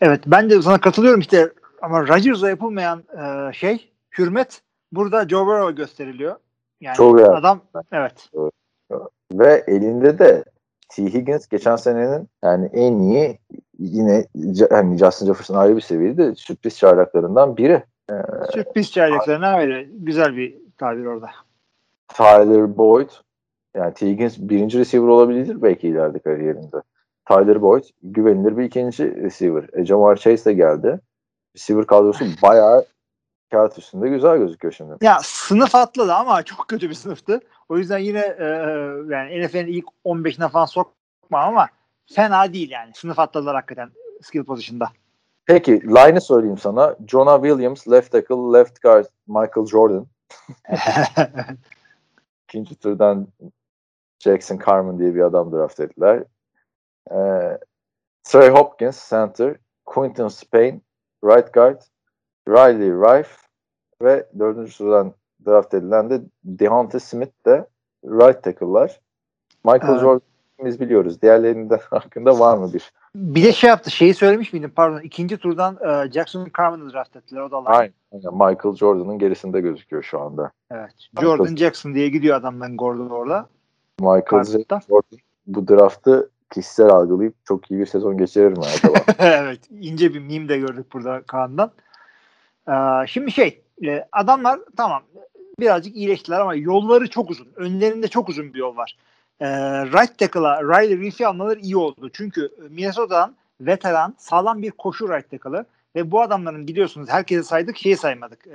Evet 0.00 0.20
ben 0.26 0.50
de 0.50 0.62
sana 0.62 0.80
katılıyorum 0.80 1.20
işte 1.20 1.52
ama 1.82 2.08
Rodgers'a 2.08 2.48
yapılmayan 2.48 2.98
e, 2.98 3.52
şey 3.52 3.92
hürmet 4.18 4.62
burada 4.92 5.28
Joe 5.28 5.46
Burrow 5.46 5.72
gösteriliyor. 5.82 6.36
Yani 6.80 6.96
Çok 6.96 7.20
iyi. 7.20 7.26
adam 7.26 7.60
evet. 7.92 8.30
Ve 9.32 9.64
elinde 9.66 10.18
de 10.18 10.44
T. 10.88 11.04
Higgins 11.04 11.48
geçen 11.48 11.76
senenin 11.76 12.28
yani 12.44 12.70
en 12.72 12.98
iyi 12.98 13.38
yine 13.78 14.26
hani 14.70 14.98
Justin 14.98 15.26
Jefferson 15.26 15.54
ayrı 15.54 15.76
bir 15.76 15.80
seviyede 15.80 16.34
sürpriz 16.34 16.78
çaylaklarından 16.78 17.56
biri. 17.56 17.82
Ee, 18.10 18.14
Sürpriz 18.52 18.92
çaylaklarına 18.92 19.58
öyle 19.58 19.88
güzel 19.90 20.36
bir 20.36 20.56
tabir 20.78 21.04
orada. 21.04 21.30
Tyler 22.08 22.76
Boyd 22.76 23.10
yani 23.76 23.94
T. 23.94 24.06
Higgins 24.06 24.38
birinci 24.38 24.78
receiver 24.78 25.08
olabilir 25.08 25.62
belki 25.62 25.88
ileride 25.88 26.18
kariyerinde. 26.18 26.76
Tyler 27.28 27.62
Boyd 27.62 27.84
güvenilir 28.02 28.56
bir 28.56 28.64
ikinci 28.64 29.16
receiver. 29.22 29.68
E, 29.72 29.84
Jamar 29.84 30.16
Chase 30.16 30.44
de 30.44 30.52
geldi. 30.52 31.00
Receiver 31.56 31.86
kadrosu 31.86 32.24
bayağı 32.42 32.84
kağıt 33.50 33.78
üstünde 33.78 34.08
güzel 34.08 34.38
gözüküyor 34.38 34.72
şimdi. 34.72 34.94
Ya 35.00 35.18
sınıf 35.22 35.74
atladı 35.74 36.14
ama 36.14 36.42
çok 36.42 36.68
kötü 36.68 36.88
bir 36.88 36.94
sınıftı. 36.94 37.40
O 37.68 37.78
yüzden 37.78 37.98
yine 37.98 38.36
e, 38.38 38.44
yani 39.14 39.46
NFL'in 39.46 39.66
ilk 39.66 39.86
15'ine 40.04 40.48
falan 40.48 40.64
sokma 40.64 41.38
ama 41.40 41.68
fena 42.06 42.52
değil 42.52 42.70
yani. 42.70 42.92
Sınıf 42.94 43.18
atladılar 43.18 43.54
hakikaten 43.54 43.90
skill 44.22 44.44
position'da. 44.44 44.88
Peki 45.46 45.82
line'ı 45.82 46.20
söyleyeyim 46.20 46.58
sana. 46.58 46.96
Jonah 47.08 47.42
Williams, 47.42 47.88
left 47.88 48.12
tackle, 48.12 48.58
left 48.58 48.82
guard, 48.82 49.06
Michael 49.26 49.66
Jordan. 49.66 50.06
İkinci 52.48 52.74
turdan 52.74 53.28
Jackson 54.18 54.58
Carmen 54.66 54.98
diye 54.98 55.14
bir 55.14 55.20
adam 55.20 55.52
draft 55.52 55.80
ettiler. 55.80 56.24
Ee, 57.12 57.58
Trey 58.24 58.48
Hopkins 58.48 59.10
center, 59.10 59.56
Quinton 59.86 60.28
Spain 60.28 60.82
right 61.24 61.52
guard, 61.54 61.80
Riley 62.48 62.90
Rife 62.90 63.36
ve 64.02 64.26
dördüncü 64.38 64.72
sıradan 64.72 65.12
draft 65.46 65.74
edilen 65.74 66.10
de 66.10 66.20
Devonta 66.44 67.00
Smith 67.00 67.32
de 67.46 67.66
right 68.04 68.42
tackle'lar. 68.42 69.00
Michael 69.64 69.90
Evet. 69.92 70.00
Jordan 70.00 70.20
biz 70.64 70.80
biliyoruz. 70.80 71.22
Diğerlerinden 71.22 71.80
hakkında 71.90 72.38
var 72.38 72.56
mı 72.56 72.72
bir? 72.74 72.92
Bir 73.14 73.44
de 73.44 73.52
şey 73.52 73.68
yaptı. 73.70 73.90
Şeyi 73.90 74.14
söylemiş 74.14 74.52
miydim? 74.52 74.72
Pardon. 74.76 75.00
ikinci 75.00 75.36
turdan 75.36 75.78
e, 75.82 76.12
Jackson 76.12 76.48
Carmen'ı 76.58 76.92
draft 76.92 77.16
ettiler. 77.16 77.40
O 77.40 77.50
da. 77.50 77.56
Aynen. 77.64 77.92
Michael 78.12 78.74
Jordan'ın 78.74 79.18
gerisinde 79.18 79.60
gözüküyor 79.60 80.02
şu 80.02 80.20
anda. 80.20 80.50
Evet. 80.70 80.92
Michael- 81.16 81.22
Jordan 81.22 81.56
Jackson 81.56 81.94
diye 81.94 82.08
gidiyor 82.08 82.36
adamların 82.36 82.76
Gordon 82.76 83.10
orada. 83.10 83.46
Michael. 84.00 84.44
Jordan 84.44 84.80
bu 85.46 85.68
draftı 85.68 86.30
kişisel 86.54 86.86
algılayıp 86.86 87.34
çok 87.44 87.70
iyi 87.70 87.80
bir 87.80 87.86
sezon 87.86 88.18
geçirir 88.18 88.58
acaba? 88.58 88.98
evet. 89.18 89.60
ince 89.80 90.14
bir 90.14 90.20
meme 90.20 90.48
de 90.48 90.58
gördük 90.58 90.86
burada 90.92 91.22
Kaan'dan. 91.22 91.70
Ee, 92.68 92.72
şimdi 93.06 93.32
şey 93.32 93.62
e, 93.84 94.04
adamlar 94.12 94.60
tamam 94.76 95.02
birazcık 95.60 95.96
iyileştiler 95.96 96.40
ama 96.40 96.54
yolları 96.54 97.10
çok 97.10 97.30
uzun. 97.30 97.48
Önlerinde 97.56 98.08
çok 98.08 98.28
uzun 98.28 98.54
bir 98.54 98.58
yol 98.58 98.76
var. 98.76 98.96
Ee, 99.40 99.46
right 99.86 100.18
tackle'a 100.18 100.62
Riley 100.62 101.00
Reef'i 101.00 101.26
almaları 101.26 101.60
iyi 101.60 101.76
oldu. 101.76 102.10
Çünkü 102.12 102.50
Minnesota'dan 102.70 103.36
veteran 103.60 104.14
sağlam 104.18 104.62
bir 104.62 104.70
koşu 104.70 105.08
right 105.08 105.30
tackle'ı 105.30 105.64
ve 105.96 106.10
bu 106.10 106.22
adamların 106.22 106.68
biliyorsunuz 106.68 107.08
herkese 107.08 107.42
saydık 107.42 107.78
şeyi 107.78 107.96
saymadık. 107.96 108.46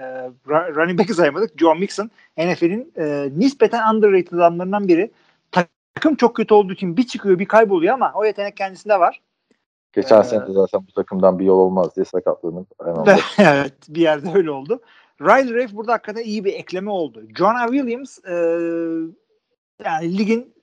Ra- 0.47 0.75
running 0.75 0.99
back'i 0.99 1.13
saymadık. 1.13 1.59
Joe 1.59 1.75
Mixon 1.75 2.11
NFL'in 2.37 2.93
e, 2.97 3.29
nispeten 3.37 3.95
underrated 3.95 4.31
adamlarından 4.31 4.87
biri. 4.87 5.11
Takım 5.99 6.15
çok 6.15 6.35
kötü 6.35 6.53
olduğu 6.53 6.73
için 6.73 6.97
bir 6.97 7.07
çıkıyor 7.07 7.39
bir 7.39 7.45
kayboluyor 7.45 7.93
ama 7.93 8.11
o 8.15 8.25
yetenek 8.25 8.57
kendisinde 8.57 8.99
var. 8.99 9.21
Geçen 9.93 10.21
Ee, 10.21 10.23
sene 10.23 10.47
de 10.47 10.51
zaten 10.53 10.87
bu 10.87 10.91
takımdan 10.91 11.39
bir 11.39 11.45
yol 11.45 11.57
olmaz 11.59 11.95
diye 11.95 12.05
Ve- 13.07 13.19
evet 13.43 13.73
bir 13.89 14.01
yerde 14.01 14.27
öyle 14.35 14.51
oldu. 14.51 14.81
Riley 15.21 15.53
Reif 15.53 15.73
burada 15.73 15.93
hakikaten 15.93 16.23
iyi 16.23 16.45
bir 16.45 16.53
ekleme 16.53 16.91
oldu. 16.91 17.23
Jonah 17.37 17.67
Williams 17.67 18.19
e, 18.25 18.33
yani 19.85 20.17
ligin 20.17 20.53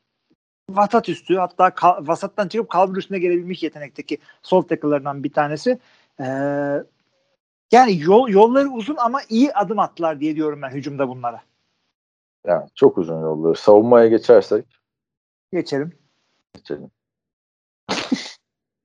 vasat 0.71 1.09
üstü 1.09 1.37
hatta 1.37 1.71
kal- 1.71 2.07
vasattan 2.07 2.49
çıkıp 2.49 2.71
kalbur 2.71 2.97
üstüne 2.97 3.19
gelebilmiş 3.19 3.63
yetenekteki 3.63 4.19
sol 4.43 4.63
tackle'larından 4.63 5.25
bir 5.25 5.33
tanesi. 5.33 5.79
E, 6.21 6.27
yani 7.73 8.01
yol 8.01 8.29
yolları 8.29 8.69
uzun 8.69 8.97
ama 8.97 9.21
iyi 9.29 9.53
adım 9.55 9.79
attılar 9.79 10.21
diye 10.21 10.37
diyorum 10.37 10.63
ben 10.63 10.71
hücumda 10.71 11.09
bunlara. 11.09 11.41
yani 12.47 12.69
çok 12.75 12.99
uzun 12.99 13.23
yolları. 13.23 13.55
Savunmaya 13.55 14.09
geçersek 14.09 14.65
Geçelim. 15.53 15.99
geçelim. 16.55 16.91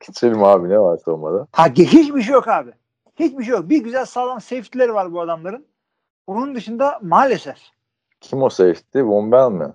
geçelim 0.07 0.43
abi 0.43 0.69
ne 0.69 0.79
var 0.79 0.97
savunmada? 0.97 1.47
Ha 1.51 1.67
hiçbir 1.69 2.21
şey 2.21 2.33
yok 2.33 2.47
abi. 2.47 2.71
Hiçbir 3.19 3.43
şey 3.43 3.51
yok. 3.51 3.69
Bir 3.69 3.83
güzel 3.83 4.05
sağlam 4.05 4.41
safety'leri 4.41 4.93
var 4.93 5.13
bu 5.13 5.21
adamların. 5.21 5.65
Onun 6.27 6.55
dışında 6.55 6.99
maalesef 7.01 7.57
Kim 8.21 8.43
o 8.43 8.49
safety? 8.49 9.01
Von 9.01 9.31
Bell 9.31 9.51
mi? 9.51 9.73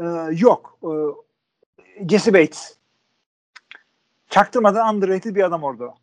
Ee, 0.00 0.36
yok. 0.36 0.78
Ee, 0.84 0.88
Jesse 2.08 2.34
Bates. 2.34 2.76
Çaktırmadan 4.28 4.94
underrated 4.94 5.34
bir 5.34 5.44
adam 5.44 5.62
orada. 5.62 5.94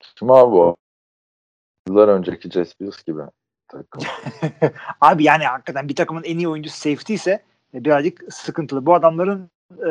Kim 0.00 0.30
abi 0.30 0.56
o? 0.56 0.76
Yıllar 1.88 2.08
önceki 2.08 2.50
Jess 2.50 2.80
Bills 2.80 3.02
gibi. 3.02 3.22
Takım. 3.68 4.02
Abi 5.00 5.24
yani 5.24 5.44
hakikaten 5.44 5.88
bir 5.88 5.96
takımın 5.96 6.22
en 6.22 6.38
iyi 6.38 6.48
oyuncusu 6.48 6.76
safety 6.76 7.14
ise 7.14 7.42
birazcık 7.74 8.34
sıkıntılı. 8.34 8.86
Bu 8.86 8.94
adamların 8.94 9.50
e, 9.78 9.90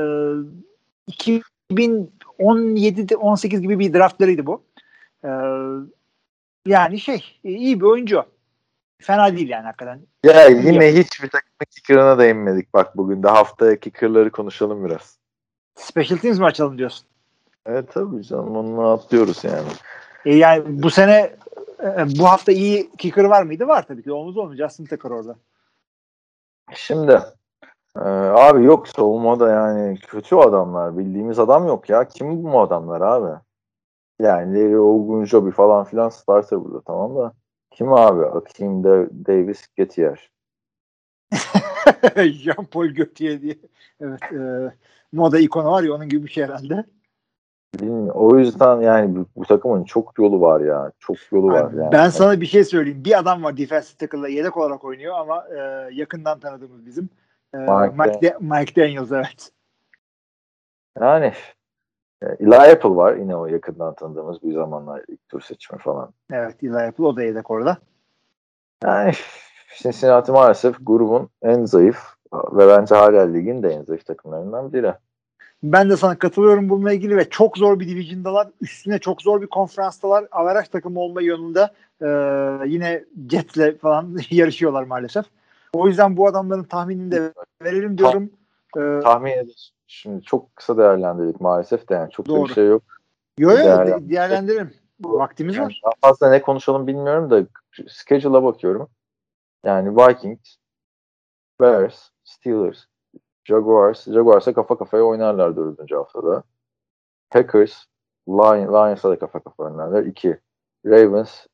2017'de 1.11 3.15
18 3.15 3.61
gibi 3.61 3.79
bir 3.79 3.93
draftlarıydı 3.93 4.45
bu. 4.45 4.63
Ee, 5.23 5.29
yani 6.65 6.99
şey 6.99 7.39
e, 7.43 7.51
iyi 7.51 7.79
bir 7.79 7.85
oyuncu. 7.85 8.23
Fena 9.01 9.37
değil 9.37 9.49
yani 9.49 9.65
hakikaten. 9.65 9.99
Ya 10.23 10.45
yine 10.45 10.93
hiçbir 10.93 11.29
takımın 11.29 11.65
kicker'ına 11.69 12.19
değinmedik 12.19 12.73
bak 12.73 12.97
bugün 12.97 13.23
de 13.23 13.27
haftaya 13.27 13.79
kicker'ları 13.79 14.31
konuşalım 14.31 14.85
biraz. 14.85 15.17
Special 15.75 16.17
teams 16.17 16.39
mi 16.39 16.45
açalım 16.45 16.77
diyorsun? 16.77 17.07
Evet 17.65 17.93
tabii 17.93 18.23
canım 18.23 18.55
onu 18.55 18.89
atlıyoruz 18.89 19.43
yani. 19.43 19.67
E, 20.25 20.35
yani 20.35 20.83
bu 20.83 20.89
sene 20.89 21.35
e, 21.83 22.05
bu 22.19 22.25
hafta 22.25 22.51
iyi 22.51 22.89
kicker 22.97 23.23
var 23.23 23.43
mıydı? 23.43 23.67
Var 23.67 23.87
tabii 23.87 24.03
ki. 24.03 24.11
Olmaz 24.11 24.37
olmuyor. 24.37 24.67
Justin 24.67 24.85
Tucker 24.85 25.09
orada. 25.09 25.35
Şimdi 26.75 27.19
e, 27.95 28.09
abi 28.09 28.63
yok 28.63 28.87
savunmada 28.87 29.49
yani 29.49 29.97
kötü 29.97 30.35
adamlar. 30.35 30.97
Bildiğimiz 30.97 31.39
adam 31.39 31.67
yok 31.67 31.89
ya. 31.89 32.07
Kim 32.07 32.43
bu 32.43 32.61
adamlar 32.61 33.01
abi? 33.01 33.39
Yani 34.19 34.55
Larry 34.55 34.79
Ogunjobi 34.79 35.51
falan 35.51 35.83
filan 35.83 36.09
starter 36.09 36.63
burada 36.63 36.81
tamam 36.81 37.15
da. 37.15 37.33
Kim 37.71 37.93
abi? 37.93 38.25
Akeem 38.25 38.83
de 38.83 39.09
Davis 39.27 39.67
Gettier. 39.75 40.29
Jean 42.15 42.65
Paul 42.71 42.93
Gaultier 42.93 43.41
diye. 43.41 43.57
Evet. 44.01 44.19
E, 44.33 44.71
moda 45.11 45.39
ikonu 45.39 45.71
var 45.71 45.83
ya 45.83 45.93
onun 45.93 46.09
gibi 46.09 46.23
bir 46.23 46.31
şey 46.31 46.43
herhalde. 46.43 46.85
Bilmiyorum. 47.79 48.11
O 48.15 48.37
yüzden 48.37 48.81
yani 48.81 49.15
bu, 49.15 49.25
bu 49.35 49.45
takımın 49.45 49.83
çok 49.83 50.19
yolu 50.19 50.41
var 50.41 50.61
ya. 50.61 50.91
Çok 50.99 51.17
yolu 51.31 51.47
var 51.47 51.63
Abi, 51.63 51.77
yani. 51.77 51.91
Ben 51.91 52.09
sana 52.09 52.41
bir 52.41 52.45
şey 52.45 52.63
söyleyeyim. 52.63 53.03
Bir 53.05 53.19
adam 53.19 53.43
var 53.43 53.57
defensive 53.57 53.97
tackle'da 53.97 54.27
yedek 54.27 54.57
olarak 54.57 54.83
oynuyor 54.83 55.15
ama 55.17 55.47
e, 55.47 55.89
yakından 55.93 56.39
tanıdığımız 56.39 56.85
bizim. 56.85 57.09
E, 57.53 57.57
Mike 57.57 58.21
De- 58.21 58.37
Mike 58.39 58.81
Daniels 58.81 59.11
evet. 59.11 59.51
Yani 60.99 61.33
e, 62.21 62.25
Eli 62.25 62.55
Apple 62.55 62.89
var 62.89 63.15
yine 63.15 63.35
o 63.35 63.45
yakından 63.45 63.93
tanıdığımız 63.95 64.43
bir 64.43 64.53
zamanlar 64.53 65.01
ilk 65.07 65.29
tur 65.29 65.41
seçimi 65.41 65.79
falan. 65.79 66.13
Evet 66.31 66.63
Eli 66.63 66.77
Apple 66.77 67.03
o 67.03 67.15
da 67.15 67.23
yedek 67.23 67.51
orada. 67.51 67.77
Yani 68.83 69.11
Cincinnati 69.77 70.31
maalesef 70.31 70.75
grubun 70.81 71.29
en 71.41 71.65
zayıf 71.65 71.97
ve 72.33 72.67
bence 72.67 72.95
hala 72.95 73.21
ligin 73.21 73.63
de 73.63 73.69
en 73.69 73.83
zayıf 73.83 74.05
takımlarından 74.05 74.73
biri. 74.73 74.93
Ben 75.63 75.89
de 75.89 75.97
sana 75.97 76.19
katılıyorum 76.19 76.69
bununla 76.69 76.93
ilgili 76.93 77.17
ve 77.17 77.29
çok 77.29 77.57
zor 77.57 77.79
bir 77.79 77.87
division'dalar. 77.87 78.47
Üstüne 78.61 78.99
çok 78.99 79.21
zor 79.21 79.41
bir 79.41 79.47
konferanstalar. 79.47 80.27
Averaj 80.31 80.67
takımı 80.67 80.99
olma 80.99 81.21
yönünde 81.21 81.69
e, 82.01 82.07
yine 82.67 83.03
Jets'le 83.29 83.79
falan 83.81 84.17
yarışıyorlar 84.29 84.83
maalesef. 84.83 85.25
O 85.73 85.87
yüzden 85.87 86.17
bu 86.17 86.27
adamların 86.27 86.63
tahminini 86.63 87.11
de 87.11 87.33
verelim 87.63 87.97
diyorum. 87.97 88.29
E, 88.77 88.99
Tahmin 89.03 89.31
ediyoruz. 89.31 89.73
Şimdi 89.87 90.23
çok 90.23 90.55
kısa 90.55 90.77
değerlendirdik 90.77 91.41
maalesef 91.41 91.89
de 91.89 91.93
yani 91.93 92.11
çok 92.11 92.25
da 92.25 92.29
Doğru. 92.29 92.49
bir 92.49 92.53
şey 92.53 92.67
yok. 92.67 92.83
yo 93.37 93.49
yo 93.51 93.57
değerlendir- 93.57 94.05
de- 94.05 94.09
değerlendirelim. 94.09 94.73
Vaktimiz 95.01 95.55
Yani 95.55 95.65
var. 95.65 95.81
daha 95.83 95.91
fazla 96.01 96.29
ne 96.29 96.41
konuşalım 96.41 96.87
bilmiyorum 96.87 97.29
da 97.29 97.45
schedule'a 97.87 98.43
bakıyorum. 98.43 98.89
Yani 99.65 99.97
Vikings, 99.97 100.55
Bears, 101.61 102.09
Steelers, 102.23 102.83
Jaguars. 103.45 104.05
Jaguars'a 104.07 104.53
kafa 104.53 104.77
kafaya 104.77 105.03
oynarlar 105.03 105.55
dördüncü 105.55 105.95
haftada. 105.95 106.43
Packers, 107.29 107.85
Lion, 108.27 108.67
Lions'a 108.73 109.09
da 109.09 109.19
kafa 109.19 109.39
kafaya 109.39 109.69
oynarlar. 109.69 110.03
2. 110.03 110.39
Ravens, 110.85 111.45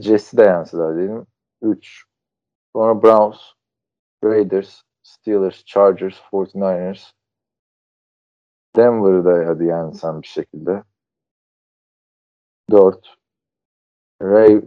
Jets'i 0.00 0.36
de 0.36 0.42
yenseler 0.42 0.96
diyelim. 0.96 1.26
3. 1.62 2.04
Sonra 2.76 3.02
Browns, 3.02 3.38
Raiders, 4.24 4.82
Steelers, 5.02 5.64
Chargers, 5.64 6.14
49ers. 6.32 7.12
Denver'ı 8.76 9.24
da 9.24 9.48
hadi 9.48 9.64
yensen 9.64 10.22
bir 10.22 10.26
şekilde. 10.26 10.82
4. 12.70 13.16
Ray, 14.22 14.52
e, 14.52 14.58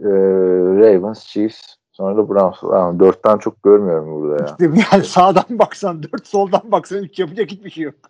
Ravens, 0.80 1.26
Chiefs, 1.26 1.76
sonra 1.92 2.16
da 2.16 2.28
Browns. 2.28 2.62
Yani 2.62 3.00
dörtten 3.00 3.38
çok 3.38 3.62
görmüyorum 3.62 4.22
burada 4.22 4.44
ya. 4.44 4.56
Yani 4.92 5.04
sağdan 5.04 5.44
baksan 5.50 6.02
4 6.02 6.26
soldan 6.26 6.62
baksan 6.64 7.02
3 7.02 7.18
yapacak 7.18 7.50
hiçbir 7.50 7.70
şey 7.70 7.84
yok. 7.84 7.94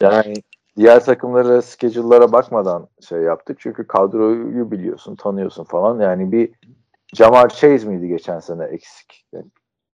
Yani 0.00 0.34
diğer 0.76 1.04
takımlara, 1.04 1.62
schedule'lara 1.62 2.32
bakmadan 2.32 2.88
şey 3.08 3.20
yaptık. 3.20 3.56
Çünkü 3.60 3.86
kadroyu 3.86 4.70
biliyorsun, 4.70 5.16
tanıyorsun 5.16 5.64
falan. 5.64 6.00
Yani 6.00 6.32
bir 6.32 6.50
Jamar 7.14 7.48
Chase 7.48 7.88
miydi 7.88 8.08
geçen 8.08 8.40
sene 8.40 8.64
eksik? 8.64 9.26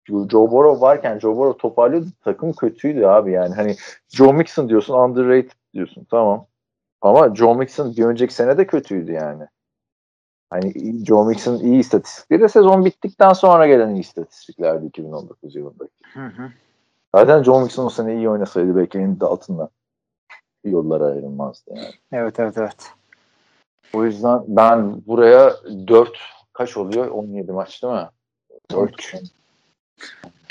Joe 0.07 0.51
Burrow 0.51 0.81
varken 0.81 1.19
Joe 1.19 1.37
Burrow 1.37 1.57
toparlıyordu. 1.57 2.07
Takım 2.23 2.53
kötüydü 2.53 3.05
abi 3.05 3.31
yani. 3.31 3.55
Hani 3.55 3.75
Joe 4.09 4.33
Mixon 4.33 4.69
diyorsun, 4.69 4.93
underrated 4.93 5.51
diyorsun. 5.73 6.07
Tamam. 6.11 6.45
Ama 7.01 7.35
Joe 7.35 7.55
Mixon 7.55 7.95
bir 7.97 8.03
önceki 8.03 8.33
sene 8.33 8.57
de 8.57 8.67
kötüydü 8.67 9.11
yani. 9.11 9.43
Hani 10.49 11.05
Joe 11.05 11.25
Mixon 11.25 11.57
iyi 11.57 11.79
istatistikleri 11.79 12.41
de 12.41 12.47
sezon 12.47 12.85
bittikten 12.85 13.33
sonra 13.33 13.67
gelen 13.67 13.95
iyi 13.95 13.99
istatistiklerdi 13.99 14.85
2019 14.85 15.55
yılındaki. 15.55 15.93
Zaten 17.15 17.43
Joe 17.43 17.61
Mixon 17.61 17.85
o 17.85 17.89
sene 17.89 18.15
iyi 18.15 18.29
oynasaydı 18.29 18.75
belki 18.75 18.97
en 18.97 19.17
altında 19.21 19.69
yollara 20.63 21.05
ayrılmazdı 21.05 21.71
yani. 21.75 21.93
Evet 22.11 22.39
evet 22.39 22.57
evet. 22.57 22.91
O 23.93 24.05
yüzden 24.05 24.39
ben 24.47 25.01
buraya 25.07 25.53
4 25.87 26.34
kaç 26.55 26.77
oluyor? 26.77 27.07
17 27.07 27.51
maç 27.51 27.83
değil 27.83 27.93
mi? 27.93 28.09
4 28.71 29.13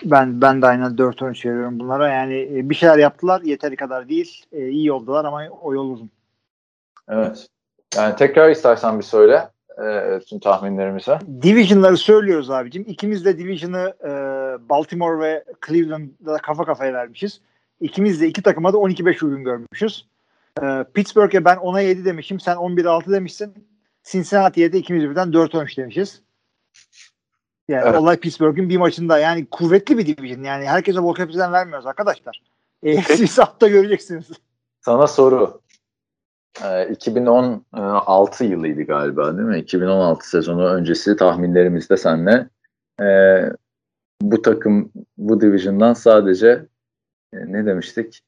Ben 0.04 0.40
ben 0.40 0.62
de 0.62 0.66
aynen 0.66 0.90
4-13 0.92 1.48
veriyorum 1.48 1.80
bunlara. 1.80 2.08
Yani 2.08 2.34
e, 2.34 2.70
bir 2.70 2.74
şeyler 2.74 2.98
yaptılar. 2.98 3.40
Yeteri 3.40 3.76
kadar 3.76 4.08
değil. 4.08 4.44
E, 4.52 4.68
iyi 4.68 4.92
oldular 4.92 5.24
ama 5.24 5.42
o 5.62 5.74
yol 5.74 5.90
uzun. 5.90 6.10
Evet. 7.08 7.48
Yani 7.96 8.16
tekrar 8.16 8.50
istersen 8.50 8.98
bir 8.98 9.04
söyle 9.04 9.48
e, 9.84 10.20
tüm 10.28 10.38
tahminlerimize. 10.38 11.18
Division'ları 11.42 11.96
söylüyoruz 11.96 12.50
abicim. 12.50 12.84
İkimiz 12.88 13.24
de 13.24 13.38
Division'ı 13.38 13.94
e, 14.04 14.10
Baltimore 14.68 15.20
ve 15.20 15.44
Cleveland'da 15.66 16.38
kafa 16.38 16.64
kafaya 16.64 16.92
vermişiz. 16.92 17.40
İkimiz 17.80 18.20
de 18.20 18.28
iki 18.28 18.42
takıma 18.42 18.72
da 18.72 18.76
12-5 18.76 19.24
uygun 19.24 19.44
görmüşüz. 19.44 20.06
E, 20.62 20.84
Pittsburgh'e 20.94 21.44
ben 21.44 21.56
10'a 21.56 21.80
7 21.80 22.04
demişim. 22.04 22.40
Sen 22.40 22.56
11-6 22.56 23.12
demişsin. 23.12 23.54
Cincinnati'ye 24.04 24.72
de 24.72 24.78
ikimiz 24.78 25.10
birden 25.10 25.28
4-13 25.28 25.76
demişiz. 25.76 26.22
Yani 27.68 27.84
Evet. 27.86 28.00
olay 28.00 28.20
Pittsburgh'ün 28.20 28.68
bir 28.68 28.76
maçında. 28.76 29.18
Yani 29.18 29.46
kuvvetli 29.50 29.98
bir 29.98 30.06
division. 30.06 30.42
Yani 30.42 30.66
herkese 30.66 31.02
bol 31.02 31.14
kapasiten 31.14 31.52
vermiyoruz 31.52 31.86
arkadaşlar. 31.86 32.42
AFC 32.86 33.42
hatta 33.42 33.68
göreceksiniz. 33.68 34.26
Sana 34.80 35.06
soru. 35.06 35.60
Ee, 36.64 36.88
2016 36.88 38.44
yılıydı 38.44 38.82
galiba 38.82 39.36
değil 39.36 39.48
mi? 39.48 39.58
2016 39.58 40.28
sezonu 40.28 40.66
öncesi 40.66 41.16
tahminlerimizde 41.16 41.96
senle 41.96 42.48
ee, 43.00 43.50
bu 44.22 44.42
takım 44.42 44.92
bu 45.16 45.40
division'dan 45.40 45.92
sadece 45.94 46.66
e, 47.32 47.36
ne 47.52 47.66
demiştik? 47.66 48.22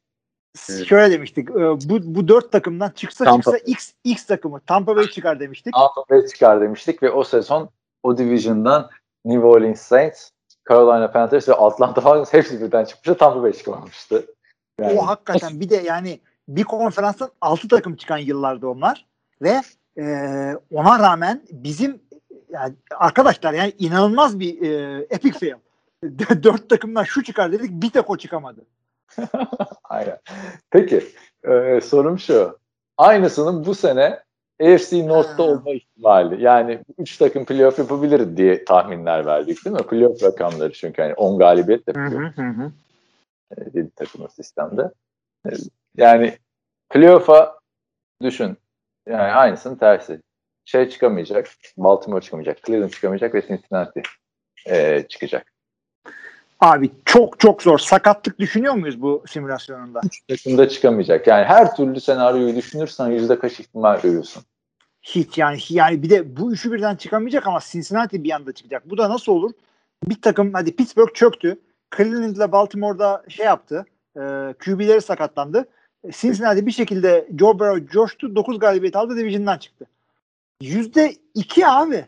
Evet. 0.71 0.87
Şöyle 0.87 1.15
demiştik. 1.15 1.51
e, 1.51 1.55
Bu, 1.55 1.99
bu 2.15 2.29
dört 2.29 2.53
takımdan 2.53 2.91
çıksa 2.91 3.25
Tampa. 3.25 3.43
çıksa 3.43 3.71
X, 3.71 3.93
X 4.05 4.25
takımı 4.27 4.61
Tampa 4.61 4.97
Bay 4.97 5.07
çıkar 5.07 5.41
demiştik. 5.41 5.75
Tampa 5.75 6.05
Bay 6.11 6.27
çıkar 6.27 6.61
demiştik 6.61 7.03
ve 7.03 7.11
o 7.11 7.25
sezon 7.25 7.69
o 8.03 8.19
division'dan 8.19 8.91
New 9.25 9.47
Orleans 9.47 9.81
Saints, 9.81 10.31
Carolina 10.69 11.11
Panthers 11.11 11.49
ve 11.49 11.55
Atlanta 11.55 12.01
Falcons 12.01 12.33
hepsi 12.33 12.61
birden 12.61 12.85
çıkmıştı. 12.85 13.19
Tampa 13.19 13.43
Bay 13.43 13.53
çıkamamıştı. 13.53 14.27
Yani, 14.81 14.99
O 14.99 15.07
hakikaten 15.07 15.61
bir 15.61 15.71
de 15.71 15.77
yani 15.77 16.21
bir 16.49 16.65
konferanstan 16.65 17.31
6 17.41 17.69
takım 17.69 17.97
çıkan 17.97 18.19
yıllarda 18.19 18.69
onlar 18.69 19.07
ve 19.43 19.61
e, 19.99 20.05
ona 20.73 20.99
rağmen 20.99 21.43
bizim 21.51 22.01
yani 22.51 22.75
arkadaşlar 22.97 23.53
yani 23.53 23.73
inanılmaz 23.79 24.41
bir 24.41 24.63
e, 24.63 25.07
epic 25.11 25.39
fail. 25.39 25.55
Dört 26.43 26.69
takımdan 26.69 27.05
şu 27.05 27.23
çıkar 27.23 27.53
dedik 27.53 27.71
bir 27.71 27.91
tek 27.91 28.11
o 28.11 28.17
çıkamadı. 28.17 28.65
Aynen. 29.85 30.19
Peki 30.71 31.05
e, 31.45 31.81
sorum 31.81 32.19
şu. 32.19 32.59
Aynısının 32.97 33.67
bu 33.67 33.75
sene 33.75 34.21
AFC 34.63 35.09
North'ta 35.09 35.43
olma 35.43 35.71
ihtimali. 35.73 36.43
Yani 36.43 36.81
3 36.99 37.17
takım 37.17 37.45
playoff 37.45 37.79
yapabilir 37.79 38.37
diye 38.37 38.65
tahminler 38.65 39.27
verdik 39.27 39.65
değil 39.65 39.77
mi? 39.77 39.83
Playoff 39.83 40.23
rakamları 40.23 40.73
çünkü 40.73 41.03
hani 41.03 41.15
10 41.15 41.39
galibiyet 41.39 41.87
de 41.89 41.93
playoff 41.93 42.39
7 43.75 43.91
takımlı 43.91 44.29
sistemde. 44.29 44.91
E, 45.47 45.51
Yani 45.97 46.39
playoff'a 46.91 47.59
düşün. 48.23 48.57
Yani 49.07 49.33
aynısının 49.33 49.77
tersi. 49.77 50.21
Şey 50.65 50.89
çıkamayacak. 50.89 51.49
Baltimore 51.77 52.21
çıkamayacak. 52.21 52.65
Cleveland 52.67 52.91
çıkamayacak 52.91 53.35
ve 53.35 53.47
Cincinnati 53.47 54.03
e, 54.67 55.03
çıkacak. 55.09 55.53
Abi 56.61 56.91
çok 57.05 57.41
çok 57.41 57.63
zor. 57.63 57.79
Sakatlık 57.79 58.39
düşünüyor 58.39 58.75
muyuz 58.75 59.03
bu 59.03 59.25
simülasyonunda? 59.27 60.01
Takımda 60.29 60.69
çıkamayacak. 60.69 61.27
Yani 61.27 61.45
her 61.45 61.77
türlü 61.77 62.01
senaryoyu 62.01 62.57
düşünürsen 62.57 63.09
yüzde 63.09 63.39
kaç 63.39 63.61
ihtimal 63.61 64.01
görüyorsun? 64.01 64.43
Hiç 65.03 65.39
yani 65.39 65.59
yani 65.71 66.03
bir 66.03 66.11
de 66.11 66.37
bu 66.37 66.53
üçü 66.53 66.73
birden 66.73 66.97
çıkamayacak 66.97 67.47
ama 67.47 67.61
Cincinnati 67.71 68.25
bir 68.25 68.31
anda 68.31 68.53
çıkacak. 68.53 68.91
Bu 68.91 68.99
da 68.99 69.11
nasıl 69.11 69.33
olur? 69.33 69.53
Bir 70.05 70.23
takım 70.23 70.55
hadi 70.55 70.77
Pittsburgh 70.77 71.15
çöktü. 71.15 71.61
Cleveland 71.97 72.37
ile 72.37 72.53
Baltimore'da 72.53 73.23
şey 73.29 73.47
yaptı. 73.47 73.87
E, 74.17 74.21
QB'leri 74.65 75.01
sakatlandı. 75.01 75.69
Cincinnati 76.11 76.67
bir 76.67 76.73
şekilde 76.73 77.29
Joe 77.39 77.59
Burrow 77.59 77.87
coştu. 77.87 78.37
9 78.37 78.59
galibiyet 78.59 78.97
aldı. 78.97 79.17
Division'dan 79.17 79.59
çıktı. 79.59 79.87
Yüzde 80.61 81.15
iki 81.35 81.67
abi. 81.67 82.07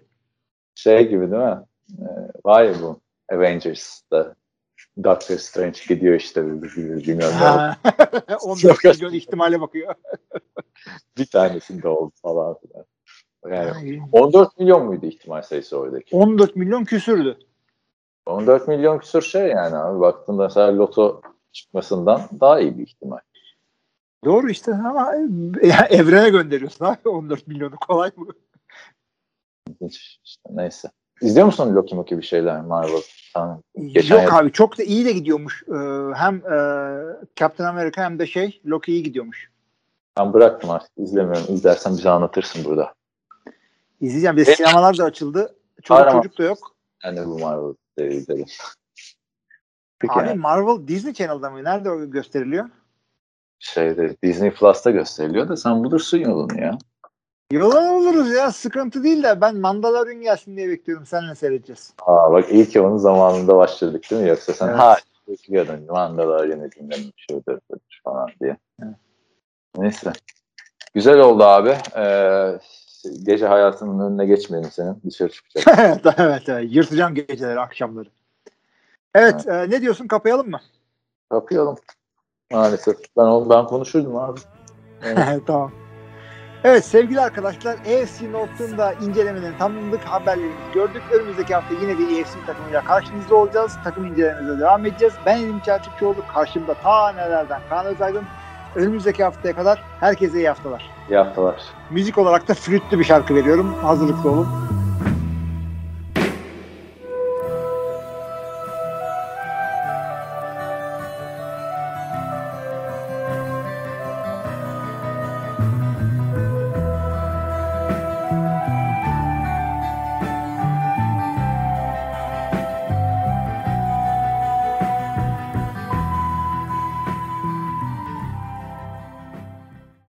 Şey 0.74 1.08
gibi 1.08 1.30
değil 1.30 1.42
mi? 1.42 1.58
Ee, 1.98 2.04
var 2.44 2.62
ya 2.62 2.74
bu 2.82 3.00
Avengers'da 3.32 4.34
Doctor 5.04 5.36
Strange 5.36 5.78
gidiyor 5.88 6.14
işte 6.14 6.62
bilmiyorum 6.62 7.02
ne 7.18 7.26
oldu. 7.26 7.34
Ha. 7.34 7.76
14 8.42 8.84
milyon 8.84 9.12
ihtimale 9.12 9.60
bakıyor. 9.60 9.94
bir 11.18 11.26
tanesinde 11.26 11.88
oldu 11.88 12.12
falan 12.22 12.56
filan. 12.58 12.84
Yani 13.46 14.02
14 14.12 14.58
milyon 14.58 14.86
muydu 14.86 15.06
ihtimal 15.06 15.42
sayısı 15.42 15.78
oradaki? 15.78 16.16
14 16.16 16.56
milyon 16.56 16.84
küsürdü. 16.84 17.38
14 18.26 18.68
milyon 18.68 18.98
küsur 18.98 19.22
şey 19.22 19.48
yani 19.48 19.76
abi 19.76 20.00
baktığında 20.00 20.42
mesela 20.42 20.76
loto 20.76 21.20
çıkmasından 21.52 22.28
daha 22.40 22.60
iyi 22.60 22.78
bir 22.78 22.82
ihtimal. 22.82 23.18
Doğru 24.24 24.50
işte 24.50 24.74
ama 24.74 25.14
ya, 25.62 25.86
evrene 25.90 26.30
gönderiyorsun 26.30 26.84
abi 26.84 27.08
14 27.08 27.46
milyonu 27.46 27.76
kolay 27.76 28.10
mı? 28.16 28.32
İşte, 29.80 30.50
neyse. 30.50 30.90
İzliyor 31.20 31.46
musun 31.46 31.74
Loki 31.74 31.94
Moki 31.94 32.18
bir 32.18 32.22
şeyler 32.22 32.60
Marvel? 32.60 33.02
Tamam. 33.34 33.62
Geçen 33.76 34.14
Yok 34.14 34.32
yıl- 34.32 34.38
abi 34.38 34.52
çok 34.52 34.78
da 34.78 34.82
iyi 34.82 35.04
de 35.04 35.12
gidiyormuş. 35.12 35.62
Ee, 35.68 35.74
hem 36.14 36.36
e, 36.36 36.58
Captain 37.36 37.68
America 37.68 38.02
hem 38.02 38.18
de 38.18 38.26
şey 38.26 38.60
Loki 38.66 38.92
iyi 38.92 39.02
gidiyormuş. 39.02 39.50
Ben 40.18 40.32
bıraktım 40.32 40.70
artık 40.70 40.90
izlemiyorum. 40.96 41.54
İzlersen 41.54 41.92
bize 41.92 42.10
anlatırsın 42.10 42.64
burada. 42.64 42.94
İzleyeceğim. 44.00 44.36
Bir 44.36 44.46
de 44.46 44.56
sinemalar 44.56 44.98
da 44.98 45.04
açıldı. 45.04 45.56
Aynen. 45.88 46.12
çocuk 46.12 46.38
da 46.38 46.42
yok. 46.42 46.58
Ben 47.04 47.16
de 47.16 47.26
bu 47.26 47.38
Marvel 47.38 47.74
izlerim. 47.98 48.46
Peki 49.98 50.12
Abi 50.12 50.28
yani 50.28 50.38
Marvel 50.38 50.88
Disney 50.88 51.14
Channel'da 51.14 51.50
mı? 51.50 51.64
Nerede 51.64 51.90
o 51.90 52.10
gösteriliyor? 52.10 52.68
şeyde 53.58 54.16
Disney 54.22 54.50
Plus'ta 54.50 54.90
gösteriliyor 54.90 55.48
da 55.48 55.56
sen 55.56 55.84
bulursun 55.84 56.18
yolunu 56.18 56.60
ya. 56.60 56.78
Yola 57.52 57.92
oluruz 57.92 58.30
ya. 58.30 58.52
Sıkıntı 58.52 59.04
değil 59.04 59.22
de 59.22 59.40
ben 59.40 59.56
Mandalorian 59.56 60.20
gelsin 60.20 60.56
diye 60.56 60.68
bekliyorum. 60.68 61.06
Seninle 61.06 61.34
seyredeceğiz. 61.34 61.92
Aa 62.02 62.32
bak 62.32 62.52
iyi 62.52 62.68
ki 62.68 62.80
onun 62.80 62.96
zamanında 62.96 63.56
başladık 63.56 64.04
değil 64.10 64.22
mi? 64.22 64.28
Yoksa 64.28 64.52
sen 64.52 64.68
Evet. 64.68 64.78
ha 64.78 64.96
bekliyordun 65.28 65.86
Mandalorian'ı 65.88 66.72
dinlemiş 66.72 67.26
şudur 67.30 67.58
budur 67.70 68.00
falan 68.04 68.28
diye. 68.40 68.56
Evet. 68.82 68.94
Neyse. 69.76 70.12
Güzel 70.94 71.18
oldu 71.18 71.44
abi. 71.44 71.76
Ee, 71.96 72.58
gece 73.22 73.46
hayatının 73.46 74.10
önüne 74.10 74.26
geçmeyelim 74.26 74.70
senin. 74.70 75.02
Dışarı 75.06 75.28
çıkacak. 75.28 75.78
evet, 75.78 76.14
evet, 76.18 76.48
evet. 76.48 76.66
Yırtacağım 76.68 77.14
geceleri, 77.14 77.60
akşamları. 77.60 78.08
Evet, 79.14 79.48
e, 79.48 79.70
ne 79.70 79.80
diyorsun? 79.82 80.06
Kapayalım 80.06 80.50
mı? 80.50 80.60
Kapayalım. 81.30 81.76
Maalesef. 82.52 82.96
Ben 83.16 83.50
ben 83.50 83.64
konuşurdum 83.66 84.16
abi. 84.16 84.40
Evet. 85.04 85.42
tamam. 85.46 85.72
Evet 86.64 86.84
sevgili 86.84 87.20
arkadaşlar 87.20 87.72
AFC 87.72 88.32
North'un 88.32 88.78
da 88.78 88.92
incelemenin 88.92 89.58
tamamladık. 89.58 90.04
Haberlerimizi 90.04 90.72
gördük. 90.74 91.02
Önümüzdeki 91.12 91.54
hafta 91.54 91.74
yine 91.74 91.98
bir 91.98 92.20
AFC 92.20 92.32
takımıyla 92.46 92.84
karşınızda 92.84 93.34
olacağız. 93.34 93.76
Takım 93.84 94.04
incelememize 94.04 94.60
devam 94.60 94.86
edeceğiz. 94.86 95.14
Ben 95.26 95.36
Elim 95.36 95.60
Çeltikçioğlu. 95.60 96.16
Karşımda 96.34 96.74
ta 96.74 97.12
nelerden 97.12 97.60
Kaan 97.68 97.86
Özaydın. 97.86 98.24
Önümüzdeki 98.74 99.24
haftaya 99.24 99.56
kadar 99.56 99.82
herkese 100.00 100.38
iyi 100.38 100.48
haftalar. 100.48 100.90
İyi 101.10 101.16
haftalar. 101.16 101.62
Müzik 101.90 102.18
olarak 102.18 102.48
da 102.48 102.54
flütlü 102.54 102.98
bir 102.98 103.04
şarkı 103.04 103.34
veriyorum. 103.34 103.74
Hazırlıklı 103.82 104.30
olun. 104.30 104.48